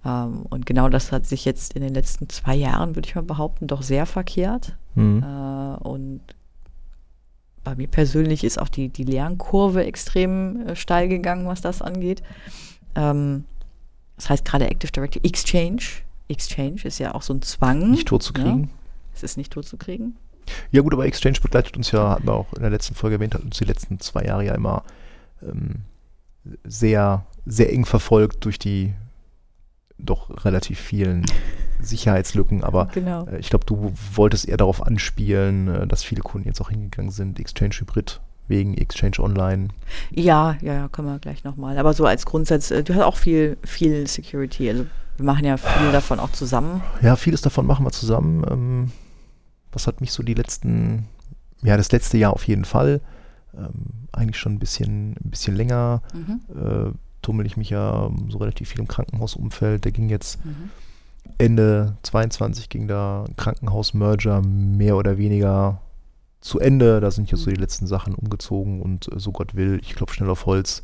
Ähm, 0.05 0.45
und 0.49 0.65
genau 0.65 0.87
das 0.87 1.11
hat 1.11 1.25
sich 1.25 1.43
jetzt 1.43 1.73
in 1.73 1.81
den 1.81 1.93
letzten 1.93 2.29
zwei 2.29 2.55
Jahren, 2.55 2.95
würde 2.95 3.07
ich 3.07 3.15
mal 3.15 3.23
behaupten, 3.23 3.67
doch 3.67 3.81
sehr 3.81 4.05
verkehrt. 4.05 4.75
Mhm. 4.95 5.21
Äh, 5.23 5.83
und 5.83 6.21
bei 7.63 7.75
mir 7.75 7.87
persönlich 7.87 8.43
ist 8.43 8.59
auch 8.59 8.69
die, 8.69 8.89
die 8.89 9.03
Lernkurve 9.03 9.85
extrem 9.85 10.67
äh, 10.67 10.75
steil 10.75 11.07
gegangen, 11.07 11.47
was 11.47 11.61
das 11.61 11.81
angeht. 11.81 12.23
Ähm, 12.95 13.45
das 14.15 14.29
heißt 14.29 14.45
gerade 14.45 14.69
Active 14.69 14.91
Directory 14.91 15.27
Exchange. 15.27 15.81
Exchange 16.33 16.81
ist 16.83 16.99
ja 16.99 17.15
auch 17.15 17.21
so 17.21 17.33
ein 17.33 17.41
Zwang. 17.41 17.91
Nicht 17.91 18.07
tot 18.09 18.23
zu 18.23 18.33
kriegen. 18.33 18.63
Ja, 18.63 18.69
es 19.15 19.23
ist 19.23 19.37
nicht 19.37 19.53
tot 19.53 19.65
zu 19.65 19.77
kriegen. 19.77 20.17
Ja 20.71 20.81
gut, 20.81 20.93
aber 20.93 21.05
Exchange 21.05 21.39
begleitet 21.41 21.77
uns 21.77 21.91
ja, 21.91 22.09
hatten 22.09 22.27
wir 22.27 22.33
auch 22.33 22.51
in 22.53 22.61
der 22.61 22.69
letzten 22.71 22.95
Folge 22.95 23.15
erwähnt, 23.15 23.33
hat 23.33 23.43
uns 23.43 23.57
die 23.57 23.63
letzten 23.65 23.99
zwei 23.99 24.23
Jahre 24.25 24.45
ja 24.45 24.55
immer 24.55 24.83
ähm, 25.41 25.83
sehr, 26.65 27.25
sehr 27.45 27.71
eng 27.71 27.85
verfolgt 27.85 28.43
durch 28.43 28.59
die 28.59 28.93
doch 29.97 30.43
relativ 30.43 30.79
vielen 30.79 31.25
Sicherheitslücken. 31.79 32.63
Aber 32.63 32.87
Genau. 32.93 33.25
äh, 33.27 33.39
ich 33.39 33.49
glaube, 33.49 33.65
du 33.65 33.93
wolltest 34.13 34.47
eher 34.47 34.57
darauf 34.57 34.81
anspielen, 34.85 35.67
äh, 35.69 35.87
dass 35.87 36.03
viele 36.03 36.21
Kunden 36.21 36.47
jetzt 36.47 36.59
auch 36.61 36.69
hingegangen 36.69 37.11
sind, 37.11 37.39
Exchange 37.39 37.75
Hybrid 37.79 38.19
wegen 38.49 38.73
Exchange 38.77 39.19
Online. 39.19 39.69
Ja, 40.11 40.57
ja, 40.61 40.73
ja, 40.73 40.87
können 40.89 41.07
wir 41.07 41.19
gleich 41.19 41.45
nochmal. 41.45 41.77
Aber 41.77 41.93
so 41.93 42.05
als 42.05 42.25
Grundsatz, 42.25 42.71
äh, 42.71 42.83
du 42.83 42.93
hast 42.95 43.03
auch 43.03 43.15
viel, 43.15 43.57
viel 43.63 44.07
Security. 44.07 44.69
Also 44.69 44.85
wir 45.17 45.25
machen 45.25 45.45
ja 45.45 45.57
viel 45.57 45.91
davon 45.91 46.19
auch 46.19 46.31
zusammen. 46.31 46.81
Ja, 47.01 47.15
vieles 47.15 47.41
davon 47.41 47.65
machen 47.65 47.85
wir 47.85 47.91
zusammen. 47.91 48.43
Ähm, 48.49 48.91
was 49.71 49.87
hat 49.87 50.01
mich 50.01 50.11
so 50.11 50.23
die 50.23 50.33
letzten, 50.33 51.07
ja, 51.63 51.77
das 51.77 51.91
letzte 51.91 52.17
Jahr 52.17 52.33
auf 52.33 52.47
jeden 52.47 52.65
Fall, 52.65 53.01
ähm, 53.57 54.07
eigentlich 54.11 54.37
schon 54.37 54.53
ein 54.53 54.59
bisschen, 54.59 55.11
ein 55.23 55.29
bisschen 55.29 55.55
länger, 55.55 56.01
Mhm. 56.13 56.39
äh, 56.55 56.91
tummel 57.21 57.45
ich 57.45 57.57
mich 57.57 57.69
ja 57.69 58.09
so 58.29 58.37
relativ 58.39 58.69
viel 58.69 58.79
im 58.81 58.87
Krankenhausumfeld. 58.87 59.85
Der 59.85 59.91
ging 59.91 60.09
jetzt 60.09 60.43
Mhm. 60.45 60.69
Ende 61.37 61.95
22 62.03 62.67
ging 62.69 62.87
da 62.87 63.25
Krankenhaus-Merger 63.37 64.41
mehr 64.41 64.97
oder 64.97 65.17
weniger 65.17 65.79
zu 66.41 66.59
Ende. 66.59 66.99
Da 66.99 67.11
sind 67.11 67.31
jetzt 67.31 67.41
so 67.43 67.49
die 67.49 67.55
letzten 67.59 67.87
Sachen 67.87 68.13
umgezogen 68.13 68.81
und 68.81 69.11
äh, 69.11 69.19
so 69.19 69.31
Gott 69.31 69.55
will, 69.55 69.79
ich 69.81 69.95
klopfe 69.95 70.15
schnell 70.15 70.29
auf 70.29 70.45
Holz, 70.45 70.83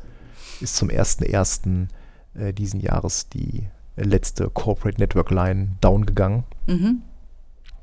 ist 0.62 0.76
zum 0.78 0.90
1.1. 0.90 1.88
Äh, 2.36 2.54
diesen 2.54 2.80
Jahres 2.80 3.28
die 3.30 3.68
letzte 4.04 4.50
Corporate 4.50 5.00
Network 5.00 5.32
Line 5.32 5.70
down 5.82 6.06
gegangen. 6.06 6.44
Mhm. 6.68 7.02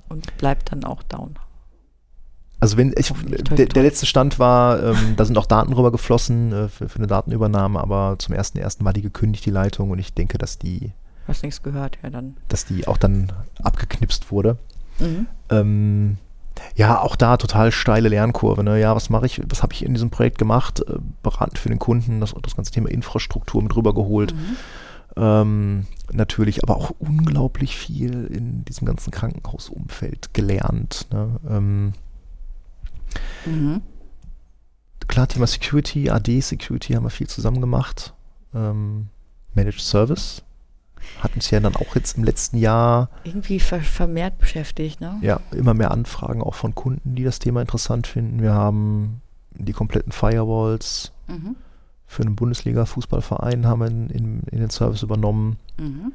Und 0.08 0.36
bleibt 0.38 0.72
dann 0.72 0.84
auch 0.84 1.02
down. 1.02 1.36
Also 2.58 2.78
wenn 2.78 2.94
ich, 2.96 3.12
der, 3.56 3.66
der 3.66 3.82
letzte 3.82 4.06
Stand 4.06 4.38
war, 4.38 4.82
ähm, 4.82 5.14
da 5.16 5.24
sind 5.24 5.36
auch 5.36 5.46
Daten 5.46 5.72
rüber 5.74 5.92
geflossen 5.92 6.52
äh, 6.52 6.68
für, 6.68 6.88
für 6.88 6.98
eine 6.98 7.06
Datenübernahme, 7.06 7.78
aber 7.78 8.16
zum 8.18 8.34
1.1. 8.34 8.82
war 8.84 8.92
die 8.92 9.02
gekündigt, 9.02 9.44
die 9.44 9.50
Leitung, 9.50 9.90
und 9.90 9.98
ich 9.98 10.14
denke, 10.14 10.38
dass 10.38 10.58
die, 10.58 10.92
Hast 11.28 11.42
nichts 11.42 11.62
gehört, 11.62 11.98
ja 12.02 12.08
dann. 12.08 12.36
dass 12.48 12.64
die 12.64 12.86
auch 12.88 12.96
dann 12.96 13.30
abgeknipst 13.62 14.30
wurde. 14.30 14.56
Mhm. 15.00 15.26
Ähm, 15.50 16.18
ja, 16.74 17.00
auch 17.00 17.16
da 17.16 17.36
total 17.36 17.72
steile 17.72 18.08
Lernkurve. 18.08 18.64
Ne? 18.64 18.80
Ja, 18.80 18.94
was 18.96 19.10
mache 19.10 19.26
ich, 19.26 19.42
was 19.46 19.62
habe 19.62 19.74
ich 19.74 19.84
in 19.84 19.92
diesem 19.92 20.10
Projekt 20.10 20.38
gemacht? 20.38 20.80
Äh, 20.80 20.98
beratend 21.22 21.58
für 21.58 21.68
den 21.68 21.78
Kunden, 21.78 22.20
das, 22.20 22.34
das 22.42 22.56
ganze 22.56 22.72
Thema 22.72 22.90
Infrastruktur 22.90 23.62
mit 23.62 23.76
rübergeholt. 23.76 24.34
Mhm. 24.34 24.56
Ähm, 25.16 25.86
natürlich, 26.12 26.62
aber 26.62 26.76
auch 26.76 26.90
unglaublich 26.98 27.76
viel 27.76 28.24
in 28.26 28.64
diesem 28.64 28.86
ganzen 28.86 29.10
Krankenhausumfeld 29.10 30.34
gelernt. 30.34 31.06
Ne? 31.12 31.40
Ähm, 31.48 31.92
Mhm. 33.46 33.80
klar, 35.08 35.26
Thema 35.28 35.46
Security, 35.46 36.10
AD 36.10 36.40
Security 36.40 36.92
haben 36.94 37.04
wir 37.04 37.10
viel 37.10 37.28
zusammen 37.28 37.60
gemacht. 37.60 38.12
Ähm, 38.54 39.08
Managed 39.54 39.80
Service 39.80 40.42
hat 41.20 41.34
uns 41.34 41.50
ja 41.50 41.60
dann 41.60 41.76
auch 41.76 41.94
jetzt 41.94 42.18
im 42.18 42.24
letzten 42.24 42.58
Jahr 42.58 43.08
Irgendwie 43.24 43.60
ver 43.60 43.80
vermehrt 43.80 44.38
beschäftigt, 44.38 45.00
ne? 45.00 45.18
ja 45.22 45.40
immer 45.52 45.72
mehr 45.72 45.92
Anfragen 45.92 46.42
auch 46.42 46.54
von 46.54 46.74
Kunden, 46.74 47.14
die 47.14 47.24
das 47.24 47.38
Thema 47.38 47.60
interessant 47.62 48.06
finden. 48.06 48.42
Wir 48.42 48.52
haben 48.52 49.22
die 49.52 49.72
kompletten 49.72 50.12
Firewalls 50.12 51.12
Mhm. 51.28 51.56
Für 52.06 52.22
einen 52.22 52.36
Bundesliga-Fußballverein 52.36 53.66
haben 53.66 53.80
wir 53.80 53.86
in, 53.88 54.10
in, 54.10 54.40
in 54.50 54.60
den 54.60 54.70
Service 54.70 55.02
übernommen. 55.02 55.58
Mhm. 55.78 56.12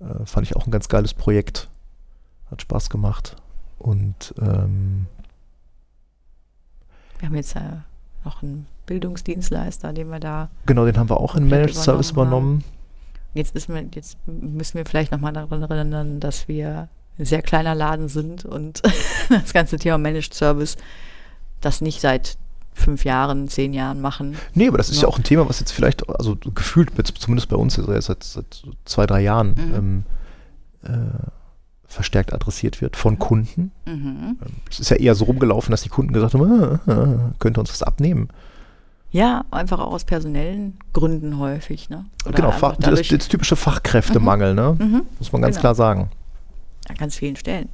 Äh, 0.00 0.26
fand 0.26 0.46
ich 0.46 0.56
auch 0.56 0.66
ein 0.66 0.70
ganz 0.70 0.88
geiles 0.88 1.14
Projekt. 1.14 1.68
Hat 2.50 2.62
Spaß 2.62 2.90
gemacht. 2.90 3.36
Und 3.78 4.34
ähm, 4.38 5.06
Wir 7.18 7.28
haben 7.28 7.36
jetzt 7.36 7.56
äh, 7.56 7.60
noch 8.24 8.42
einen 8.42 8.66
Bildungsdienstleister, 8.86 9.92
den 9.92 10.10
wir 10.10 10.20
da. 10.20 10.50
Genau, 10.66 10.84
den 10.84 10.96
haben 10.98 11.08
wir 11.08 11.18
auch 11.18 11.34
in 11.34 11.48
Managed 11.48 11.74
Service 11.74 12.10
übernommen. 12.10 12.62
Jetzt, 13.32 13.56
ist 13.56 13.68
jetzt 13.94 14.18
müssen 14.26 14.78
wir 14.78 14.86
vielleicht 14.86 15.10
nochmal 15.10 15.32
daran 15.32 15.62
erinnern, 15.62 16.20
dass 16.20 16.46
wir 16.46 16.88
ein 17.18 17.24
sehr 17.24 17.42
kleiner 17.42 17.74
Laden 17.74 18.08
sind 18.08 18.44
und 18.44 18.82
das 19.28 19.52
ganze 19.52 19.78
Thema 19.78 19.98
Managed 19.98 20.34
Service 20.34 20.76
das 21.60 21.80
nicht 21.80 22.00
seit 22.00 22.36
fünf 22.74 23.04
Jahren, 23.04 23.48
zehn 23.48 23.72
Jahren 23.72 24.00
machen. 24.00 24.36
Nee, 24.54 24.68
aber 24.68 24.78
das 24.78 24.90
ist 24.90 24.96
ja, 24.96 25.02
Ja. 25.02 25.08
auch 25.08 25.16
ein 25.18 25.22
Thema, 25.24 25.48
was 25.48 25.60
jetzt 25.60 25.72
vielleicht, 25.72 26.06
also 26.08 26.36
gefühlt, 26.54 26.90
jetzt 26.98 27.16
zumindest 27.18 27.48
bei 27.48 27.56
uns, 27.56 27.74
seit, 27.74 28.22
seit 28.22 28.62
zwei, 28.84 29.06
drei 29.06 29.20
Jahren 29.22 29.50
Mhm. 29.50 29.74
ähm, 29.74 30.02
äh, 30.84 31.28
verstärkt 31.86 32.32
adressiert 32.34 32.80
wird 32.80 32.96
von 32.96 33.18
Kunden. 33.18 33.70
Mhm. 33.86 34.36
Ähm, 34.42 34.52
Es 34.68 34.80
ist 34.80 34.90
ja 34.90 34.96
eher 34.96 35.14
so 35.14 35.24
rumgelaufen, 35.26 35.70
dass 35.70 35.82
die 35.82 35.88
Kunden 35.88 36.12
gesagt 36.12 36.34
haben, 36.34 36.80
äh, 36.86 36.90
äh, 36.92 37.18
könnte 37.38 37.60
uns 37.60 37.70
was 37.70 37.82
abnehmen. 37.84 38.28
Ja, 39.12 39.44
einfach 39.52 39.78
auch 39.78 39.92
aus 39.92 40.04
personellen 40.04 40.76
Gründen 40.92 41.38
häufig. 41.38 41.88
Ne? 41.88 42.04
Oder 42.26 42.34
genau, 42.34 42.50
Fach, 42.50 42.74
das, 42.76 43.00
das 43.06 43.28
typische 43.28 43.54
Fachkräftemangel, 43.54 44.54
ne? 44.54 44.76
Mhm. 44.76 45.02
muss 45.20 45.30
man 45.30 45.40
ganz 45.40 45.54
Genau. 45.54 45.60
klar 45.60 45.74
sagen. 45.76 46.10
an 46.88 46.96
ganz 46.96 47.16
vielen 47.16 47.36
Stellen. 47.36 47.68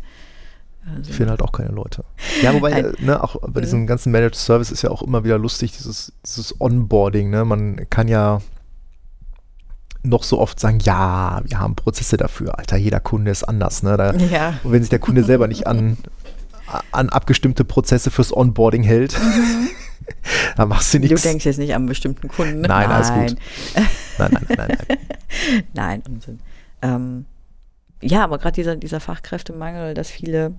Also, 0.97 1.13
finde 1.13 1.31
halt 1.31 1.43
auch 1.43 1.53
keine 1.53 1.71
Leute. 1.71 2.05
Ja, 2.43 2.53
wobei, 2.55 2.71
Nein. 2.71 2.85
äh, 2.99 3.05
ne, 3.05 3.23
auch 3.23 3.37
bei 3.43 3.61
Mhm. 3.61 3.65
diesem 3.65 3.87
ganzen 3.87 4.11
Managed 4.13 4.35
Service 4.37 4.71
ist 4.71 4.83
ja 4.83 4.91
auch 4.91 5.03
immer 5.03 5.25
wieder 5.25 5.39
lustig, 5.39 5.73
dieses, 5.73 6.13
dieses 6.25 6.61
Onboarding, 6.61 7.31
ne? 7.31 7.45
Man 7.45 7.89
kann 7.91 8.09
ja 8.09 8.41
noch 10.03 10.23
so 10.23 10.39
oft 10.41 10.59
sagen, 10.59 10.79
ja, 10.81 11.43
wir 11.45 11.59
haben 11.61 11.75
Prozesse 11.77 12.17
dafür. 12.17 12.59
Alter, 12.59 12.77
jeder 12.79 13.01
Kunde 13.01 13.31
ist 13.31 13.45
anders, 13.45 13.83
ne? 13.83 13.97
Da, 13.99 14.15
ja, 14.15 14.55
und 14.65 14.73
wenn 14.73 14.83
sich 14.83 14.89
der 14.91 14.99
Kunde 14.99 15.23
selber 15.25 15.47
nicht 15.47 15.67
an, 15.67 15.99
an 16.93 17.11
abgestimmte 17.11 17.65
Prozesse 17.65 18.11
fürs 18.11 18.35
Onboarding 18.35 18.83
hält, 18.83 19.15
dann 20.57 20.69
machst 20.69 20.95
du 20.95 20.99
Mhm. 20.99 21.03
du 21.03 21.09
nichts. 21.09 21.23
denkst 21.23 21.45
jetzt 21.45 21.59
nicht 21.59 21.75
an 21.75 21.85
bestimmten 21.87 22.29
Kunden. 22.29 22.63
Nein, 22.63 22.91
alles 22.91 23.13
gut. 23.13 23.37
Nein, 23.75 23.87
nein, 24.19 24.31
nein, 24.49 24.57
nein, 24.57 24.79
nein. 24.89 24.99
Nein, 25.75 26.03
Unsinn. 26.09 26.41
Ähm, 26.83 27.27
ja, 28.03 28.25
aber 28.25 28.39
gerade 28.39 28.55
dieser, 28.55 28.77
dieser 28.77 29.01
Fachkräftemangel, 29.01 29.93
dass 29.95 30.11
viele 30.11 30.55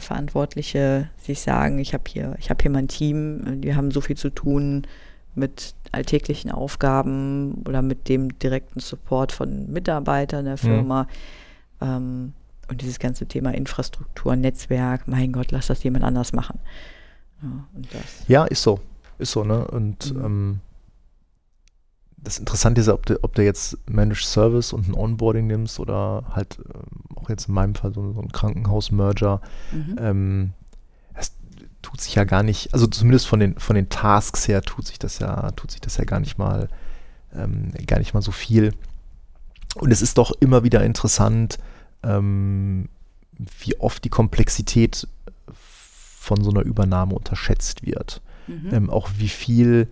Verantwortliche 0.00 1.08
sich 1.20 1.40
sagen, 1.40 1.78
ich 1.78 1.94
habe 1.94 2.04
hier, 2.06 2.36
ich 2.38 2.50
habe 2.50 2.60
hier 2.62 2.70
mein 2.70 2.88
Team, 2.88 3.60
die 3.62 3.74
haben 3.74 3.90
so 3.90 4.00
viel 4.00 4.16
zu 4.16 4.30
tun 4.30 4.86
mit 5.34 5.74
alltäglichen 5.92 6.50
Aufgaben 6.50 7.62
oder 7.66 7.80
mit 7.82 8.08
dem 8.08 8.38
direkten 8.38 8.80
Support 8.80 9.32
von 9.32 9.70
Mitarbeitern 9.72 10.44
der 10.44 10.58
Firma. 10.58 11.06
Ähm, 11.80 12.32
und 12.68 12.82
dieses 12.82 12.98
ganze 12.98 13.24
Thema 13.26 13.54
Infrastruktur, 13.54 14.36
Netzwerk, 14.36 15.08
mein 15.08 15.32
Gott, 15.32 15.50
lass 15.52 15.68
das 15.68 15.82
jemand 15.82 16.04
anders 16.04 16.32
machen. 16.32 16.58
Ja. 17.42 17.48
Ja, 18.26 18.44
ist 18.44 18.62
so. 18.62 18.80
Ist 19.18 19.32
so, 19.32 19.42
ne? 19.44 19.66
Und 19.68 20.14
Mhm. 20.14 20.24
ähm, 20.24 20.60
das 22.22 22.38
Interessante 22.38 22.80
ist 22.80 22.88
ob 22.88 23.06
du, 23.06 23.22
ob 23.22 23.34
du 23.34 23.44
jetzt 23.44 23.78
Managed 23.88 24.24
Service 24.24 24.72
und 24.72 24.88
ein 24.88 24.94
Onboarding 24.94 25.46
nimmst 25.46 25.78
oder 25.78 26.24
halt 26.30 26.58
ähm, 26.58 27.16
auch 27.16 27.28
jetzt 27.28 27.48
in 27.48 27.54
meinem 27.54 27.74
Fall 27.74 27.92
so, 27.94 28.12
so 28.12 28.20
ein 28.20 28.32
Krankenhaus-Merger. 28.32 29.40
Mhm. 29.72 29.96
Ähm, 30.00 30.52
das 31.14 31.32
tut 31.82 32.00
sich 32.00 32.14
ja 32.14 32.24
gar 32.24 32.42
nicht, 32.42 32.72
also 32.74 32.86
zumindest 32.86 33.26
von 33.26 33.40
den, 33.40 33.58
von 33.58 33.76
den 33.76 33.88
Tasks 33.88 34.48
her 34.48 34.62
tut 34.62 34.86
sich 34.86 34.98
das 34.98 35.18
ja, 35.18 35.50
tut 35.52 35.70
sich 35.70 35.80
das 35.80 35.96
ja 35.96 36.04
gar 36.04 36.20
nicht 36.20 36.38
mal, 36.38 36.68
ähm, 37.34 37.72
gar 37.86 37.98
nicht 37.98 38.14
mal 38.14 38.22
so 38.22 38.32
viel. 38.32 38.74
Und 39.76 39.92
es 39.92 40.02
ist 40.02 40.18
doch 40.18 40.32
immer 40.40 40.64
wieder 40.64 40.84
interessant, 40.84 41.58
ähm, 42.02 42.88
wie 43.60 43.78
oft 43.78 44.04
die 44.04 44.08
Komplexität 44.08 45.06
von 45.52 46.42
so 46.42 46.50
einer 46.50 46.62
Übernahme 46.62 47.14
unterschätzt 47.14 47.86
wird. 47.86 48.20
Mhm. 48.48 48.68
Ähm, 48.72 48.90
auch 48.90 49.08
wie 49.16 49.28
viel 49.28 49.88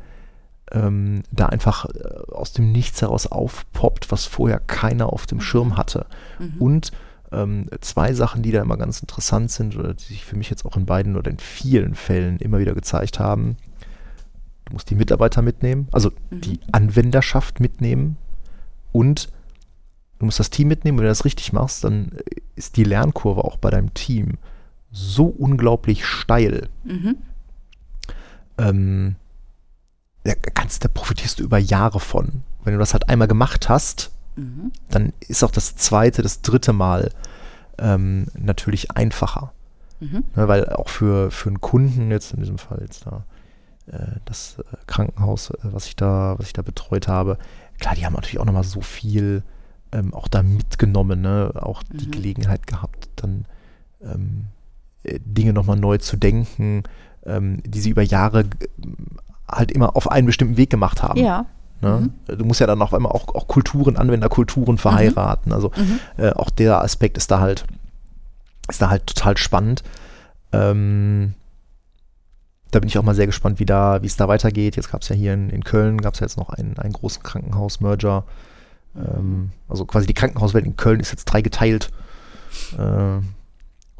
ähm, 0.72 1.22
da 1.30 1.46
einfach 1.46 1.86
äh, 1.86 2.32
aus 2.32 2.52
dem 2.52 2.72
Nichts 2.72 3.00
heraus 3.02 3.26
aufpoppt, 3.26 4.10
was 4.10 4.26
vorher 4.26 4.58
keiner 4.60 5.12
auf 5.12 5.26
dem 5.26 5.40
Schirm 5.40 5.76
hatte. 5.76 6.06
Mhm. 6.38 6.54
Und 6.58 6.92
ähm, 7.32 7.66
zwei 7.80 8.12
Sachen, 8.12 8.42
die 8.42 8.52
da 8.52 8.62
immer 8.62 8.76
ganz 8.76 9.00
interessant 9.00 9.50
sind 9.50 9.76
oder 9.76 9.94
die 9.94 10.04
sich 10.04 10.24
für 10.24 10.36
mich 10.36 10.50
jetzt 10.50 10.64
auch 10.64 10.76
in 10.76 10.86
beiden 10.86 11.16
oder 11.16 11.30
in 11.30 11.38
vielen 11.38 11.94
Fällen 11.94 12.38
immer 12.38 12.58
wieder 12.58 12.74
gezeigt 12.74 13.18
haben. 13.18 13.56
Du 14.64 14.72
musst 14.72 14.90
die 14.90 14.94
Mitarbeiter 14.96 15.42
mitnehmen, 15.42 15.88
also 15.92 16.10
Mhm. 16.30 16.40
die 16.40 16.60
Anwenderschaft 16.72 17.60
mitnehmen 17.60 18.16
und 18.92 19.28
du 20.18 20.24
musst 20.24 20.40
das 20.40 20.50
Team 20.50 20.68
mitnehmen. 20.68 20.98
Wenn 20.98 21.04
du 21.04 21.10
das 21.10 21.24
richtig 21.24 21.52
machst, 21.52 21.84
dann 21.84 22.12
äh, 22.12 22.40
ist 22.56 22.76
die 22.76 22.84
Lernkurve 22.84 23.44
auch 23.44 23.56
bei 23.58 23.70
deinem 23.70 23.94
Team 23.94 24.38
so 24.90 25.26
unglaublich 25.26 26.04
steil. 26.06 26.68
Mhm. 26.84 27.16
Ähm, 28.58 29.16
ja, 30.26 30.34
kannst, 30.54 30.84
da 30.84 30.88
profitierst 30.88 31.38
du 31.38 31.44
über 31.44 31.58
Jahre 31.58 32.00
von. 32.00 32.42
Wenn 32.64 32.72
du 32.74 32.78
das 32.78 32.92
halt 32.92 33.08
einmal 33.08 33.28
gemacht 33.28 33.68
hast, 33.68 34.10
Mhm. 34.36 34.70
dann 34.90 35.12
ist 35.20 35.42
auch 35.44 35.50
das 35.50 35.76
zweite, 35.76 36.20
das 36.20 36.42
dritte 36.42 36.74
Mal 36.74 37.10
ähm, 37.78 38.26
natürlich 38.38 38.90
einfacher. 38.90 39.52
Mhm. 39.98 40.24
Ne, 40.34 40.46
weil 40.48 40.68
auch 40.68 40.90
für, 40.90 41.30
für 41.30 41.48
einen 41.48 41.62
Kunden, 41.62 42.10
jetzt 42.10 42.34
in 42.34 42.40
diesem 42.40 42.58
Fall 42.58 42.80
jetzt 42.82 43.06
da, 43.06 43.24
äh, 43.86 44.18
das 44.26 44.58
äh, 44.58 44.76
Krankenhaus, 44.86 45.48
äh, 45.50 45.54
was 45.62 45.86
ich 45.86 45.96
da, 45.96 46.34
was 46.38 46.48
ich 46.48 46.52
da 46.52 46.60
betreut 46.60 47.08
habe, 47.08 47.38
klar, 47.78 47.94
die 47.94 48.04
haben 48.04 48.12
natürlich 48.12 48.38
auch 48.38 48.44
nochmal 48.44 48.64
so 48.64 48.82
viel 48.82 49.42
ähm, 49.92 50.12
auch 50.12 50.28
da 50.28 50.42
mitgenommen, 50.42 51.22
ne? 51.22 51.52
auch 51.54 51.82
die 51.84 52.06
Mhm. 52.08 52.10
Gelegenheit 52.10 52.66
gehabt, 52.66 53.08
dann 53.16 53.46
ähm, 54.02 54.46
äh, 55.04 55.18
Dinge 55.24 55.54
nochmal 55.54 55.78
neu 55.78 55.96
zu 55.96 56.18
denken, 56.18 56.82
ähm, 57.24 57.62
die 57.64 57.80
sie 57.80 57.88
über 57.90 58.02
Jahre 58.02 58.44
halt 59.50 59.70
immer 59.70 59.96
auf 59.96 60.10
einen 60.10 60.26
bestimmten 60.26 60.56
Weg 60.56 60.70
gemacht 60.70 61.02
haben. 61.02 61.18
Ja. 61.20 61.46
Ne? 61.82 62.10
Du 62.26 62.44
musst 62.44 62.60
ja 62.60 62.66
dann 62.66 62.80
auf 62.82 62.94
einmal 62.94 63.12
auch, 63.12 63.28
auch 63.34 63.46
Kulturen, 63.48 63.96
Anwenderkulturen 63.96 64.78
verheiraten. 64.78 65.52
Also 65.52 65.70
Mhm. 65.76 66.00
äh, 66.16 66.30
auch 66.32 66.50
der 66.50 66.82
Aspekt 66.82 67.16
ist 67.18 67.30
da 67.30 67.40
halt, 67.40 67.64
ist 68.68 68.80
da 68.82 68.88
halt 68.90 69.06
total 69.06 69.36
spannend. 69.36 69.82
Ähm, 70.52 71.34
da 72.70 72.80
bin 72.80 72.88
ich 72.88 72.98
auch 72.98 73.02
mal 73.02 73.14
sehr 73.14 73.26
gespannt, 73.26 73.60
wie 73.60 73.66
da, 73.66 74.02
wie 74.02 74.06
es 74.06 74.16
da 74.16 74.26
weitergeht. 74.28 74.76
Jetzt 74.76 74.90
gab 74.90 75.02
es 75.02 75.08
ja 75.08 75.16
hier 75.16 75.34
in, 75.34 75.50
in 75.50 75.64
Köln, 75.64 76.00
gab 76.00 76.14
es 76.14 76.20
ja 76.20 76.26
jetzt 76.26 76.36
noch 76.36 76.48
einen, 76.50 76.78
einen 76.78 76.92
großen 76.92 77.22
Krankenhaus-Merger. 77.22 78.24
Ähm, 78.96 79.50
also 79.68 79.84
quasi 79.84 80.06
die 80.06 80.14
Krankenhauswelt 80.14 80.64
in 80.64 80.76
Köln 80.76 81.00
ist 81.00 81.10
jetzt 81.12 81.26
drei 81.26 81.42
geteilt. 81.42 81.90
Äh, 82.78 83.20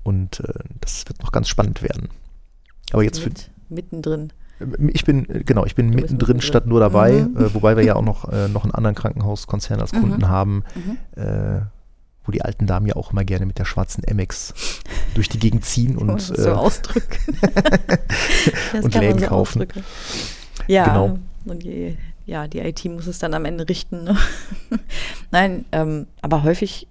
und 0.03 0.41
äh, 0.41 0.53
das 0.81 1.05
wird 1.07 1.23
noch 1.23 1.31
ganz 1.33 1.49
spannend 1.49 1.83
werden. 1.83 2.09
Aber 2.93 3.03
jetzt 3.03 3.19
für, 3.21 3.29
Mit, 3.29 3.51
mittendrin. 3.69 4.33
Ich 4.93 5.05
bin, 5.05 5.29
äh, 5.29 5.43
genau, 5.45 5.65
ich 5.67 5.75
bin 5.75 5.91
mittendrin 5.91 6.41
statt 6.41 6.67
nur 6.67 6.81
dabei, 6.81 7.13
Mhm. 7.13 7.37
äh, 7.37 7.55
wobei 7.55 7.77
wir 7.77 7.85
ja 7.85 7.97
auch 7.97 8.03
noch, 8.05 8.31
äh, 8.33 8.49
noch 8.49 8.65
einen 8.65 8.73
anderen 8.75 8.95
Krankenhauskonzern 8.97 9.81
als 9.81 9.93
Mhm. 9.93 10.01
Kunden 10.01 10.29
haben, 10.29 10.65
Mhm. 10.75 11.21
äh, 11.23 11.61
wo 12.25 12.33
die 12.33 12.43
alten 12.43 12.67
Damen 12.67 12.87
ja 12.87 12.97
auch 12.97 13.13
immer 13.13 13.25
gerne 13.25 13.47
mit 13.47 13.59
der 13.59 13.65
schwarzen 13.65 14.03
Amex 14.11 14.55
durch 15.15 15.29
die 15.29 15.39
Gegend 15.39 15.65
ziehen 15.65 15.97
und, 15.97 16.21
so 16.21 16.35
äh, 16.35 16.51
ausdrücken. 16.53 17.37
Das 18.73 18.85
und 18.85 18.95
Läden 18.95 19.19
so 19.21 19.27
kaufen. 19.27 19.63
ausdrücken. 19.63 19.85
Ja, 20.69 20.85
Genau. 20.87 21.19
und 21.45 21.63
je, 21.65 21.97
ja, 22.25 22.49
die 22.49 22.59
IT 22.61 22.85
muss 22.87 23.07
es 23.07 23.19
dann 23.19 23.35
am 23.35 23.45
Ende 23.45 23.69
richten. 23.69 24.05
Ne? 24.05 24.17
Nein, 25.31 25.65
ähm, 25.73 26.07
aber 26.23 26.43
häufig 26.43 26.89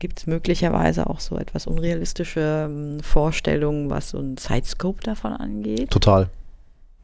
gibt 0.00 0.18
es 0.18 0.26
möglicherweise 0.26 1.08
auch 1.08 1.20
so 1.20 1.38
etwas 1.38 1.66
unrealistische 1.68 2.66
ähm, 2.68 2.98
Vorstellungen, 3.00 3.88
was 3.90 4.10
so 4.10 4.18
ein 4.18 4.36
Sidescope 4.36 5.00
davon 5.02 5.32
angeht. 5.32 5.90
total. 5.90 6.28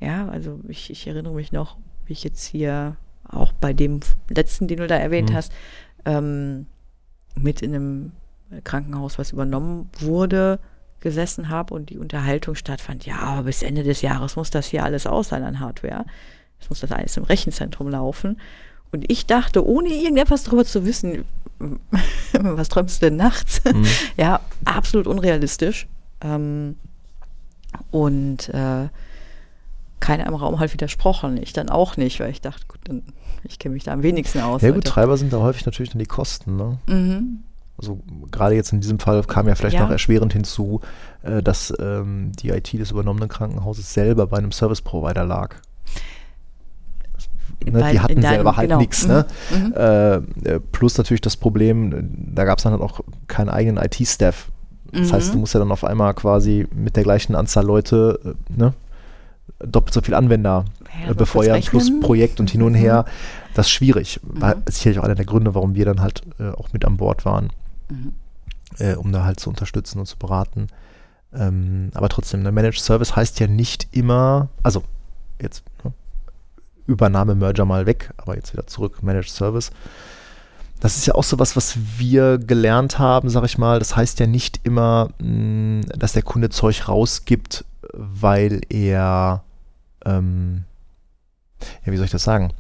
Ja, 0.01 0.29
also 0.29 0.59
ich, 0.69 0.91
ich 0.91 1.07
erinnere 1.07 1.33
mich 1.35 1.53
noch, 1.53 1.77
wie 2.07 2.13
ich 2.15 2.25
jetzt 2.25 2.45
hier 2.45 2.97
auch 3.29 3.53
bei 3.53 3.73
dem 3.73 4.01
letzten, 4.29 4.67
den 4.69 4.79
du 4.79 4.87
da 4.87 4.97
erwähnt 4.97 5.31
Mhm. 5.31 5.35
hast, 5.35 5.53
ähm, 6.05 6.67
mit 7.35 7.63
in 7.63 7.75
einem 7.75 8.13
Krankenhaus, 8.65 9.19
was 9.19 9.33
übernommen 9.33 9.89
wurde, 10.01 10.59
gesessen 11.01 11.49
habe 11.51 11.75
und 11.75 11.91
die 11.91 11.99
Unterhaltung 11.99 12.55
stattfand. 12.55 13.05
Ja, 13.07 13.19
aber 13.19 13.45
bis 13.45 13.63
Ende 13.63 13.83
des 13.83 14.03
Jahres 14.03 14.37
muss 14.37 14.51
das 14.51 14.67
hier 14.67 14.85
alles 14.85 15.07
aus 15.07 15.29
sein 15.29 15.43
an 15.45 15.61
Hardware. 15.61 16.05
Es 16.61 16.69
muss 16.71 16.81
das 16.81 16.93
alles 16.93 17.17
im 17.17 17.25
Rechenzentrum 17.25 17.89
laufen. 17.89 18.41
Und 18.97 19.05
ich 19.11 19.27
dachte, 19.27 19.67
ohne 19.67 19.91
irgendetwas 19.91 20.45
darüber 20.45 20.65
zu 20.65 20.87
wissen, 20.87 21.27
was 22.33 22.69
träumst 22.71 23.03
du 23.03 23.07
denn 23.07 23.17
nachts? 23.17 23.61
Mhm. 23.65 23.85
Ja, 24.17 24.41
absolut 24.65 25.07
unrealistisch. 25.07 25.87
Ähm, 26.23 26.77
und 27.91 28.49
äh, 28.49 28.89
keiner 30.01 30.27
im 30.27 30.35
Raum 30.35 30.59
halt 30.61 30.73
widersprochen. 30.73 31.37
Ich 31.37 31.53
dann 31.53 31.69
auch 31.69 31.99
nicht, 31.99 32.21
weil 32.21 32.31
ich 32.31 32.41
dachte, 32.41 32.65
gut, 32.67 32.81
dann, 32.85 33.03
ich 33.45 33.59
kenne 33.59 33.75
mich 33.75 33.85
da 33.85 33.93
am 33.93 34.03
wenigsten 34.03 34.41
aus. 34.41 34.63
Ja, 34.63 34.71
gut, 34.71 34.85
Treiber 34.85 35.19
sind 35.19 35.31
da 35.31 35.41
häufig 35.41 35.67
natürlich 35.67 35.91
dann 35.91 35.99
die 35.99 36.07
Kosten. 36.07 36.57
Ne? 36.57 36.79
Mhm. 36.87 37.41
Also 37.77 38.01
gerade 38.31 38.55
jetzt 38.55 38.73
in 38.73 38.81
diesem 38.81 38.99
Fall 38.99 39.23
kam 39.25 39.47
ja 39.47 39.55
vielleicht 39.55 39.75
Ja. 39.75 39.83
noch 39.83 39.91
erschwerend 39.91 40.33
hinzu, 40.33 40.81
äh, 41.23 41.43
dass 41.43 41.71
ähm, 41.79 42.33
die 42.41 42.49
IT 42.49 42.73
des 42.73 42.93
übernommenen 42.93 43.29
Krankenhauses 43.29 43.93
selber 43.93 44.27
bei 44.27 44.39
einem 44.39 44.53
Service 44.53 44.81
Provider 44.81 45.27
lag. 45.27 45.57
Ne, 47.65 47.81
Bei- 47.81 47.93
die 47.93 48.01
hatten 48.01 48.13
in 48.15 48.21
deinem- 48.21 48.35
selber 48.37 48.57
halt 48.57 48.69
genau. 48.69 48.81
nichts. 48.81 49.07
Ne? 49.07 49.27
Mhm. 49.51 49.67
Mhm. 49.67 49.73
Äh, 49.75 50.15
äh, 50.17 50.61
plus 50.73 50.99
natürlich 50.99 51.21
das 51.23 51.37
Problem, 51.37 52.09
da 52.35 52.45
gab 52.45 52.59
es 52.59 52.65
dann 52.65 52.73
halt 52.73 52.83
auch 52.83 53.01
keinen 53.29 53.49
eigenen 53.49 53.83
IT-Staff. 53.83 54.49
Das 54.93 55.13
heißt, 55.13 55.35
du 55.35 55.39
musst 55.39 55.53
ja 55.53 55.61
dann 55.61 55.73
auf 55.73 55.85
einmal 55.85 56.15
quasi 56.15 56.67
mit 56.75 56.97
der 56.97 57.03
gleichen 57.03 57.35
Anzahl 57.35 57.65
Leute 57.67 58.19
äh, 58.25 58.59
ne, 58.61 58.73
doppelt 59.59 59.93
so 59.95 60.01
viel 60.01 60.15
Anwender 60.15 60.65
Ja, 61.05 61.11
äh, 61.11 61.15
befeuern, 61.15 61.61
plus. 61.63 61.91
Projekt 62.01 62.41
und 62.41 62.51
hin 62.51 62.63
und 62.63 62.73
Mhm. 62.73 62.77
her. 62.77 63.05
Das 63.55 63.67
ist 63.67 63.73
schwierig. 63.73 64.21
War 64.23 64.55
Mhm. 64.57 64.63
sicherlich 64.71 64.99
auch 64.99 65.05
einer 65.05 65.15
der 65.15 65.25
Gründe, 65.27 65.55
warum 65.55 65.75
wir 65.75 65.85
dann 65.87 66.01
halt 66.01 66.23
äh, 66.39 66.51
auch 66.51 66.73
mit 66.73 66.85
an 66.85 66.97
Bord 66.99 67.25
waren, 67.25 67.51
Mhm. 67.91 68.13
äh, 68.79 68.95
um 68.95 69.13
da 69.13 69.25
halt 69.25 69.41
zu 69.41 69.51
unterstützen 69.51 69.99
und 69.99 70.07
zu 70.07 70.17
beraten. 70.19 70.69
Ähm, 71.35 71.91
aber 71.95 72.09
trotzdem, 72.09 72.43
der 72.45 72.53
Managed 72.53 72.81
Service 72.81 73.17
heißt 73.17 73.41
ja 73.41 73.47
nicht 73.49 73.89
immer, 73.93 74.49
also 74.63 74.83
jetzt 75.43 75.65
ne, 75.85 75.93
Übernahme, 76.87 77.35
Merger 77.35 77.65
mal 77.65 77.87
weg, 77.87 78.13
aber 78.17 78.37
jetzt 78.37 78.53
wieder 78.53 78.67
zurück, 78.67 79.03
Managed 79.03 79.31
Service. 79.31 79.71
Das 80.81 80.97
ist 80.97 81.07
ja 81.07 81.15
auch 81.15 81.25
so 81.25 81.39
was, 81.39 81.57
was 81.57 81.77
wir 81.99 82.39
gelernt 82.39 82.99
haben, 82.99 83.31
sag 83.31 83.45
ich 83.45 83.57
mal. 83.57 83.79
Das 83.79 83.97
heißt 83.97 84.21
ja 84.21 84.27
nicht 84.27 84.61
immer, 84.65 85.09
mh, 85.19 85.87
dass 85.97 86.13
der 86.13 86.23
Kunde 86.23 86.51
Zeug 86.51 86.89
rausgibt, 86.89 87.65
weil 87.93 88.61
er, 88.69 89.43
ähm, 90.05 90.65
ja, 91.85 91.93
wie 91.93 91.97
soll 91.97 92.05
ich 92.05 92.13
das 92.13 92.25
sagen? 92.25 92.53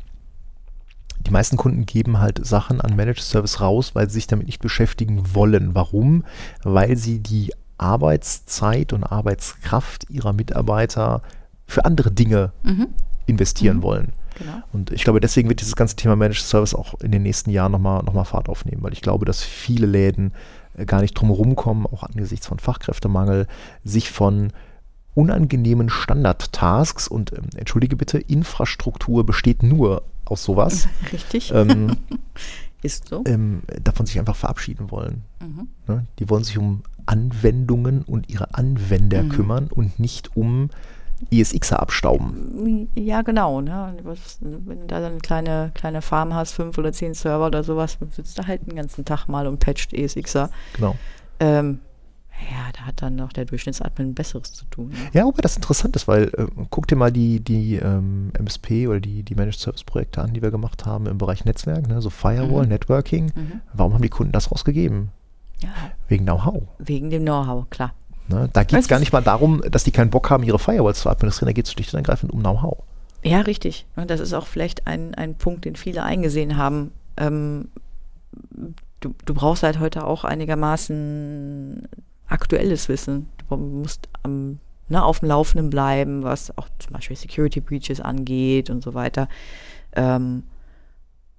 Die 1.26 1.30
meisten 1.30 1.56
Kunden 1.56 1.86
geben 1.86 2.20
halt 2.20 2.44
Sachen 2.46 2.80
an 2.80 2.96
Managed 2.96 3.22
Service 3.22 3.60
raus, 3.60 3.94
weil 3.94 4.08
sie 4.08 4.14
sich 4.14 4.26
damit 4.28 4.46
nicht 4.46 4.60
beschäftigen 4.60 5.34
wollen. 5.34 5.74
Warum? 5.74 6.24
Weil 6.62 6.96
sie 6.96 7.18
die 7.18 7.52
Arbeitszeit 7.78 8.92
und 8.92 9.04
Arbeitskraft 9.04 10.08
ihrer 10.08 10.32
Mitarbeiter 10.32 11.22
für 11.66 11.84
andere 11.84 12.12
Dinge 12.12 12.52
Mhm. 12.62 12.88
Investieren 13.26 13.78
Mhm. 13.78 13.82
wollen. 13.82 14.12
Genau. 14.38 14.62
Und 14.72 14.90
ich 14.92 15.02
glaube, 15.04 15.20
deswegen 15.20 15.48
wird 15.48 15.60
dieses 15.60 15.76
ganze 15.76 15.96
Thema 15.96 16.14
Managed 16.16 16.42
Service 16.44 16.74
auch 16.74 16.94
in 17.00 17.10
den 17.10 17.22
nächsten 17.22 17.50
Jahren 17.50 17.72
nochmal 17.72 18.02
noch 18.02 18.12
mal 18.12 18.24
Fahrt 18.24 18.48
aufnehmen, 18.48 18.82
weil 18.82 18.92
ich 18.92 19.00
glaube, 19.02 19.24
dass 19.24 19.42
viele 19.42 19.86
Läden 19.86 20.32
äh, 20.76 20.84
gar 20.84 21.00
nicht 21.00 21.14
drum 21.14 21.30
rumkommen, 21.30 21.86
auch 21.86 22.02
angesichts 22.02 22.46
von 22.46 22.58
Fachkräftemangel, 22.58 23.46
sich 23.84 24.10
von 24.10 24.52
unangenehmen 25.14 25.88
Standard-Tasks 25.88 27.08
und 27.08 27.32
ähm, 27.32 27.44
entschuldige 27.56 27.96
bitte, 27.96 28.18
Infrastruktur 28.18 29.24
besteht 29.24 29.62
nur 29.62 30.02
aus 30.26 30.44
sowas, 30.44 30.88
Richtig. 31.12 31.52
ähm, 31.54 31.96
Ist 32.82 33.08
so. 33.08 33.24
ähm, 33.26 33.62
davon 33.82 34.04
sich 34.04 34.18
einfach 34.18 34.36
verabschieden 34.36 34.90
wollen. 34.90 35.22
Mhm. 35.40 35.68
Ne? 35.88 36.04
Die 36.18 36.28
wollen 36.28 36.44
sich 36.44 36.58
um 36.58 36.82
Anwendungen 37.06 38.02
und 38.02 38.28
ihre 38.28 38.54
Anwender 38.54 39.22
Mhm. 39.22 39.28
kümmern 39.30 39.68
und 39.68 39.98
nicht 39.98 40.36
um 40.36 40.68
ESXer 41.30 41.80
abstauben. 41.80 42.88
Ja, 42.94 43.22
genau. 43.22 43.60
Ne? 43.60 43.94
Wenn 44.40 44.80
du 44.80 44.86
da 44.86 44.96
eine 44.98 45.18
kleine, 45.18 45.70
kleine 45.74 46.02
Farm 46.02 46.34
hast, 46.34 46.52
fünf 46.52 46.76
oder 46.78 46.92
zehn 46.92 47.14
Server 47.14 47.46
oder 47.46 47.64
sowas, 47.64 47.98
dann 47.98 48.10
sitzt 48.10 48.38
da 48.38 48.46
halt 48.46 48.66
den 48.66 48.76
ganzen 48.76 49.04
Tag 49.04 49.26
mal 49.28 49.46
und 49.46 49.58
patcht 49.60 49.92
ESXer. 49.92 50.50
Genau. 50.74 50.94
Ähm, 51.40 51.80
ja, 52.50 52.70
da 52.74 52.80
hat 52.82 53.00
dann 53.00 53.16
noch 53.16 53.32
der 53.32 53.46
Durchschnittsadmin 53.46 54.12
Besseres 54.14 54.52
zu 54.52 54.66
tun. 54.66 54.90
Ne? 54.90 54.96
Ja, 55.14 55.24
wobei 55.24 55.40
das 55.40 55.56
interessant 55.56 55.96
ist, 55.96 56.06
weil 56.06 56.24
äh, 56.36 56.46
guck 56.68 56.86
dir 56.86 56.96
mal 56.96 57.10
die, 57.10 57.40
die 57.40 57.76
ähm, 57.76 58.30
MSP 58.38 58.86
oder 58.88 59.00
die, 59.00 59.22
die 59.22 59.34
Managed 59.34 59.58
Service 59.58 59.84
Projekte 59.84 60.20
an, 60.20 60.34
die 60.34 60.42
wir 60.42 60.50
gemacht 60.50 60.84
haben 60.84 61.06
im 61.06 61.16
Bereich 61.16 61.46
Netzwerk, 61.46 61.88
ne? 61.88 62.02
so 62.02 62.10
Firewall, 62.10 62.64
Mhm. 62.64 62.68
Networking. 62.68 63.32
Mhm. 63.34 63.60
Warum 63.72 63.94
haben 63.94 64.02
die 64.02 64.10
Kunden 64.10 64.32
das 64.32 64.50
rausgegeben? 64.52 65.08
Ja, 65.62 65.70
Wegen 66.08 66.26
Know-how. 66.26 66.64
wegen 66.78 67.08
dem 67.08 67.22
Know-how, 67.22 67.70
klar. 67.70 67.94
Ne? 68.28 68.48
Da 68.52 68.62
geht 68.62 68.72
es 68.72 68.78
Weißt 68.78 68.88
gar 68.88 68.98
nicht 68.98 69.12
mal 69.12 69.22
darum, 69.22 69.62
dass 69.70 69.84
die 69.84 69.92
keinen 69.92 70.10
Bock 70.10 70.30
haben, 70.30 70.42
ihre 70.42 70.58
Firewalls 70.58 71.00
zu 71.00 71.08
administrieren, 71.08 71.48
da 71.48 71.52
geht 71.52 71.66
es 71.66 71.72
schlicht 71.72 71.92
und 71.92 71.98
ergreifend 71.98 72.32
um 72.32 72.40
Know-how. 72.40 72.78
Ja, 73.22 73.40
richtig. 73.40 73.86
Und 73.96 74.10
das 74.10 74.20
ist 74.20 74.32
auch 74.34 74.46
vielleicht 74.46 74.86
ein, 74.86 75.14
ein 75.14 75.34
Punkt, 75.34 75.64
den 75.64 75.76
viele 75.76 76.02
eingesehen 76.02 76.56
haben. 76.56 76.92
Ähm, 77.16 77.68
du, 79.00 79.14
du 79.24 79.34
brauchst 79.34 79.62
halt 79.62 79.80
heute 79.80 80.04
auch 80.04 80.24
einigermaßen 80.24 81.88
aktuelles 82.28 82.88
Wissen. 82.88 83.28
Du 83.48 83.56
musst 83.56 84.08
am, 84.22 84.58
ne, 84.88 85.04
auf 85.04 85.20
dem 85.20 85.28
Laufenden 85.28 85.70
bleiben, 85.70 86.22
was 86.22 86.56
auch 86.56 86.68
zum 86.78 86.92
Beispiel 86.92 87.16
Security 87.16 87.60
Breaches 87.60 88.00
angeht 88.00 88.70
und 88.70 88.82
so 88.82 88.94
weiter. 88.94 89.28
Ähm, 89.94 90.44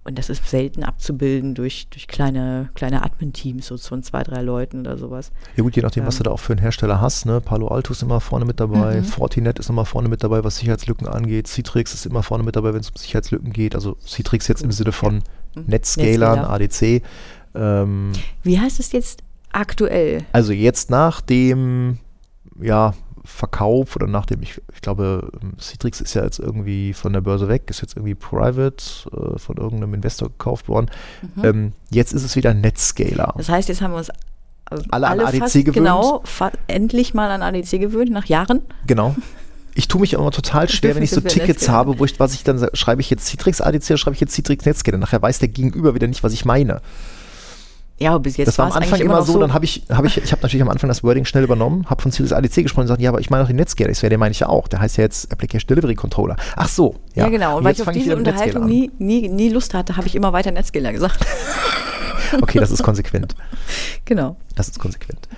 und 0.07 0.17
das 0.17 0.29
ist 0.29 0.47
selten 0.49 0.83
abzubilden 0.83 1.53
durch, 1.53 1.87
durch 1.89 2.07
kleine, 2.07 2.69
kleine 2.75 3.03
Admin-Teams, 3.03 3.67
so 3.67 3.77
von 3.77 4.01
zwei, 4.03 4.23
drei 4.23 4.41
Leuten 4.41 4.79
oder 4.79 4.97
sowas. 4.97 5.31
Ja 5.57 5.63
gut, 5.63 5.75
je 5.75 5.81
nachdem, 5.81 6.05
was 6.05 6.15
Ähm. 6.15 6.19
du 6.19 6.23
da 6.23 6.31
auch 6.31 6.39
für 6.39 6.53
einen 6.53 6.61
Hersteller 6.61 7.01
hast. 7.01 7.25
Ne? 7.25 7.41
Palo 7.41 7.67
Alto 7.67 7.91
ist 7.91 8.01
immer 8.01 8.19
vorne 8.21 8.45
mit 8.45 8.59
dabei, 8.59 9.01
Mhm. 9.01 9.03
Fortinet 9.03 9.59
ist 9.59 9.69
immer 9.69 9.85
vorne 9.85 10.07
mit 10.09 10.23
dabei, 10.23 10.43
was 10.43 10.57
Sicherheitslücken 10.57 11.07
angeht. 11.07 11.47
Citrix 11.47 11.93
ist 11.93 12.05
immer 12.05 12.23
vorne 12.23 12.43
mit 12.43 12.55
dabei, 12.55 12.73
wenn 12.73 12.79
es 12.79 12.89
um 12.89 12.95
Sicherheitslücken 12.95 13.51
geht. 13.51 13.75
Also 13.75 13.97
Citrix 14.05 14.47
jetzt 14.47 14.63
im 14.63 14.71
Sinne 14.71 14.93
von 14.93 15.15
Mhm. 15.55 15.63
Netzscalern, 15.67 16.39
Netzscaler. 16.39 16.49
ADC. 16.49 17.01
Ähm, 17.55 18.11
Wie 18.43 18.59
heißt 18.59 18.79
es 18.79 18.91
jetzt 18.93 19.23
aktuell? 19.51 20.23
Also 20.31 20.53
jetzt 20.53 20.89
nach 20.89 21.19
dem 21.21 21.97
ja, 22.61 22.93
Verkauf 23.27 23.95
oder 23.95 24.07
nach 24.07 24.25
dem, 24.25 24.41
ich, 24.41 24.61
ich 24.73 24.81
glaube, 24.81 25.29
ähm, 25.41 25.53
Citrix 25.59 26.01
ist 26.01 26.13
ja 26.13 26.23
jetzt 26.23 26.39
irgendwie 26.39 26.93
von 26.93 27.13
der 27.13 27.21
Börse 27.21 27.47
weg, 27.47 27.63
ist 27.67 27.81
jetzt 27.81 27.95
irgendwie 27.95 28.15
private 28.15 28.83
äh, 29.11 29.37
von 29.37 29.57
irgendeinem 29.57 29.93
Investor 29.93 30.29
gekauft 30.29 30.69
worden. 30.69 30.89
Mhm. 31.35 31.45
Ähm, 31.45 31.71
jetzt 31.91 32.13
ist 32.13 32.23
es 32.23 32.35
wieder 32.35 32.53
Netscaler. 32.53 33.33
Das 33.37 33.49
heißt, 33.49 33.69
jetzt 33.69 33.81
haben 33.81 33.91
wir 33.91 33.97
uns 33.97 34.09
äh, 34.09 34.13
Alle 34.89 35.07
an 35.07 35.19
ADC 35.19 35.39
fast 35.39 35.53
gewöhnt. 35.53 35.75
Genau, 35.75 36.23
endlich 36.67 37.13
mal 37.13 37.29
an 37.29 37.41
ADC 37.41 37.79
gewöhnt, 37.79 38.11
nach 38.11 38.25
Jahren. 38.25 38.61
Genau. 38.87 39.15
Ich 39.75 39.87
tue 39.87 40.01
mich 40.01 40.13
immer 40.13 40.31
total 40.31 40.69
schwer, 40.69 40.95
wenn 40.95 41.03
ich 41.03 41.11
so 41.11 41.21
Tickets 41.21 41.47
Netscaler. 41.47 41.77
habe, 41.77 41.99
wo 41.99 42.05
ich, 42.05 42.19
was 42.19 42.33
ich 42.33 42.43
dann 42.43 42.65
schreibe 42.73 43.01
ich 43.01 43.09
jetzt 43.09 43.27
Citrix 43.27 43.61
ADC 43.61 43.89
oder 43.89 43.97
schreibe 43.97 44.15
ich 44.15 44.21
jetzt 44.21 44.33
Citrix 44.33 44.65
Netscaler. 44.65 44.97
Nachher 44.97 45.21
weiß 45.21 45.39
der 45.39 45.49
Gegenüber 45.49 45.93
wieder 45.93 46.07
nicht, 46.07 46.23
was 46.23 46.33
ich 46.33 46.45
meine. 46.45 46.81
Ja, 47.99 48.11
aber 48.11 48.19
bis 48.19 48.37
jetzt 48.37 48.47
das 48.49 48.57
war 48.59 48.67
am 48.67 48.73
Anfang 48.73 48.89
eigentlich 48.93 49.01
immer 49.05 49.17
noch 49.19 49.25
so, 49.25 49.39
dann 49.39 49.53
habe 49.55 49.65
ich, 49.65 49.81
habe 49.89 50.05
ich, 50.05 50.17
ich 50.17 50.31
habe 50.31 50.41
natürlich 50.43 50.61
am 50.61 50.69
Anfang 50.69 50.87
das 50.87 51.03
Wording 51.03 51.25
schnell 51.25 51.43
übernommen, 51.43 51.85
habe 51.89 51.99
von 52.01 52.11
Citrix 52.11 52.31
ADC 52.31 52.63
gesprochen 52.63 52.81
und 52.81 52.85
gesagt, 52.87 53.01
ja, 53.01 53.09
aber 53.09 53.19
ich 53.19 53.31
meine 53.31 53.41
doch 53.43 53.47
den 53.49 53.55
Netscaler. 53.55 53.89
Ich 53.89 53.97
so, 53.97 54.05
ja, 54.05 54.09
den 54.11 54.19
meine 54.19 54.31
ich 54.33 54.39
ja 54.41 54.49
auch. 54.49 54.67
Der 54.67 54.79
heißt 54.79 54.97
ja 54.97 55.03
jetzt 55.03 55.31
Application 55.31 55.67
Delivery 55.67 55.95
Controller. 55.95 56.35
Ach 56.55 56.67
so. 56.69 56.95
Ja, 57.15 57.27
genau. 57.29 57.57
Und 57.57 57.63
weil 57.63 57.73
ich 57.73 57.81
auf 57.81 57.87
diese 57.91 58.09
Netscaler 58.09 58.17
Unterhaltung 58.19 58.65
nie, 58.67 58.91
nie, 58.99 59.27
nie 59.29 59.49
Lust 59.49 59.73
hatte, 59.73 59.97
habe 59.97 60.05
ich 60.05 60.13
immer 60.15 60.31
weiter 60.33 60.51
Netscaler 60.51 60.93
gesagt. 60.93 61.25
Okay, 62.41 62.59
das 62.59 62.71
ist 62.71 62.83
konsequent. 62.83 63.35
genau. 64.05 64.35
Das 64.55 64.67
ist 64.67 64.79
konsequent. 64.79 65.29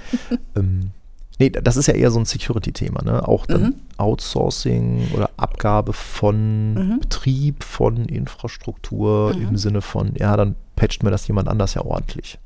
ähm, 0.56 0.90
nee, 1.38 1.52
das 1.52 1.78
ist 1.78 1.86
ja 1.88 1.94
eher 1.94 2.10
so 2.10 2.18
ein 2.20 2.26
Security-Thema, 2.26 3.04
ne? 3.04 3.28
Auch 3.28 3.46
dann 3.46 3.62
Mhm. 3.62 3.74
Outsourcing 3.98 5.10
oder 5.16 5.30
Abgabe 5.38 5.94
von 5.94 6.74
Mhm. 6.74 7.00
Betrieb, 7.02 7.64
von 7.64 8.06
Infrastruktur 8.06 9.36
Mhm. 9.36 9.50
im 9.50 9.58
Sinne 9.58 9.82
von, 9.82 10.14
ja, 10.16 10.36
dann 10.36 10.56
patcht 10.76 11.04
mir 11.04 11.12
das 11.12 11.28
jemand 11.28 11.48
anders 11.48 11.74
ja 11.76 11.82
ordentlich. 11.86 12.40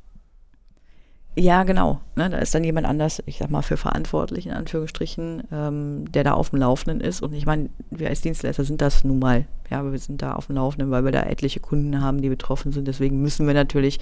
Ja, 1.36 1.64
genau. 1.64 2.00
Ne, 2.14 2.30
da 2.30 2.38
ist 2.38 2.54
dann 2.54 2.62
jemand 2.62 2.86
anders, 2.86 3.20
ich 3.26 3.38
sag 3.38 3.50
mal, 3.50 3.62
für 3.62 3.76
verantwortlich, 3.76 4.46
in 4.46 4.52
Anführungsstrichen, 4.52 5.42
ähm, 5.50 6.12
der 6.12 6.22
da 6.22 6.32
auf 6.34 6.50
dem 6.50 6.60
Laufenden 6.60 7.00
ist. 7.00 7.22
Und 7.22 7.32
ich 7.32 7.44
meine, 7.44 7.70
wir 7.90 8.08
als 8.08 8.20
Dienstleister 8.20 8.64
sind 8.64 8.80
das 8.80 9.02
nun 9.02 9.18
mal. 9.18 9.46
Ja, 9.68 9.90
wir 9.90 9.98
sind 9.98 10.22
da 10.22 10.34
auf 10.34 10.46
dem 10.46 10.54
Laufenden, 10.54 10.92
weil 10.92 11.04
wir 11.04 11.10
da 11.10 11.24
etliche 11.24 11.58
Kunden 11.58 12.00
haben, 12.00 12.22
die 12.22 12.28
betroffen 12.28 12.70
sind. 12.70 12.86
Deswegen 12.86 13.20
müssen 13.20 13.48
wir 13.48 13.54
natürlich 13.54 13.98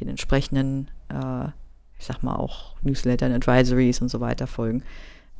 den 0.00 0.08
entsprechenden, 0.08 0.88
äh, 1.08 1.46
ich 1.98 2.06
sag 2.06 2.24
mal, 2.24 2.34
auch 2.34 2.74
Newslettern, 2.82 3.32
Advisories 3.32 4.02
und 4.02 4.08
so 4.08 4.18
weiter 4.18 4.48
folgen 4.48 4.82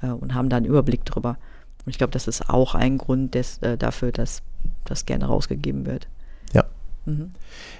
äh, 0.00 0.08
und 0.08 0.34
haben 0.34 0.48
da 0.48 0.58
einen 0.58 0.66
Überblick 0.66 1.04
drüber. 1.04 1.38
Und 1.84 1.90
ich 1.90 1.98
glaube, 1.98 2.12
das 2.12 2.28
ist 2.28 2.48
auch 2.48 2.76
ein 2.76 2.98
Grund 2.98 3.34
des, 3.34 3.58
äh, 3.58 3.76
dafür, 3.76 4.12
dass 4.12 4.42
das 4.84 5.06
gerne 5.06 5.24
rausgegeben 5.24 5.86
wird. 5.86 6.06
Ja. 6.52 6.64
Mhm. 7.04 7.32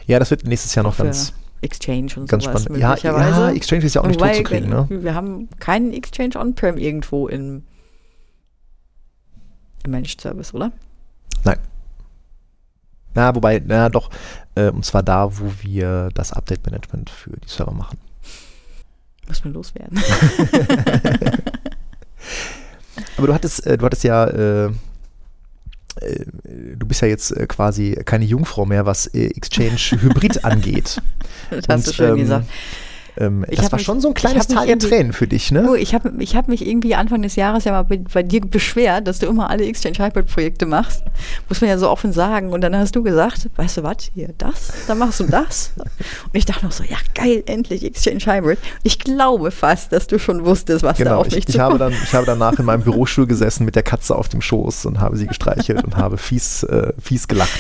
Ja, 0.07 0.19
das 0.19 0.33
wird 0.33 0.45
nächstes 0.45 0.75
Jahr 0.75 0.83
noch 0.83 0.95
Für 0.95 1.05
ganz, 1.05 1.33
Exchange 1.63 2.13
und 2.17 2.29
ganz 2.29 2.45
sowas 2.45 2.63
spannend. 2.63 2.81
Ja, 2.81 2.89
ja, 2.97 3.13
möglicherweise. 3.13 3.57
Exchange 3.57 3.85
ist 3.85 3.95
ja 3.95 4.03
auch 4.03 4.07
nicht 4.07 4.21
Wobei, 4.21 4.35
zu 4.35 4.43
kriegen, 4.43 4.69
ne? 4.69 4.87
Wir 4.91 5.15
haben 5.15 5.49
keinen 5.59 5.93
Exchange 5.93 6.37
On-Prem 6.37 6.77
irgendwo 6.77 7.29
im, 7.29 7.63
im 9.85 9.91
Managed 9.91 10.21
Service, 10.21 10.53
oder? 10.53 10.73
Nein. 11.45 11.59
Na, 13.15 13.35
wobei, 13.35 13.63
na 13.65 13.89
doch, 13.89 14.11
äh, 14.55 14.71
und 14.71 14.85
zwar 14.85 15.03
da, 15.03 15.39
wo 15.39 15.53
wir 15.61 16.11
das 16.15 16.33
Update-Management 16.33 17.11
für 17.11 17.31
die 17.31 17.49
Server 17.49 17.73
machen. 17.73 17.99
Muss 19.29 19.45
man 19.45 19.55
loswerden. 19.55 19.99
Aber 23.17 23.27
du 23.27 23.35
hattest, 23.35 23.67
äh, 23.67 23.79
du 23.79 23.85
hattest 23.85 24.05
ja, 24.05 24.27
äh, 24.27 24.71
du 26.76 26.86
bist 26.86 27.03
ja 27.03 27.09
jetzt 27.09 27.30
äh, 27.32 27.47
quasi 27.47 27.99
keine 28.05 28.24
Jungfrau 28.24 28.64
mehr, 28.64 28.86
was 28.86 29.07
äh, 29.09 29.26
Exchange 29.26 29.76
Hybrid 29.76 30.45
angeht. 30.45 31.01
das 31.51 31.68
hast 31.68 31.86
du 31.86 31.90
Und, 31.90 31.95
schön 31.97 32.11
ähm, 32.11 32.16
gesagt. 32.16 32.47
Ähm, 33.19 33.45
Ich 33.51 33.59
das 33.61 33.71
war 33.71 33.79
mich- 33.79 33.85
schon 33.87 34.01
so 34.01 34.09
ein 34.09 34.13
ich 34.13 34.21
kleines 34.21 34.47
Tal 34.47 34.67
der 34.67 34.79
Tränen 34.79 35.13
für 35.13 35.27
dich, 35.27 35.51
ne? 35.53 35.67
Oh, 35.71 35.75
ich 35.75 35.95
habe 35.95 36.11
ich 36.19 36.35
hab 36.35 36.49
mich 36.49 36.67
irgendwie 36.67 36.95
Anfang 36.95 37.21
des 37.23 37.37
Jahres 37.37 37.65
ja 37.65 37.73
mal 37.73 37.83
bei, 37.83 37.99
bei 37.99 38.23
dir 38.23 38.41
beschwert, 38.41 39.07
dass 39.07 39.19
du 39.19 39.27
immer 39.27 39.51
alle 39.51 39.65
Exchange 39.67 39.99
Hybrid 39.99 40.27
Projekte 40.27 40.65
machst. 40.65 41.05
Muss 41.49 41.61
man 41.61 41.69
ja 41.69 41.77
so 41.79 41.91
offen 41.91 42.13
sagen. 42.15 42.53
Und 42.53 42.63
dann 42.63 42.75
hast 42.77 42.97
du 42.97 43.03
gesagt, 43.03 43.51
weißt 43.57 43.77
du 43.79 43.83
was, 43.83 43.97
hier 44.15 44.31
das, 44.39 44.73
dann 44.87 44.97
machst 44.99 45.21
du 45.21 45.25
das. 45.25 45.73
Und 45.77 46.35
ich 46.35 46.47
dachte 46.47 46.65
noch 46.65 46.73
so, 46.73 46.85
ja 46.85 46.97
geil, 47.15 47.43
endlich 47.47 47.85
Exchange 47.85 48.21
Hybrid. 48.25 48.59
Ich 48.83 48.99
glaube 48.99 49.51
fast, 49.51 49.93
dass 49.93 50.07
du 50.07 50.19
schon 50.19 50.45
wusstest, 50.47 50.83
was 50.83 50.97
da 50.97 51.05
Genau, 51.05 51.19
auf 51.21 51.27
ich, 51.27 51.35
mich 51.35 51.49
ich, 51.49 51.59
habe 51.59 51.75
zukommt. 51.75 51.93
dann, 51.95 52.03
ich 52.03 52.15
habe 52.15 52.25
danach 52.27 52.59
in 52.59 52.65
meinem 52.65 52.83
Bürostuhl 52.85 53.27
gesessen 53.27 53.65
mit 53.67 53.77
der 53.77 53.83
Katze 53.83 54.17
auf 54.17 54.29
dem 54.31 54.41
Schoß 54.41 54.87
und 54.87 55.01
habe 55.01 55.17
sie 55.19 55.27
gestreichelt 55.27 55.85
und 55.85 55.97
habe 55.97 56.17
fies, 56.17 56.63
äh, 56.63 56.93
fies 56.99 57.29
gelacht. 57.29 57.51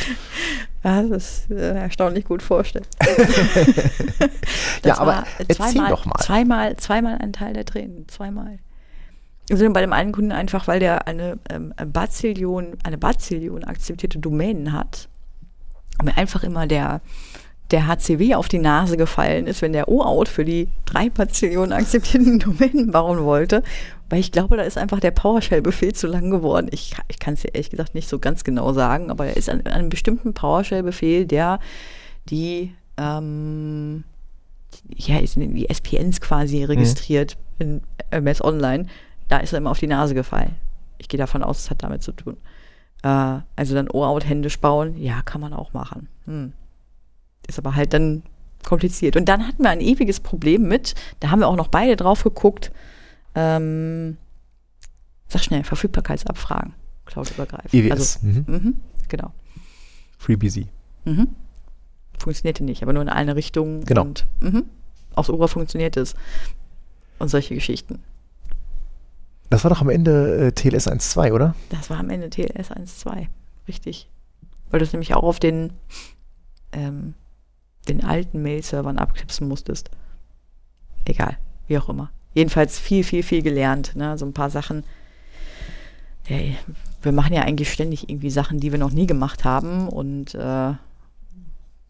Ja, 0.84 1.02
das 1.02 1.46
ist 1.46 1.50
äh, 1.50 1.74
erstaunlich 1.74 2.24
gut 2.24 2.42
vorstellen. 2.42 2.86
ja, 4.84 4.98
aber 4.98 5.24
erzähl 5.38 5.56
zweimal, 5.56 5.90
doch 5.90 6.04
mal. 6.04 6.18
Zweimal, 6.18 6.76
zweimal 6.76 7.18
ein 7.18 7.32
Teil 7.32 7.54
der 7.54 7.64
Tränen. 7.64 8.08
Zweimal. 8.08 8.58
Also 9.50 9.70
bei 9.72 9.80
dem 9.80 9.92
einen 9.92 10.12
Kunden 10.12 10.32
einfach, 10.32 10.66
weil 10.66 10.80
der 10.80 11.06
eine 11.06 11.38
ähm, 11.50 11.72
Bazillion, 11.92 12.76
eine 12.82 12.98
Bazillion 12.98 13.64
akzeptierte 13.64 14.18
Domänen 14.18 14.72
hat. 14.72 15.08
Und 15.98 16.06
mir 16.06 16.16
einfach 16.16 16.42
immer 16.42 16.66
der, 16.66 17.00
der 17.70 17.86
HCW 17.86 18.34
auf 18.34 18.48
die 18.48 18.58
Nase 18.58 18.96
gefallen 18.96 19.46
ist, 19.46 19.62
wenn 19.62 19.72
der 19.72 19.88
O-Out 19.88 20.28
für 20.28 20.44
die 20.44 20.68
drei 20.84 21.10
Bazillionen 21.10 21.72
akzeptierten 21.72 22.38
Domänen 22.40 22.90
bauen 22.90 23.24
wollte. 23.24 23.62
Weil 24.12 24.20
ich 24.20 24.30
glaube, 24.30 24.58
da 24.58 24.62
ist 24.62 24.76
einfach 24.76 25.00
der 25.00 25.10
PowerShell-Befehl 25.10 25.94
zu 25.94 26.06
lang 26.06 26.28
geworden. 26.28 26.68
Ich, 26.70 26.94
ich 27.08 27.18
kann 27.18 27.32
es 27.32 27.40
dir 27.40 27.54
ehrlich 27.54 27.70
gesagt 27.70 27.94
nicht 27.94 28.10
so 28.10 28.18
ganz 28.18 28.44
genau 28.44 28.74
sagen, 28.74 29.10
aber 29.10 29.24
er 29.24 29.38
ist 29.38 29.48
an, 29.48 29.62
an 29.62 29.72
einem 29.72 29.88
bestimmten 29.88 30.34
PowerShell-Befehl, 30.34 31.24
der 31.24 31.60
die, 32.28 32.74
ähm, 32.98 34.04
ja, 34.94 35.18
die 35.18 35.66
SPNs 35.66 36.20
quasi 36.20 36.62
registriert 36.62 37.38
in 37.58 37.80
MS 38.10 38.44
Online. 38.44 38.84
Da 39.28 39.38
ist 39.38 39.54
er 39.54 39.60
immer 39.60 39.70
auf 39.70 39.78
die 39.78 39.86
Nase 39.86 40.12
gefallen. 40.12 40.56
Ich 40.98 41.08
gehe 41.08 41.16
davon 41.16 41.42
aus, 41.42 41.60
es 41.60 41.70
hat 41.70 41.82
damit 41.82 42.02
zu 42.02 42.12
tun. 42.12 42.36
Äh, 43.02 43.38
also 43.56 43.74
dann 43.74 43.88
O-Out 43.88 44.28
händisch 44.28 44.60
bauen, 44.60 44.98
ja, 44.98 45.22
kann 45.22 45.40
man 45.40 45.54
auch 45.54 45.72
machen. 45.72 46.08
Hm. 46.26 46.52
Ist 47.48 47.58
aber 47.58 47.76
halt 47.76 47.94
dann 47.94 48.24
kompliziert. 48.62 49.16
Und 49.16 49.30
dann 49.30 49.48
hatten 49.48 49.62
wir 49.62 49.70
ein 49.70 49.80
ewiges 49.80 50.20
Problem 50.20 50.68
mit, 50.68 50.96
da 51.20 51.30
haben 51.30 51.38
wir 51.40 51.48
auch 51.48 51.56
noch 51.56 51.68
beide 51.68 51.96
drauf 51.96 52.22
geguckt, 52.24 52.72
ähm, 53.34 54.16
sag 55.28 55.42
schnell, 55.42 55.64
Verfügbarkeitsabfragen, 55.64 56.74
cloudübergreifend. 57.06 57.74
EWS. 57.74 57.90
Also, 57.90 58.26
mhm. 58.26 58.44
mhm, 58.46 58.76
genau. 59.08 59.32
FreeBSD. 60.18 60.68
Mhm. 61.04 61.28
Funktionierte 62.18 62.62
nicht, 62.64 62.82
aber 62.82 62.92
nur 62.92 63.02
in 63.02 63.08
eine 63.08 63.34
Richtung. 63.34 63.84
Genau. 63.84 64.02
Und 64.02 64.26
mhm, 64.40 64.64
aufs 65.14 65.30
Ohr 65.30 65.48
funktioniert 65.48 65.96
es. 65.96 66.14
Und 67.18 67.28
solche 67.28 67.54
Geschichten. 67.54 68.02
Das 69.50 69.64
war 69.64 69.70
doch 69.70 69.80
am 69.80 69.90
Ende 69.90 70.46
äh, 70.46 70.52
TLS 70.52 70.88
1.2, 70.88 71.32
oder? 71.32 71.54
Das 71.68 71.90
war 71.90 71.98
am 71.98 72.10
Ende 72.10 72.30
TLS 72.30 72.70
1.2. 72.70 73.26
Richtig. 73.68 74.08
Weil 74.70 74.80
du 74.80 74.84
es 74.86 74.92
nämlich 74.92 75.14
auch 75.14 75.22
auf 75.22 75.38
den, 75.38 75.72
ähm, 76.72 77.14
den 77.88 78.02
alten 78.02 78.42
Mail-Servern 78.42 78.98
abknipsen 78.98 79.46
musstest. 79.46 79.90
Egal, 81.04 81.36
wie 81.66 81.76
auch 81.78 81.88
immer. 81.88 82.10
Jedenfalls 82.34 82.78
viel, 82.78 83.04
viel, 83.04 83.22
viel 83.22 83.42
gelernt. 83.42 83.94
Ne? 83.96 84.16
So 84.18 84.24
ein 84.26 84.32
paar 84.32 84.50
Sachen. 84.50 84.84
Hey, 86.24 86.56
wir 87.02 87.12
machen 87.12 87.34
ja 87.34 87.42
eigentlich 87.42 87.72
ständig 87.72 88.08
irgendwie 88.08 88.30
Sachen, 88.30 88.60
die 88.60 88.72
wir 88.72 88.78
noch 88.78 88.92
nie 88.92 89.06
gemacht 89.06 89.44
haben. 89.44 89.88
Und 89.88 90.34
äh, 90.34 90.38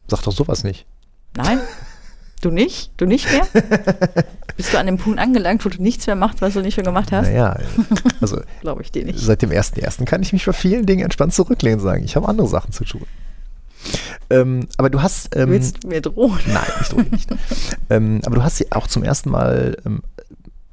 Sag 0.09 0.23
doch 0.25 0.33
sowas 0.33 0.65
nicht. 0.65 0.87
nein, 1.37 1.61
du 2.41 2.51
nicht? 2.51 2.91
Du 2.97 3.07
nicht 3.07 3.31
mehr? 3.31 3.47
Bist 4.57 4.73
du 4.75 4.79
an 4.79 4.87
dem 4.87 4.99
Punkt 4.99 5.19
angelangt, 5.19 5.65
wo 5.65 5.69
du 5.69 5.81
nichts 5.81 6.07
mehr 6.07 6.17
machst, 6.17 6.43
was 6.43 6.55
du 6.55 6.61
nicht 6.61 6.75
schon 6.75 6.85
gemacht 6.85 7.13
hast? 7.13 7.27
Naja, 7.29 7.57
also 8.21 8.41
Glaube 8.61 8.83
ich 8.83 8.91
dir 8.91 9.05
nicht. 9.05 9.19
seit 9.19 9.43
dem 9.43 9.51
1.1. 9.51 10.05
kann 10.05 10.23
ich 10.23 10.33
mich 10.33 10.45
bei 10.45 10.53
vielen 10.53 10.85
Dingen 10.87 11.05
entspannt 11.05 11.33
zurücklehnen 11.35 11.79
und 11.79 11.85
sagen, 11.85 12.05
ich 12.05 12.17
habe 12.17 12.29
andere 12.29 12.49
Sachen 12.49 12.73
zu 12.73 12.85
tun. 12.85 13.07
Ähm, 14.31 14.67
aber 14.77 14.91
du 14.91 15.03
hast. 15.03 15.35
Ähm, 15.37 15.51
Willst 15.51 15.83
du 15.85 15.89
mir 15.89 16.01
drohen? 16.01 16.39
Nein, 16.47 16.63
ich 16.81 16.89
drohe 16.89 17.03
nicht. 17.05 17.29
ähm, 17.91 18.21
aber 18.25 18.37
du 18.37 18.43
hast 18.45 18.57
sie 18.57 18.71
auch 18.73 18.87
zum 18.87 19.03
ersten 19.03 19.31
Mal, 19.31 19.77
ähm, 19.85 20.03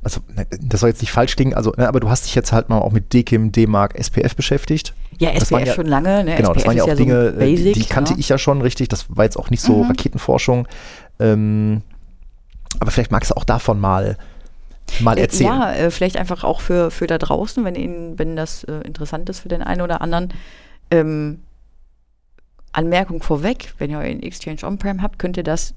also 0.01 0.21
ne, 0.33 0.45
das 0.61 0.79
soll 0.79 0.89
jetzt 0.89 1.01
nicht 1.01 1.11
falsch 1.11 1.35
klingen, 1.35 1.53
also, 1.53 1.71
ne, 1.77 1.87
aber 1.87 1.99
du 1.99 2.09
hast 2.09 2.25
dich 2.25 2.35
jetzt 2.35 2.51
halt 2.51 2.69
mal 2.69 2.79
auch 2.79 2.91
mit 2.91 3.11
DKIM, 3.13 3.51
D-Mark, 3.51 3.95
SPF 3.99 4.35
beschäftigt. 4.35 4.93
Ja, 5.19 5.31
Das 5.33 5.43
SPF 5.51 5.65
ja- 5.67 5.73
schon 5.73 5.85
lange. 5.87 6.23
Ne? 6.23 6.35
genau, 6.35 6.53
das 6.53 6.63
SPF 6.63 6.67
waren 6.67 6.77
ja 6.77 6.83
auch 6.83 6.89
so 6.89 6.95
Dinge, 6.95 7.25
äh, 7.27 7.31
die, 7.33 7.37
Basic, 7.39 7.73
die 7.73 7.83
kannte 7.85 8.13
ne? 8.13 8.19
ich 8.19 8.29
ja 8.29 8.37
schon 8.37 8.61
richtig. 8.61 8.87
Das 8.87 9.05
war 9.15 9.25
jetzt 9.25 9.37
auch 9.37 9.49
nicht 9.49 9.61
so 9.61 9.83
Mhm. 9.83 9.89
Raketenforschung. 9.89 10.67
Ähm, 11.19 11.81
aber 12.79 12.91
vielleicht 12.91 13.11
magst 13.11 13.31
du 13.31 13.35
auch 13.35 13.43
davon 13.43 13.79
mal, 13.79 14.17
mal 15.01 15.17
Äh, 15.17 15.21
erzählen. 15.23 15.49
Ja, 15.49 15.73
äh, 15.73 15.91
vielleicht 15.91 16.15
einfach 16.17 16.43
auch 16.45 16.61
für, 16.61 16.91
für 16.91 17.05
da 17.07 17.17
draußen, 17.17 17.65
wenn 17.65 17.75
Ihnen, 17.75 18.17
wenn 18.17 18.35
das 18.37 18.63
äh, 18.63 18.79
interessant 18.85 19.27
ist 19.29 19.39
für 19.41 19.49
den 19.49 19.61
einen 19.61 19.81
oder 19.81 20.01
anderen. 20.01 20.29
Ähm, 20.91 21.39
Anmerkung 22.71 23.21
vorweg, 23.23 23.73
wenn 23.79 23.89
ihr 23.89 23.97
euren 23.97 24.21
Exchange 24.21 24.59
On-Prem 24.63 25.01
habt, 25.01 25.17
könnt 25.19 25.37
ihr 25.37 25.43
das 25.43 25.73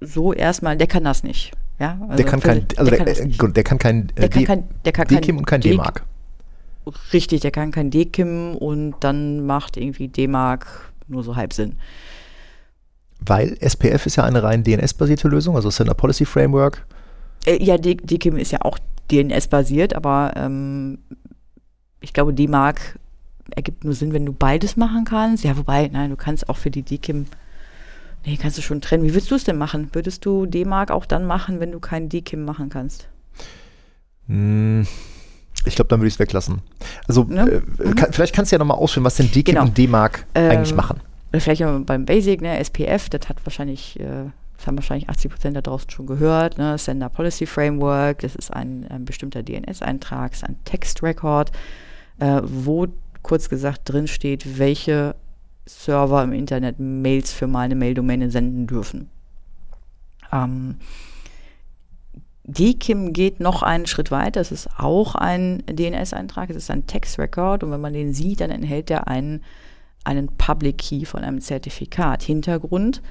so 0.00 0.32
erstmal, 0.34 0.76
der 0.76 0.86
kann 0.86 1.02
das 1.02 1.22
nicht. 1.22 1.52
Ja? 1.78 1.98
Also 2.02 2.16
der 2.16 2.26
kann 2.26 2.40
kein, 2.40 2.66
also 2.76 2.90
der, 2.90 2.98
kann 2.98 3.08
äh, 3.08 3.52
der 3.52 3.64
kann 3.64 3.78
kein, 3.78 4.06
Der 4.16 4.24
äh, 4.24 4.28
kann 4.28 4.44
kein, 4.44 4.64
der 4.84 4.92
kann 4.92 5.06
kein 5.06 5.20
DKIM 5.20 5.38
und 5.38 5.46
kein 5.46 5.60
D-Mark. 5.60 6.04
Richtig, 7.12 7.40
der 7.40 7.50
kann 7.50 7.72
kein 7.72 7.90
DKIM 7.90 8.54
und 8.54 8.94
dann 9.00 9.44
macht 9.44 9.76
irgendwie 9.76 10.08
D-Mark 10.08 10.92
nur 11.08 11.22
so 11.22 11.36
halb 11.36 11.52
Sinn. 11.52 11.76
Weil 13.20 13.56
SPF 13.60 14.06
ist 14.06 14.16
ja 14.16 14.24
eine 14.24 14.42
rein 14.42 14.62
DNS-basierte 14.62 15.28
Lösung, 15.28 15.56
also 15.56 15.70
Sender 15.70 15.94
Policy 15.94 16.24
Framework. 16.24 16.86
Äh, 17.44 17.62
ja, 17.62 17.78
DKIM 17.78 18.36
ist 18.36 18.52
ja 18.52 18.60
auch 18.62 18.78
DNS-basiert, 19.10 19.94
aber 19.94 20.32
ähm, 20.36 20.98
ich 22.00 22.12
glaube, 22.12 22.34
D-Mark 22.34 22.98
ergibt 23.54 23.84
nur 23.84 23.94
Sinn, 23.94 24.12
wenn 24.12 24.26
du 24.26 24.32
beides 24.32 24.76
machen 24.76 25.04
kannst. 25.04 25.44
Ja, 25.44 25.56
wobei, 25.56 25.88
nein, 25.88 26.10
du 26.10 26.16
kannst 26.16 26.48
auch 26.48 26.56
für 26.56 26.70
die 26.70 26.82
DKIM, 26.82 27.26
nee, 28.26 28.36
kannst 28.36 28.58
du 28.58 28.62
schon 28.62 28.80
trennen. 28.80 29.04
Wie 29.04 29.14
würdest 29.14 29.30
du 29.30 29.34
es 29.36 29.44
denn 29.44 29.56
machen? 29.56 29.88
Würdest 29.92 30.24
du 30.26 30.44
D-Mark 30.46 30.90
auch 30.90 31.06
dann 31.06 31.24
machen, 31.26 31.60
wenn 31.60 31.72
du 31.72 31.80
kein 31.80 32.08
DKIM 32.08 32.44
machen 32.44 32.68
kannst? 32.68 33.08
Hm, 34.28 34.86
Ich 35.64 35.74
glaube, 35.74 35.88
dann 35.88 35.98
würde 36.00 36.08
ich 36.08 36.14
es 36.14 36.20
weglassen. 36.20 36.60
Also, 37.08 37.24
Ne? 37.24 37.62
äh, 37.80 37.94
kann, 37.94 38.12
vielleicht 38.12 38.34
kannst 38.34 38.52
du 38.52 38.56
ja 38.56 38.58
nochmal 38.58 38.76
ausführen, 38.78 39.04
was 39.04 39.16
denn 39.16 39.30
DKIM 39.30 39.54
Genau. 39.56 39.62
und 39.66 39.76
D-Mark 39.78 40.26
Ähm, 40.34 40.50
eigentlich 40.50 40.74
machen. 40.74 41.00
Vielleicht 41.32 41.62
beim 41.86 42.04
Basic, 42.06 42.40
ne, 42.40 42.58
SPF, 42.58 43.08
das 43.10 43.28
hat 43.28 43.38
wahrscheinlich, 43.44 43.98
äh, 44.00 44.30
das 44.56 44.66
haben 44.66 44.76
wahrscheinlich 44.78 45.08
80 45.10 45.30
Prozent 45.32 45.56
da 45.56 45.60
draußen 45.60 45.90
schon 45.90 46.06
gehört, 46.06 46.56
ne, 46.56 46.78
Sender 46.78 47.08
Policy 47.08 47.46
Framework, 47.46 48.20
das 48.20 48.36
ist 48.36 48.52
ein, 48.52 48.86
ein 48.88 49.04
bestimmter 49.04 49.42
DNS-Eintrag, 49.42 50.32
ist 50.32 50.44
ein 50.44 50.56
Text-Record, 50.64 51.50
äh, 52.20 52.40
wo 52.44 52.86
kurz 53.22 53.48
gesagt 53.48 53.82
drin 53.84 54.06
steht, 54.06 54.58
welche 54.58 55.14
Server 55.66 56.22
im 56.22 56.32
Internet 56.32 56.78
Mails 56.78 57.32
für 57.32 57.46
meine 57.46 57.74
Maildomäne 57.74 58.30
senden 58.30 58.66
dürfen. 58.66 59.10
Ähm, 60.32 60.76
DKIM 62.44 63.12
geht 63.12 63.40
noch 63.40 63.62
einen 63.62 63.86
Schritt 63.86 64.10
weiter. 64.10 64.40
Es 64.40 64.52
ist 64.52 64.68
auch 64.78 65.16
ein 65.16 65.64
DNS-Eintrag, 65.68 66.50
es 66.50 66.56
ist 66.56 66.70
ein 66.70 66.86
Text-Record 66.86 67.64
und 67.64 67.72
wenn 67.72 67.80
man 67.80 67.92
den 67.92 68.12
sieht, 68.14 68.40
dann 68.40 68.50
enthält 68.50 68.90
er 68.90 69.08
einen, 69.08 69.42
einen 70.04 70.28
Public 70.28 70.78
Key 70.78 71.04
von 71.04 71.22
einem 71.24 71.40
Zertifikat. 71.40 72.22
Hintergrund, 72.22 73.02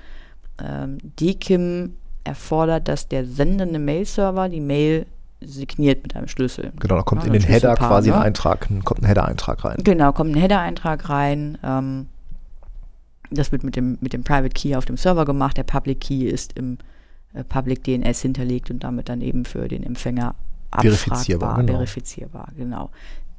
ähm, 0.64 0.99
DKIM 1.20 1.95
erfordert, 2.24 2.88
dass 2.88 3.10
der 3.10 3.26
sendende 3.26 3.78
Mail-Server 3.78 4.47
die 4.47 4.62
Mail 4.62 5.06
signiert 5.41 6.01
mit 6.03 6.16
einem 6.16 6.30
Schlüssel. 6.30 6.72
Genau, 6.80 6.95
da 6.95 7.01
kommt 7.03 7.24
ja, 7.24 7.28
in 7.28 7.34
den 7.34 7.43
Header 7.43 7.76
quasi 7.76 8.12
ein 8.12 8.20
ne? 8.20 8.26
Eintrag, 8.26 8.70
ein- 8.72 8.86
kommt 8.86 9.01
ein 9.03 9.06
Header-Eintrag 9.06 9.66
rein. 9.66 9.78
Genau, 9.84 10.14
kommt 10.14 10.32
ein 10.34 10.39
Header-Eintrag 10.39 11.10
rein. 11.10 11.58
Ähm, 11.62 12.08
das 13.36 13.51
wird 13.51 13.63
mit 13.63 13.75
dem, 13.75 13.97
mit 14.01 14.13
dem 14.13 14.23
Private 14.23 14.49
Key 14.49 14.75
auf 14.75 14.86
dem 14.86 14.97
Server 14.97 15.25
gemacht. 15.25 15.57
Der 15.57 15.63
Public 15.63 16.01
Key 16.01 16.25
ist 16.27 16.53
im 16.57 16.77
äh, 17.33 17.43
Public 17.43 17.83
DNS 17.83 18.21
hinterlegt 18.21 18.71
und 18.71 18.83
damit 18.83 19.09
dann 19.09 19.21
eben 19.21 19.45
für 19.45 19.67
den 19.67 19.83
Empfänger 19.83 20.36
Verifizierbar, 20.71 21.49
abfragbar, 21.51 21.57
genau. 21.65 21.73
verifizierbar. 21.77 22.47
Genau. 22.57 22.89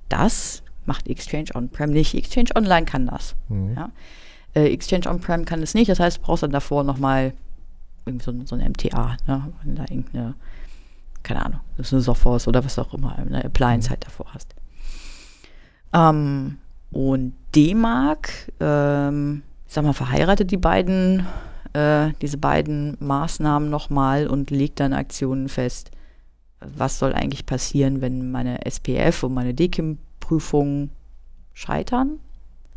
Das 0.09 0.63
macht 0.87 1.09
Exchange 1.09 1.51
On-Prem 1.55 1.91
nicht. 1.91 2.15
Exchange 2.15 2.51
Online 2.55 2.87
kann 2.87 3.07
das. 3.07 3.35
Mhm. 3.49 3.75
Ja. 3.77 3.91
Äh, 4.55 4.73
Exchange 4.73 5.09
On-Prem 5.11 5.45
kann 5.45 5.61
es 5.63 5.75
nicht. 5.75 5.91
Das 5.91 6.01
heißt, 6.01 6.19
du 6.19 6.23
brauchst 6.23 6.43
dann 6.45 6.53
davor 6.53 6.83
nochmal 6.85 7.35
irgendwie 8.07 8.25
so, 8.25 8.31
ein- 8.31 8.47
so 8.47 8.55
ein 8.57 8.63
MTA. 8.73 9.17
Ne? 9.27 9.53
Wenn 9.63 9.75
du 9.75 9.83
da 9.83 9.91
irgendeine, 9.91 10.35
keine 11.25 11.45
Ahnung, 11.45 11.61
das 11.77 11.89
ist 11.89 11.93
eine 11.93 12.03
Sophos 12.03 12.47
oder 12.49 12.65
was 12.65 12.79
auch 12.79 12.95
immer, 12.95 13.17
eine 13.19 13.45
Appliance 13.45 13.91
halt 13.91 14.05
davor 14.07 14.27
hast. 14.33 14.55
Ähm, 15.93 16.59
und 16.93 17.35
D-Mark, 17.55 18.31
ähm, 18.61 19.43
ich 19.67 19.75
sag 19.75 19.85
mal, 19.85 19.93
verheiratet 19.93 20.51
die 20.51 20.57
beiden, 20.57 21.27
äh, 21.73 22.11
diese 22.23 22.39
beiden 22.39 22.97
Maßnahmen 23.01 23.69
nochmal 23.69 24.27
und 24.27 24.51
legt 24.51 24.81
dann 24.81 24.93
Aktionen 24.93 25.49
fest, 25.49 25.91
was 26.61 26.99
soll 26.99 27.13
eigentlich 27.13 27.47
passieren, 27.47 28.01
wenn 28.01 28.31
meine 28.31 28.65
SPF 28.65 29.23
und 29.23 29.35
meine 29.35 29.55
DKIM-Prüfungen 29.55 30.91
scheitern. 31.53 32.19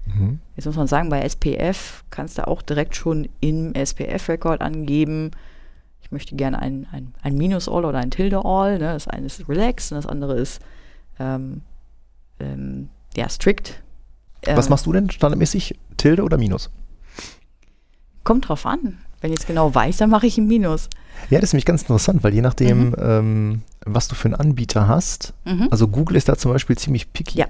Mhm. 0.05 0.39
Jetzt 0.55 0.65
muss 0.65 0.75
man 0.75 0.87
sagen, 0.87 1.09
bei 1.09 1.21
SPF 1.21 2.03
kannst 2.09 2.37
du 2.37 2.47
auch 2.47 2.61
direkt 2.61 2.95
schon 2.95 3.29
im 3.39 3.73
SPF-Record 3.73 4.61
angeben, 4.61 5.31
ich 6.09 6.11
möchte 6.11 6.35
gerne 6.35 6.59
ein, 6.59 6.87
ein, 6.91 7.13
ein 7.21 7.35
Minus-All 7.35 7.85
oder 7.85 7.99
ein 7.99 8.09
Tilde-All. 8.09 8.79
Ne? 8.79 8.93
Das 8.93 9.07
eine 9.07 9.27
ist 9.27 9.47
Relax 9.47 9.91
und 9.91 9.97
das 9.97 10.07
andere 10.07 10.39
ist 10.39 10.59
ähm, 11.19 11.61
ähm, 12.39 12.89
ja, 13.15 13.29
Strict. 13.29 13.83
Was 14.45 14.69
machst 14.69 14.85
du 14.85 14.93
denn 14.93 15.09
standardmäßig? 15.09 15.75
Tilde 15.97 16.23
oder 16.23 16.37
Minus? 16.37 16.69
Kommt 18.23 18.47
drauf 18.47 18.65
an. 18.65 18.97
Wenn 19.21 19.33
ich 19.33 19.39
es 19.41 19.47
genau 19.47 19.73
weiß, 19.75 19.97
dann 19.97 20.09
mache 20.09 20.27
ich 20.27 20.37
ein 20.37 20.47
Minus. 20.47 20.89
Ja, 21.29 21.39
das 21.39 21.49
ist 21.49 21.53
nämlich 21.53 21.65
ganz 21.65 21.81
interessant, 21.81 22.23
weil 22.23 22.33
je 22.33 22.41
nachdem, 22.41 22.95
ähm, 22.97 23.61
was 23.85 24.07
du 24.07 24.15
für 24.15 24.25
einen 24.29 24.35
Anbieter 24.35 24.87
hast, 24.87 25.33
Mhm. 25.45 25.67
also 25.71 25.87
Google 25.89 26.15
ist 26.15 26.29
da 26.29 26.37
zum 26.37 26.51
Beispiel 26.53 26.77
ziemlich 26.77 27.11
picky. 27.11 27.39
Ja. 27.39 27.47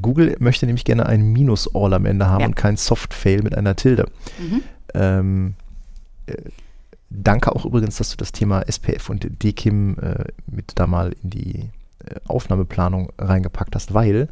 Google 0.00 0.36
möchte 0.38 0.64
nämlich 0.64 0.84
gerne 0.84 1.04
ein 1.06 1.22
Minus-All 1.32 1.92
am 1.92 2.06
Ende 2.06 2.26
haben 2.26 2.40
Ja. 2.40 2.46
und 2.46 2.56
kein 2.56 2.76
Soft-Fail 2.78 3.42
mit 3.42 3.54
einer 3.54 3.76
Tilde. 3.76 4.06
Mhm. 4.38 4.62
Ähm, 4.94 5.54
äh, 6.26 6.36
danke 7.10 7.54
auch 7.54 7.66
übrigens, 7.66 7.96
dass 7.96 8.10
du 8.10 8.16
das 8.16 8.32
Thema 8.32 8.62
SPF 8.62 9.10
und 9.10 9.26
DKIM 9.42 9.98
äh, 10.00 10.24
mit 10.46 10.72
da 10.76 10.86
mal 10.86 11.14
in 11.22 11.30
die 11.30 11.58
äh, 12.06 12.14
Aufnahmeplanung 12.26 13.12
reingepackt 13.18 13.74
hast, 13.74 13.92
weil 13.92 14.28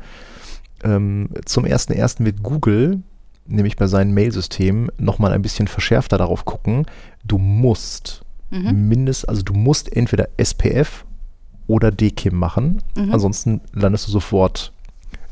ähm, 0.84 1.28
zum 1.44 1.64
1.1. 1.64 2.24
wird 2.24 2.42
Google 2.42 3.00
nämlich 3.46 3.76
bei 3.76 3.86
seinen 3.88 4.14
Mailsystemen 4.14 4.88
nochmal 4.98 5.32
ein 5.32 5.42
bisschen 5.42 5.66
verschärfter 5.66 6.16
darauf 6.16 6.44
gucken, 6.44 6.86
du 7.24 7.38
musst 7.38 8.22
Mhm. 8.50 8.88
mindest, 8.88 9.28
also 9.28 9.42
du 9.42 9.52
musst 9.54 9.94
entweder 9.96 10.28
SPF 10.36 11.04
oder 11.66 11.90
DKIM 11.90 12.36
machen, 12.36 12.82
Mhm. 12.96 13.12
ansonsten 13.12 13.60
landest 13.72 14.06
du 14.06 14.12
sofort, 14.12 14.72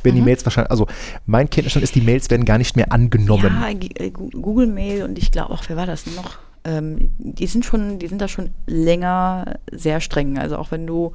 wenn 0.02 0.14
die 0.14 0.20
Mhm. 0.20 0.24
Mails 0.26 0.44
wahrscheinlich, 0.46 0.70
also 0.70 0.86
mein 1.26 1.48
Kenntnisstand 1.50 1.84
ist, 1.84 1.94
die 1.94 2.00
Mails 2.00 2.30
werden 2.30 2.44
gar 2.46 2.56
nicht 2.58 2.76
mehr 2.76 2.90
angenommen. 2.92 3.42
Ja, 3.60 3.68
äh, 4.02 4.10
Google 4.10 4.66
Mail 4.66 5.02
und 5.04 5.18
ich 5.18 5.30
glaube 5.30 5.50
auch, 5.52 5.62
wer 5.68 5.76
war 5.76 5.86
das 5.86 6.06
noch? 6.06 6.38
Ähm, 6.64 7.10
die 7.18 7.46
sind 7.46 7.64
schon, 7.64 7.98
die 7.98 8.06
sind 8.06 8.20
da 8.20 8.28
schon 8.28 8.50
länger 8.66 9.58
sehr 9.70 10.00
streng. 10.00 10.38
Also 10.38 10.56
auch 10.56 10.70
wenn 10.70 10.86
du 10.86 11.12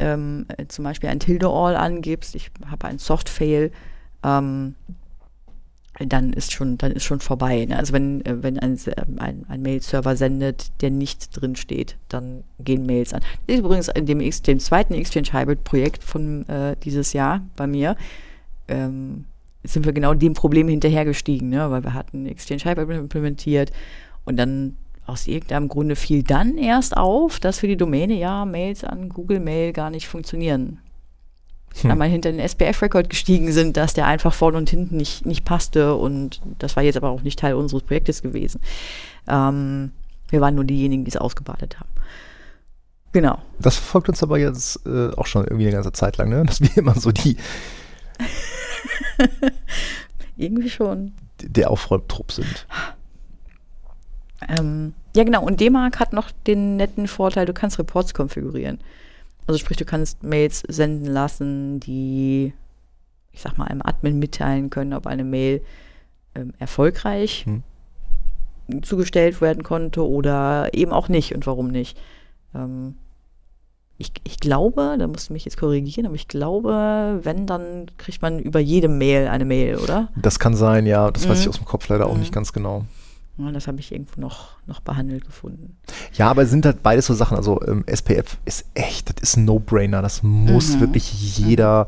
ähm, 0.00 0.46
äh, 0.56 0.66
zum 0.66 0.84
Beispiel 0.84 1.10
ein 1.10 1.20
Tilde-All 1.20 1.76
angibst, 1.76 2.34
ich 2.34 2.50
habe 2.70 2.86
einen 2.86 2.98
Soft-Fail, 2.98 3.70
ähm, 4.24 4.74
dann 6.00 6.32
ist 6.32 6.52
schon, 6.52 6.78
dann 6.78 6.92
ist 6.92 7.02
schon 7.04 7.18
vorbei. 7.18 7.64
Ne? 7.64 7.76
Also 7.76 7.92
wenn, 7.92 8.24
äh, 8.24 8.42
wenn 8.42 8.58
ein, 8.58 8.76
Se- 8.76 8.94
ein, 9.18 9.44
ein 9.48 9.62
Mail-Server 9.62 10.14
sendet, 10.16 10.70
der 10.80 10.90
nicht 10.90 11.30
drin 11.40 11.56
steht, 11.56 11.96
dann 12.08 12.44
gehen 12.60 12.86
Mails 12.86 13.12
an. 13.12 13.20
Das 13.46 13.54
ist 13.56 13.60
übrigens 13.60 13.88
in 13.88 14.06
dem, 14.06 14.20
dem 14.20 14.60
zweiten 14.60 14.94
Exchange 14.94 15.32
Hybrid 15.32 15.64
Projekt 15.64 16.04
von 16.04 16.48
äh, 16.48 16.76
dieses 16.84 17.12
Jahr 17.14 17.42
bei 17.56 17.66
mir. 17.66 17.96
Ähm, 18.68 19.24
sind 19.64 19.86
wir 19.86 19.92
genau 19.92 20.14
dem 20.14 20.34
Problem 20.34 20.68
hinterhergestiegen, 20.68 21.48
ne? 21.48 21.68
weil 21.70 21.82
wir 21.82 21.94
hatten 21.94 22.26
Exchange 22.26 22.62
Hybrid 22.64 22.96
implementiert 22.96 23.72
und 24.24 24.36
dann 24.36 24.76
aus 25.08 25.26
irgendeinem 25.26 25.68
Grunde 25.68 25.96
fiel 25.96 26.22
dann 26.22 26.58
erst 26.58 26.96
auf, 26.96 27.40
dass 27.40 27.60
für 27.60 27.68
die 27.68 27.76
Domäne 27.76 28.14
ja 28.14 28.44
Mails 28.44 28.84
an 28.84 29.08
Google 29.08 29.40
Mail 29.40 29.72
gar 29.72 29.90
nicht 29.90 30.08
funktionieren. 30.08 30.78
Hm. 31.80 31.90
Einmal 31.90 32.08
hinter 32.08 32.30
den 32.30 32.40
SPF-Record 32.40 33.10
gestiegen 33.10 33.52
sind, 33.52 33.76
dass 33.76 33.94
der 33.94 34.06
einfach 34.06 34.32
vorne 34.32 34.58
und 34.58 34.70
hinten 34.70 34.96
nicht, 34.96 35.26
nicht 35.26 35.44
passte 35.44 35.94
und 35.94 36.40
das 36.58 36.76
war 36.76 36.82
jetzt 36.82 36.96
aber 36.96 37.10
auch 37.10 37.22
nicht 37.22 37.38
Teil 37.38 37.54
unseres 37.54 37.82
Projektes 37.82 38.22
gewesen. 38.22 38.60
Ähm, 39.28 39.92
wir 40.30 40.40
waren 40.40 40.54
nur 40.54 40.64
diejenigen, 40.64 41.04
die 41.04 41.10
es 41.10 41.16
ausgebadet 41.16 41.78
haben. 41.78 41.90
Genau. 43.12 43.38
Das 43.58 43.76
verfolgt 43.76 44.08
uns 44.08 44.22
aber 44.22 44.38
jetzt 44.38 44.84
äh, 44.86 45.10
auch 45.16 45.26
schon 45.26 45.44
irgendwie 45.44 45.64
eine 45.64 45.74
ganze 45.74 45.92
Zeit 45.92 46.18
lang, 46.18 46.28
ne? 46.28 46.44
dass 46.44 46.60
wir 46.60 46.76
immer 46.76 46.94
so 46.94 47.10
die, 47.10 47.36
Irgendwie 50.36 50.70
schon. 50.70 51.12
der 51.42 51.70
Aufräumtrupp 51.70 52.32
sind. 52.32 52.66
Ähm, 54.46 54.92
ja, 55.16 55.24
genau. 55.24 55.42
Und 55.44 55.60
D-Mark 55.60 55.98
hat 55.98 56.12
noch 56.12 56.30
den 56.46 56.76
netten 56.76 57.08
Vorteil, 57.08 57.46
du 57.46 57.52
kannst 57.52 57.78
Reports 57.78 58.14
konfigurieren. 58.14 58.78
Also 59.46 59.58
sprich, 59.58 59.78
du 59.78 59.84
kannst 59.84 60.22
Mails 60.22 60.62
senden 60.68 61.06
lassen, 61.06 61.80
die, 61.80 62.52
ich 63.32 63.40
sag 63.40 63.56
mal, 63.58 63.64
einem 63.64 63.82
Admin 63.82 64.18
mitteilen 64.18 64.70
können, 64.70 64.92
ob 64.92 65.06
eine 65.06 65.24
Mail 65.24 65.62
ähm, 66.34 66.52
erfolgreich 66.58 67.46
Hm. 67.46 67.62
zugestellt 68.82 69.40
werden 69.40 69.62
konnte 69.62 70.06
oder 70.06 70.68
eben 70.74 70.92
auch 70.92 71.08
nicht 71.08 71.34
und 71.34 71.46
warum 71.46 71.68
nicht. 71.68 71.98
Ähm, 72.54 72.96
ich, 73.96 74.12
ich 74.22 74.38
glaube, 74.38 74.94
da 74.98 75.06
musst 75.08 75.30
du 75.30 75.32
mich 75.32 75.44
jetzt 75.46 75.56
korrigieren, 75.56 76.06
aber 76.06 76.14
ich 76.14 76.28
glaube, 76.28 77.18
wenn, 77.22 77.46
dann 77.46 77.86
kriegt 77.96 78.22
man 78.22 78.38
über 78.38 78.60
jede 78.60 78.86
Mail 78.88 79.26
eine 79.26 79.44
Mail, 79.44 79.78
oder? 79.78 80.08
Das 80.14 80.38
kann 80.38 80.54
sein, 80.54 80.86
ja, 80.86 81.10
das 81.10 81.28
weiß 81.28 81.38
Mhm. 81.38 81.42
ich 81.42 81.48
aus 81.48 81.56
dem 81.56 81.64
Kopf 81.64 81.88
leider 81.88 82.06
auch 82.06 82.14
Mhm. 82.14 82.20
nicht 82.20 82.32
ganz 82.32 82.52
genau. 82.52 82.84
Ja, 83.38 83.52
das 83.52 83.68
habe 83.68 83.78
ich 83.78 83.92
irgendwo 83.92 84.20
noch, 84.20 84.56
noch 84.66 84.80
behandelt 84.80 85.24
gefunden. 85.24 85.76
Ja, 86.14 86.28
aber 86.28 86.42
es 86.42 86.50
sind 86.50 86.66
halt 86.66 86.82
beides 86.82 87.06
so 87.06 87.14
Sachen. 87.14 87.36
Also 87.36 87.60
ähm, 87.66 87.84
SPF 87.86 88.36
ist 88.44 88.64
echt, 88.74 89.10
das 89.10 89.22
ist 89.30 89.36
ein 89.36 89.44
No-Brainer. 89.44 90.02
Das 90.02 90.22
muss 90.22 90.74
Mhm. 90.76 90.80
wirklich 90.80 91.36
jeder 91.38 91.86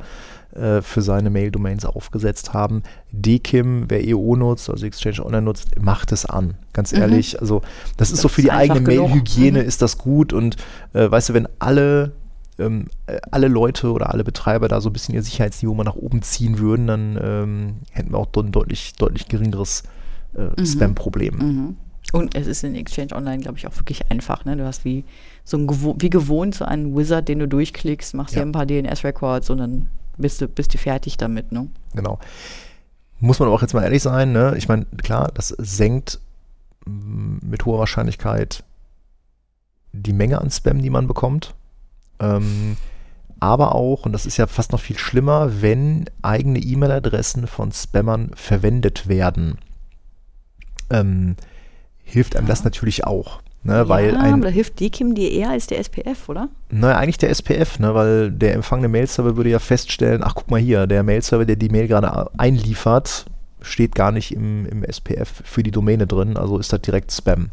äh, 0.54 0.80
für 0.82 1.02
seine 1.02 1.28
Mail-Domains 1.30 1.84
aufgesetzt 1.84 2.52
haben. 2.54 2.82
DKIM, 3.12 3.86
wer 3.88 4.06
EO 4.06 4.36
nutzt, 4.36 4.70
also 4.70 4.84
Exchange 4.86 5.24
Online 5.24 5.42
nutzt, 5.42 5.80
macht 5.80 6.12
es 6.12 6.24
an. 6.24 6.54
Ganz 6.72 6.92
Mhm. 6.92 6.98
ehrlich. 7.00 7.40
Also 7.40 7.62
das 7.96 8.08
ist 8.10 8.14
Das 8.18 8.22
so 8.22 8.28
für 8.28 8.40
ist 8.42 8.46
die 8.46 8.52
eigene. 8.52 8.80
Mail-Hygiene 8.80 9.60
Mhm. 9.62 9.68
ist 9.68 9.82
das 9.82 9.98
gut. 9.98 10.32
Und 10.32 10.56
äh, 10.92 11.10
weißt 11.10 11.30
du, 11.30 11.34
wenn 11.34 11.48
alle 11.58 12.12
ähm, 12.58 12.86
äh, 13.06 13.18
alle 13.30 13.48
Leute 13.48 13.90
oder 13.90 14.10
alle 14.10 14.22
Betreiber 14.22 14.68
da 14.68 14.80
so 14.82 14.90
ein 14.90 14.92
bisschen 14.92 15.14
ihr 15.14 15.22
Sicherheitsniveau 15.22 15.74
mal 15.74 15.82
nach 15.84 15.94
oben 15.96 16.20
ziehen 16.22 16.58
würden, 16.58 16.86
dann 16.86 17.18
ähm, 17.22 17.74
hätten 17.92 18.10
wir 18.12 18.18
auch 18.18 18.26
dort 18.26 18.46
ein 18.46 18.52
deutlich, 18.52 18.92
deutlich 18.98 19.28
geringeres 19.28 19.80
äh, 19.82 19.88
Mhm. 20.32 20.66
Spam-Problem. 20.66 21.34
Mhm. 21.36 21.76
Und 22.12 22.34
es 22.34 22.46
ist 22.46 22.64
in 22.64 22.74
Exchange 22.74 23.14
Online, 23.14 23.40
glaube 23.40 23.58
ich, 23.58 23.66
auch 23.66 23.76
wirklich 23.76 24.10
einfach. 24.10 24.44
Ne? 24.44 24.56
Du 24.56 24.64
hast 24.64 24.84
wie 24.84 25.04
so 25.44 25.56
ein 25.56 25.66
gewo 25.66 25.94
wie 25.98 26.10
gewohnt 26.10 26.54
so 26.54 26.64
einen 26.64 26.96
Wizard, 26.96 27.28
den 27.28 27.38
du 27.38 27.46
durchklickst, 27.48 28.14
machst 28.14 28.34
Ja. 28.34 28.40
hier 28.40 28.46
ein 28.48 28.52
paar 28.52 28.66
DNS-Records 28.66 29.50
und 29.50 29.58
dann 29.58 29.88
bist 30.16 30.40
du, 30.40 30.48
bist 30.48 30.74
du 30.74 30.78
fertig 30.78 31.16
damit. 31.18 31.52
Ne? 31.52 31.68
Genau. 31.94 32.18
Muss 33.20 33.38
man 33.38 33.46
aber 33.46 33.54
auch 33.54 33.62
jetzt 33.62 33.74
mal 33.74 33.82
ehrlich 33.82 34.02
sein, 34.02 34.32
ne? 34.32 34.54
Ich 34.56 34.66
meine, 34.66 34.86
klar, 35.02 35.30
das 35.34 35.48
senkt 35.48 36.20
mm, 36.86 37.38
mit 37.42 37.64
hoher 37.66 37.78
Wahrscheinlichkeit 37.80 38.64
die 39.92 40.12
Menge 40.12 40.40
an 40.40 40.50
Spam, 40.50 40.80
die 40.80 40.90
man 40.90 41.06
bekommt. 41.06 41.54
Ähm, 42.18 42.76
aber 43.40 43.74
auch, 43.74 44.04
und 44.04 44.12
das 44.12 44.26
ist 44.26 44.36
ja 44.36 44.46
fast 44.46 44.72
noch 44.72 44.80
viel 44.80 44.98
schlimmer, 44.98 45.62
wenn 45.62 46.06
eigene 46.22 46.58
E-Mail-Adressen 46.58 47.46
von 47.46 47.72
Spammern 47.72 48.30
verwendet 48.34 49.08
werden, 49.08 49.58
ähm, 50.90 51.36
hilft 52.04 52.36
einem 52.36 52.46
das 52.46 52.64
natürlich 52.64 53.04
auch. 53.04 53.40
Ne? 53.62 53.88
Weil 53.88 54.14
ja, 54.14 54.20
ein, 54.20 54.34
aber 54.34 54.44
da 54.44 54.48
hilft 54.48 54.80
DKIM 54.80 55.14
dir 55.14 55.30
eher 55.30 55.50
als 55.50 55.66
der 55.66 55.78
SPF, 55.78 56.28
oder? 56.28 56.48
naja, 56.70 56.96
eigentlich 56.96 57.18
der 57.18 57.28
SPF, 57.28 57.78
ne, 57.78 57.94
weil 57.94 58.30
der 58.30 58.54
empfangene 58.54 58.88
Mail-Server 58.88 59.36
würde 59.36 59.50
ja 59.50 59.58
feststellen, 59.58 60.22
ach 60.24 60.34
guck 60.34 60.50
mal 60.50 60.60
hier, 60.60 60.86
der 60.86 61.02
Mail-Server, 61.02 61.44
der 61.44 61.56
die 61.56 61.68
Mail 61.68 61.86
gerade 61.86 62.30
einliefert, 62.38 63.26
steht 63.60 63.94
gar 63.94 64.12
nicht 64.12 64.32
im, 64.32 64.64
im 64.64 64.82
SPF 64.82 65.42
für 65.44 65.62
die 65.62 65.70
Domäne 65.70 66.06
drin, 66.06 66.38
also 66.38 66.56
ist 66.56 66.72
das 66.72 66.80
direkt 66.80 67.12
Spam. 67.12 67.50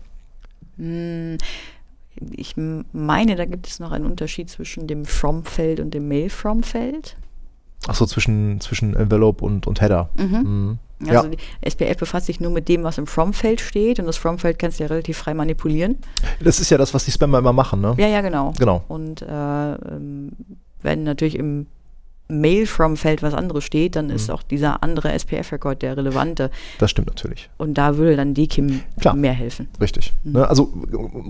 Hm, 0.78 1.38
ich 2.32 2.56
meine, 2.94 3.36
da 3.36 3.44
gibt 3.44 3.68
es 3.68 3.80
noch 3.80 3.92
einen 3.92 4.06
Unterschied 4.06 4.50
zwischen 4.50 4.88
dem 4.88 5.04
From-Feld 5.04 5.82
und 5.82 5.94
dem 5.94 6.08
Mail-From-Feld. 6.08 7.18
Ach 7.88 7.96
so, 7.96 8.06
zwischen, 8.06 8.62
zwischen 8.62 8.96
Envelope 8.96 9.44
und, 9.44 9.68
und 9.68 9.82
Header. 9.82 10.10
Mhm. 10.18 10.38
Mhm. 10.38 10.80
Also 11.02 11.14
Ja. 11.14 11.24
die 11.28 11.38
SPF 11.62 11.98
befasst 11.98 12.26
sich 12.26 12.39
nur 12.39 12.52
mit 12.52 12.68
dem, 12.70 12.84
was 12.84 12.98
im 12.98 13.06
From-Feld 13.06 13.62
steht 13.62 14.00
und 14.00 14.06
das 14.08 14.18
From-Feld 14.18 14.58
kannst 14.58 14.80
du 14.80 14.84
ja 14.84 14.89
relativ 14.89 15.18
frei 15.18 15.34
manipulieren. 15.36 15.98
Das 16.39 16.60
ist 16.60 16.70
ja 16.72 16.78
das, 16.78 16.93
was 16.93 17.06
die 17.06 17.12
Spammer 17.12 17.38
immer 17.39 17.54
machen, 17.54 17.82
ne? 17.82 17.93
Ja, 18.00 18.08
ja, 18.08 18.22
genau. 18.22 18.54
Genau. 18.58 18.84
Und 18.88 19.22
äh, 19.22 19.26
ähm, 19.74 20.32
wenn 20.82 21.04
natürlich 21.04 21.36
im 21.38 21.68
Mail-From-Feld 22.30 23.22
was 23.24 23.34
anderes 23.34 23.64
steht, 23.64 23.95
dann 23.95 24.10
ist 24.10 24.28
Mhm. 24.28 24.34
auch 24.36 24.43
dieser 24.43 24.84
andere 24.84 25.14
SPF-Record 25.14 25.82
der 25.82 25.95
relevante. 25.98 26.52
Das 26.80 26.91
stimmt 26.91 27.08
natürlich. 27.08 27.50
Und 27.58 27.76
da 27.78 27.95
würde 27.98 28.18
dann 28.18 28.34
DKIM 28.34 28.82
Klar. 29.00 29.16
mehr 29.16 29.32
helfen. 29.34 29.68
Richtig. 29.80 30.14
Mhm. 30.24 30.32
Ne? 30.34 30.48
Also 30.48 30.74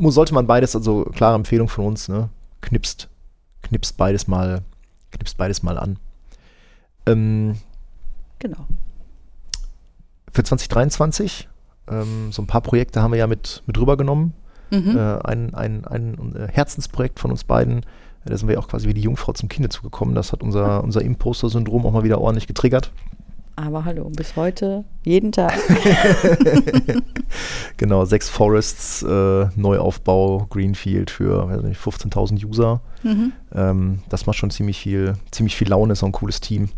sollte 0.09 0.33
man 0.33 0.47
beides, 0.47 0.75
also 0.75 1.03
klare 1.13 1.35
Empfehlung 1.35 1.67
von 1.69 1.85
uns, 1.85 2.07
ne? 2.09 2.29
Knipst, 2.61 3.09
knipst 3.63 3.95
beides 3.97 4.27
mal, 4.27 4.61
knipst 5.11 5.37
beides 5.37 5.61
mal 5.61 5.77
an. 5.77 5.97
Ähm, 7.05 7.55
Genau. 8.39 8.65
Für 10.37 10.43
2023. 10.43 11.49
Ähm, 11.89 12.31
so 12.31 12.43
ein 12.43 12.47
paar 12.47 12.61
Projekte 12.61 13.01
haben 13.01 13.11
wir 13.11 13.17
ja 13.17 13.25
mit, 13.25 13.63
mit 13.65 13.77
rübergenommen. 13.79 14.33
Mhm. 14.69 14.95
Äh, 14.95 14.99
ein, 15.23 15.55
ein, 15.55 15.85
ein 15.85 16.35
äh, 16.35 16.47
Herzensprojekt 16.51 17.19
von 17.19 17.31
uns 17.31 17.43
beiden. 17.43 17.81
Da 18.23 18.37
sind 18.37 18.47
wir 18.47 18.55
ja 18.55 18.59
auch 18.59 18.67
quasi 18.67 18.87
wie 18.87 18.93
die 18.93 19.01
Jungfrau 19.01 19.33
zum 19.33 19.49
Kinde 19.49 19.69
zugekommen. 19.69 20.13
Das 20.13 20.31
hat 20.31 20.43
unser, 20.43 20.83
unser 20.83 21.01
Imposter-Syndrom 21.01 21.87
auch 21.87 21.91
mal 21.91 22.03
wieder 22.03 22.21
ordentlich 22.21 22.45
getriggert. 22.45 22.91
Aber 23.55 23.85
hallo, 23.85 24.11
bis 24.15 24.35
heute, 24.35 24.85
jeden 25.03 25.31
Tag. 25.31 25.53
Genau, 27.77 28.05
sechs 28.05 28.29
Forests, 28.29 29.03
äh, 29.03 29.47
Neuaufbau, 29.55 30.47
Greenfield 30.49 31.11
für 31.11 31.47
weiß 31.47 31.63
nicht, 31.63 31.79
15.000 31.79 32.43
User. 32.45 32.81
mhm. 33.03 33.33
Ähm, 33.53 33.99
das 34.09 34.25
macht 34.25 34.37
schon 34.37 34.49
ziemlich 34.49 34.79
viel, 34.79 35.13
ziemlich 35.29 35.55
viel 35.55 35.69
Laune, 35.69 35.93
ist 35.93 36.03
auch 36.03 36.07
ein 36.07 36.11
cooles 36.11 36.41
Team. 36.41 36.69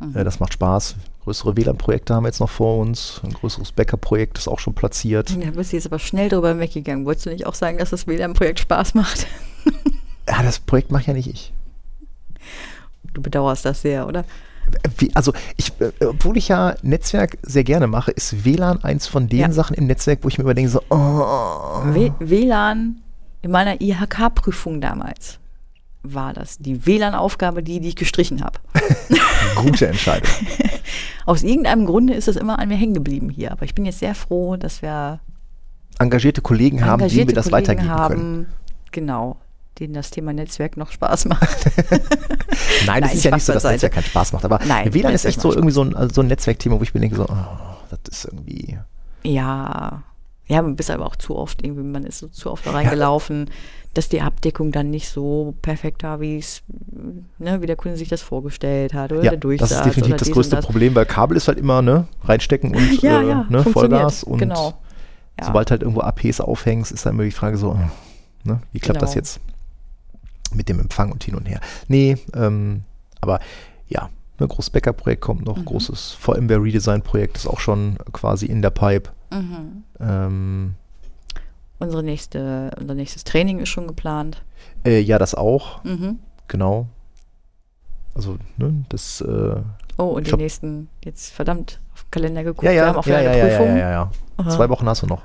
Mhm. 0.00 0.16
Äh, 0.16 0.24
das 0.24 0.40
macht 0.40 0.52
Spaß. 0.52 0.96
Größere 1.26 1.56
WLAN-Projekte 1.56 2.14
haben 2.14 2.22
wir 2.22 2.28
jetzt 2.28 2.38
noch 2.38 2.48
vor 2.48 2.78
uns. 2.78 3.20
Ein 3.24 3.32
größeres 3.32 3.72
Backup-Projekt 3.72 4.38
ist 4.38 4.46
auch 4.46 4.60
schon 4.60 4.74
platziert. 4.74 5.36
Da 5.44 5.50
bist 5.50 5.72
du 5.72 5.76
jetzt 5.76 5.86
aber 5.86 5.98
schnell 5.98 6.28
drüber 6.28 6.60
weggegangen. 6.60 7.04
Wolltest 7.04 7.26
du 7.26 7.30
nicht 7.30 7.46
auch 7.46 7.56
sagen, 7.56 7.78
dass 7.78 7.90
das 7.90 8.06
WLAN-Projekt 8.06 8.60
Spaß 8.60 8.94
macht? 8.94 9.26
Ja, 10.28 10.42
das 10.42 10.58
Projekt 10.58 10.90
mache 10.90 11.04
ja 11.06 11.12
nicht 11.12 11.28
ich. 11.28 11.52
Du 13.14 13.22
bedauerst 13.22 13.64
das 13.64 13.82
sehr, 13.82 14.08
oder? 14.08 14.24
Also, 15.14 15.32
ich, 15.56 15.72
äh, 15.80 16.04
obwohl 16.04 16.36
ich 16.36 16.48
ja 16.48 16.74
Netzwerk 16.82 17.38
sehr 17.42 17.62
gerne 17.62 17.86
mache, 17.86 18.10
ist 18.10 18.44
WLAN 18.44 18.82
eins 18.82 19.06
von 19.06 19.28
den 19.28 19.38
Ja. 19.38 19.52
Sachen 19.52 19.74
im 19.74 19.86
Netzwerk, 19.86 20.18
wo 20.22 20.28
ich 20.28 20.36
mir 20.38 20.42
überdenke, 20.42 20.68
so, 20.68 20.80
oh, 20.90 21.80
W 21.94 22.10
WLAN 22.18 23.02
in 23.42 23.50
meiner 23.52 23.80
IHK-Prüfung 23.80 24.80
damals 24.80 25.38
war 26.14 26.32
das 26.32 26.58
die 26.58 26.86
WLAN-Aufgabe, 26.86 27.62
die, 27.62 27.80
die 27.80 27.88
ich 27.88 27.96
gestrichen 27.96 28.42
habe. 28.42 28.58
Gute 29.56 29.86
Entscheidung. 29.86 30.30
Aus 31.26 31.42
irgendeinem 31.42 31.86
Grunde 31.86 32.14
ist 32.14 32.28
es 32.28 32.36
immer 32.36 32.58
an 32.58 32.68
mir 32.68 32.76
hängen 32.76 32.94
geblieben 32.94 33.30
hier. 33.30 33.52
Aber 33.52 33.64
ich 33.64 33.74
bin 33.74 33.84
jetzt 33.84 33.98
sehr 33.98 34.14
froh, 34.14 34.56
dass 34.56 34.82
wir 34.82 35.20
Engagierte 35.98 36.42
Kollegen 36.42 36.84
haben, 36.84 37.00
engagierte 37.00 37.28
wir 37.28 37.34
das 37.34 37.50
Kollegen 37.50 37.68
weitergeben 37.68 37.90
haben. 37.90 38.14
können. 38.14 38.46
Genau, 38.92 39.36
denen 39.78 39.94
das 39.94 40.10
Thema 40.10 40.32
Netzwerk 40.32 40.76
noch 40.76 40.90
Spaß 40.90 41.24
macht. 41.26 41.66
Nein, 41.80 42.00
das 42.00 42.86
Nein, 42.86 43.02
ist 43.02 43.24
ja 43.24 43.30
nicht 43.30 43.44
Spaß 43.44 43.46
so, 43.46 43.52
dass 43.52 43.62
beiseite. 43.62 43.72
Netzwerk 43.72 43.92
keinen 43.94 44.04
Spaß 44.04 44.32
macht. 44.32 44.44
Aber 44.44 44.60
Nein, 44.66 44.92
WLAN 44.92 45.14
ist 45.14 45.24
echt 45.24 45.40
so 45.40 45.48
macht 45.48 45.56
irgendwie 45.56 45.72
so 45.72 45.82
ein, 45.82 46.10
so 46.12 46.20
ein 46.20 46.26
Netzwerkthema, 46.26 46.78
wo 46.78 46.82
ich 46.82 46.92
mir 46.92 47.00
denke, 47.00 47.16
so, 47.16 47.24
oh, 47.24 47.86
das 47.90 48.18
ist 48.18 48.24
irgendwie. 48.26 48.78
Ja, 49.22 50.02
ja, 50.48 50.62
man 50.62 50.76
bist 50.76 50.90
aber 50.90 51.06
auch 51.06 51.16
zu 51.16 51.36
oft 51.36 51.64
irgendwie, 51.64 51.82
man 51.82 52.04
ist 52.04 52.18
so 52.18 52.28
zu 52.28 52.50
oft 52.50 52.66
da 52.66 52.70
reingelaufen, 52.70 53.50
dass 53.96 54.08
die 54.08 54.20
Abdeckung 54.20 54.72
dann 54.72 54.90
nicht 54.90 55.08
so 55.08 55.54
perfekt 55.62 56.02
war, 56.02 56.20
wie 56.20 56.38
es, 56.38 56.62
ne, 57.38 57.62
wie 57.62 57.66
der 57.66 57.76
Kunde 57.76 57.96
sich 57.96 58.08
das 58.08 58.20
vorgestellt 58.22 58.92
hat 58.94 59.12
oder 59.12 59.22
Ja, 59.22 59.30
der 59.30 59.38
das 59.38 59.40
Durchsatz 59.40 59.70
ist 59.72 59.84
definitiv 59.96 60.16
das 60.18 60.30
größte 60.30 60.56
das. 60.56 60.64
Problem, 60.66 60.94
weil 60.94 61.06
Kabel 61.06 61.36
ist 61.36 61.48
halt 61.48 61.58
immer, 61.58 61.82
ne, 61.82 62.06
reinstecken 62.24 62.74
und 62.74 63.02
Ja, 63.02 63.20
äh, 63.22 63.28
ja, 63.28 63.46
ne. 63.48 63.64
Vollgas 63.64 64.22
und 64.24 64.38
Genau. 64.38 64.74
Sobald 65.42 65.70
halt 65.70 65.82
irgendwo 65.82 66.00
APs 66.00 66.40
aufhängst, 66.40 66.92
ist 66.92 67.04
dann 67.04 67.14
immer 67.14 67.24
die 67.24 67.30
Frage 67.30 67.56
so, 67.58 67.72
äh, 67.72 68.48
ne, 68.48 68.60
wie 68.72 68.80
klappt 68.80 69.02
das 69.02 69.10
Genau. 69.10 69.18
jetzt 69.20 69.40
mit 70.54 70.68
dem 70.68 70.80
Empfang 70.80 71.12
und 71.12 71.22
hin 71.24 71.34
und 71.34 71.46
her? 71.46 71.60
Nee, 71.88 72.16
ähm, 72.34 72.82
aber 73.20 73.40
ja, 73.88 74.08
ein 74.38 74.48
großes 74.48 74.70
Backup-Projekt 74.70 75.20
kommt 75.22 75.40
Mhm. 75.40 75.46
noch, 75.46 75.64
großes 75.64 76.12
VMware-Redesign-Projekt 76.20 77.36
ist 77.36 77.46
auch 77.46 77.60
schon 77.60 77.96
quasi 78.12 78.46
in 78.46 78.62
der 78.62 78.70
Pipe. 78.70 79.10
Mhm. 79.30 79.84
Ähm, 80.00 80.74
Unsere 81.78 82.02
nächste, 82.02 82.70
unser 82.80 82.94
nächstes 82.94 83.24
Training 83.24 83.58
ist 83.60 83.68
schon 83.68 83.86
geplant. 83.86 84.42
äh, 84.84 85.00
ja, 85.00 85.18
das 85.18 85.34
auch, 85.34 85.82
Mhm. 85.84 86.18
genau. 86.48 86.86
Also, 88.14 88.38
ne, 88.56 88.84
das, 88.88 89.20
äh, 89.20 89.56
Oh, 89.98 90.04
und 90.08 90.26
die 90.26 90.34
nächsten, 90.36 90.88
jetzt 91.04 91.32
verdammt, 91.32 91.80
auf 91.94 92.04
den 92.04 92.10
Kalender 92.10 92.44
geguckt. 92.44 92.64
ja, 92.64 92.70
ja, 92.70 92.82
Wir 92.82 92.88
haben 92.88 92.96
auch 92.96 93.06
ja, 93.06 93.18
wieder 93.20 93.22
ja, 93.22 93.30
eine 93.30 93.38
ja, 93.38 93.46
ja, 93.48 93.56
Prüfung. 93.58 93.76
ja, 93.76 93.90
ja. 93.90 94.10
Aha. 94.38 94.50
Zwei 94.50 94.68
Wochen 94.68 94.86
hast 94.88 95.02
du 95.02 95.06
noch. 95.06 95.22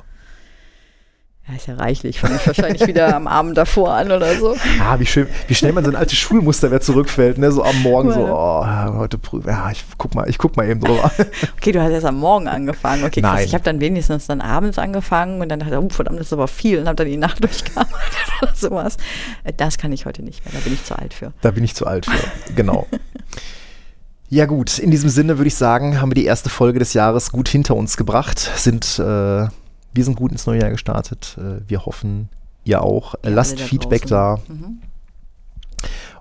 Ja, 1.52 1.58
ist 1.58 1.68
ja 1.68 1.76
reichlich. 1.76 2.20
Fange 2.20 2.36
ich 2.38 2.48
wahrscheinlich 2.48 2.88
wieder 2.88 3.14
am 3.16 3.28
Abend 3.28 3.58
davor 3.58 3.94
an 3.94 4.12
oder 4.12 4.36
so. 4.36 4.56
Ah, 4.82 4.98
wie 5.00 5.06
schön, 5.06 5.28
wie 5.48 5.54
schnell 5.56 5.74
man 5.74 5.84
so 5.84 5.92
ein 5.92 5.98
altes 5.98 6.18
Schulmuster 6.18 6.70
wieder 6.70 6.80
zurückfällt, 6.82 7.38
ne? 7.38 7.52
So 7.52 7.64
am 7.64 7.82
Morgen 7.82 8.12
so, 8.14 8.22
Ja. 8.26 8.90
oh, 8.94 8.98
heute 9.00 9.18
prüfen. 9.18 9.50
Ja, 9.50 9.70
ich 9.72 9.84
guck 9.98 10.16
mal, 10.16 10.30
ich 10.30 10.38
guck 10.38 10.56
mal 10.56 10.68
eben 10.70 10.80
drüber. 10.80 11.12
Okay, 11.58 11.72
du 11.74 11.82
hast 11.82 11.92
erst 11.92 12.06
am 12.06 12.20
Morgen 12.20 12.48
angefangen. 12.48 13.04
Okay, 13.04 13.22
krass. 13.22 13.34
Nein. 13.36 13.46
Ich 13.46 13.54
habe 13.54 13.64
dann 13.64 13.80
wenigstens 13.80 14.28
dann 14.28 14.42
abends 14.42 14.78
angefangen 14.80 15.42
und 15.42 15.50
dann 15.50 15.60
dachte 15.60 15.74
ich, 15.76 15.80
oh, 15.80 15.90
verdammt, 15.90 16.20
das 16.20 16.28
ist 16.28 16.34
aber 16.34 16.48
viel 16.48 16.80
und 16.80 16.88
habe 16.88 16.96
dann 16.96 17.08
die 17.08 17.18
Nacht 17.18 17.44
durchgearbeitet 17.44 17.98
oder 18.42 18.56
sowas. 18.56 18.98
Äh, 19.44 19.54
Das 19.56 19.78
kann 19.78 19.92
ich 19.92 20.06
heute 20.06 20.24
nicht 20.24 20.44
mehr, 20.46 20.54
da 20.54 20.60
bin 20.64 20.74
ich 20.74 20.84
zu 20.86 20.98
alt 20.98 21.14
für. 21.14 21.34
Da 21.42 21.52
bin 21.52 21.64
ich 21.64 21.76
zu 21.76 21.86
alt 21.86 22.06
für. 22.06 22.54
Genau. 22.56 22.88
Ja 24.30 24.46
gut, 24.46 24.80
in 24.80 24.92
diesem 24.92 25.10
Sinne 25.10 25.38
würde 25.38 25.50
ich 25.50 25.56
sagen, 25.56 26.00
haben 26.00 26.10
wir 26.12 26.16
die 26.16 26.26
erste 26.26 26.50
Folge 26.50 26.80
des 26.80 26.94
Jahres 26.94 27.32
gut 27.34 27.50
hinter 27.50 27.76
uns 27.76 27.98
gebracht. 27.98 28.40
Sind, 28.56 28.98
äh, 28.98 29.48
wir 29.94 30.04
sind 30.04 30.16
gut 30.16 30.32
ins 30.32 30.46
neue 30.46 30.62
Jahr 30.62 30.70
gestartet. 30.70 31.38
Äh, 31.38 31.68
wir 31.68 31.86
hoffen, 31.86 32.30
ihr 32.64 32.82
auch. 32.82 33.16
Ihr 33.24 33.32
Lasst 33.32 33.60
da 33.60 33.64
Feedback 33.64 34.06
da 34.06 34.36
draußen. 34.36 34.60
Mhm. 34.60 34.82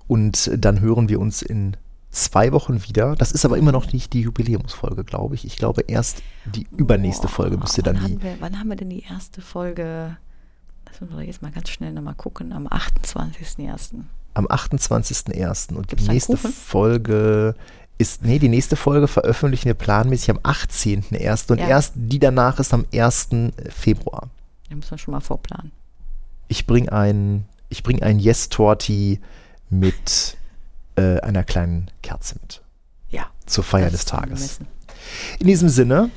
und 0.06 0.50
dann 0.56 0.80
hören 0.80 1.08
wir 1.08 1.20
uns 1.20 1.42
in 1.42 1.76
zwei 2.10 2.50
Wochen 2.52 2.82
wieder. 2.88 3.14
Das 3.14 3.30
ist 3.32 3.44
aber 3.44 3.56
immer 3.56 3.72
noch 3.72 3.92
nicht 3.92 4.12
die 4.12 4.22
Jubiläumsfolge, 4.22 5.04
glaube 5.04 5.34
ich. 5.36 5.44
Ich 5.44 5.56
glaube, 5.56 5.82
erst 5.82 6.22
die 6.44 6.66
übernächste 6.76 7.28
Boah, 7.28 7.34
Folge 7.34 7.56
müsste 7.56 7.82
dann 7.82 7.96
wann 7.96 8.06
die. 8.06 8.14
haben, 8.14 8.22
wir, 8.22 8.36
wann 8.40 8.58
haben 8.58 8.68
wir 8.68 8.76
denn 8.76 8.90
die 8.90 9.02
erste 9.04 9.40
Folge? 9.40 10.16
Das 10.86 11.00
müssen 11.00 11.16
wir 11.16 11.24
jetzt 11.24 11.40
mal 11.42 11.52
ganz 11.52 11.68
schnell 11.68 11.92
nochmal 11.92 12.14
gucken. 12.14 12.52
Am 12.52 12.66
28.01. 12.66 13.94
am 14.34 14.46
28.01. 14.46 15.74
Und 15.74 15.86
Gibt's 15.86 16.04
die 16.04 16.08
da 16.08 16.12
nächste? 16.14 16.36
Folge 16.36 17.54
ist, 18.00 18.24
nee, 18.24 18.38
die 18.38 18.48
nächste 18.48 18.76
Folge 18.76 19.06
veröffentlichen 19.08 19.66
wir 19.66 19.74
planmäßig 19.74 20.30
am 20.30 20.38
18.01. 20.38 21.52
und 21.52 21.58
Ja. 21.58 21.68
erst 21.68 21.92
die 21.96 22.18
danach 22.18 22.58
ist 22.58 22.72
am 22.72 22.86
1. 22.92 23.52
Februar. 23.68 24.28
Da 24.68 24.76
muss 24.76 24.90
man 24.90 24.98
schon 24.98 25.12
mal 25.12 25.20
vorplanen. 25.20 25.70
Ich 26.48 26.66
bringe 26.66 26.90
ein, 26.92 27.44
ich 27.68 27.82
bring 27.82 28.02
ein 28.02 28.18
Yes-Torti 28.18 29.20
mit 29.68 30.36
äh, 30.96 31.20
einer 31.20 31.44
kleinen 31.44 31.90
Kerze 32.02 32.36
mit. 32.42 32.62
Ja. 33.10 33.26
Zur 33.46 33.64
Feier 33.64 33.90
des 33.90 34.06
Tages. 34.06 34.60
In 35.38 35.46
diesem 35.46 35.68
Sinne, 35.68 36.10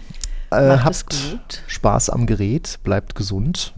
äh, 0.52 0.78
habt. 0.78 1.38
Spaß 1.68 2.10
am 2.10 2.26
Gerät, 2.26 2.80
bleibt 2.84 3.16
gesund 3.16 3.74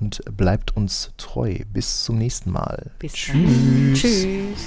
und 0.00 0.22
bleibt 0.36 0.74
uns 0.76 1.10
treu. 1.18 1.58
Bis 1.72 2.04
zum 2.04 2.16
nächsten 2.18 2.50
Mal. 2.50 2.90
Bis 2.98 3.12
dann. 3.26 3.92
Tschüss. 3.94 4.66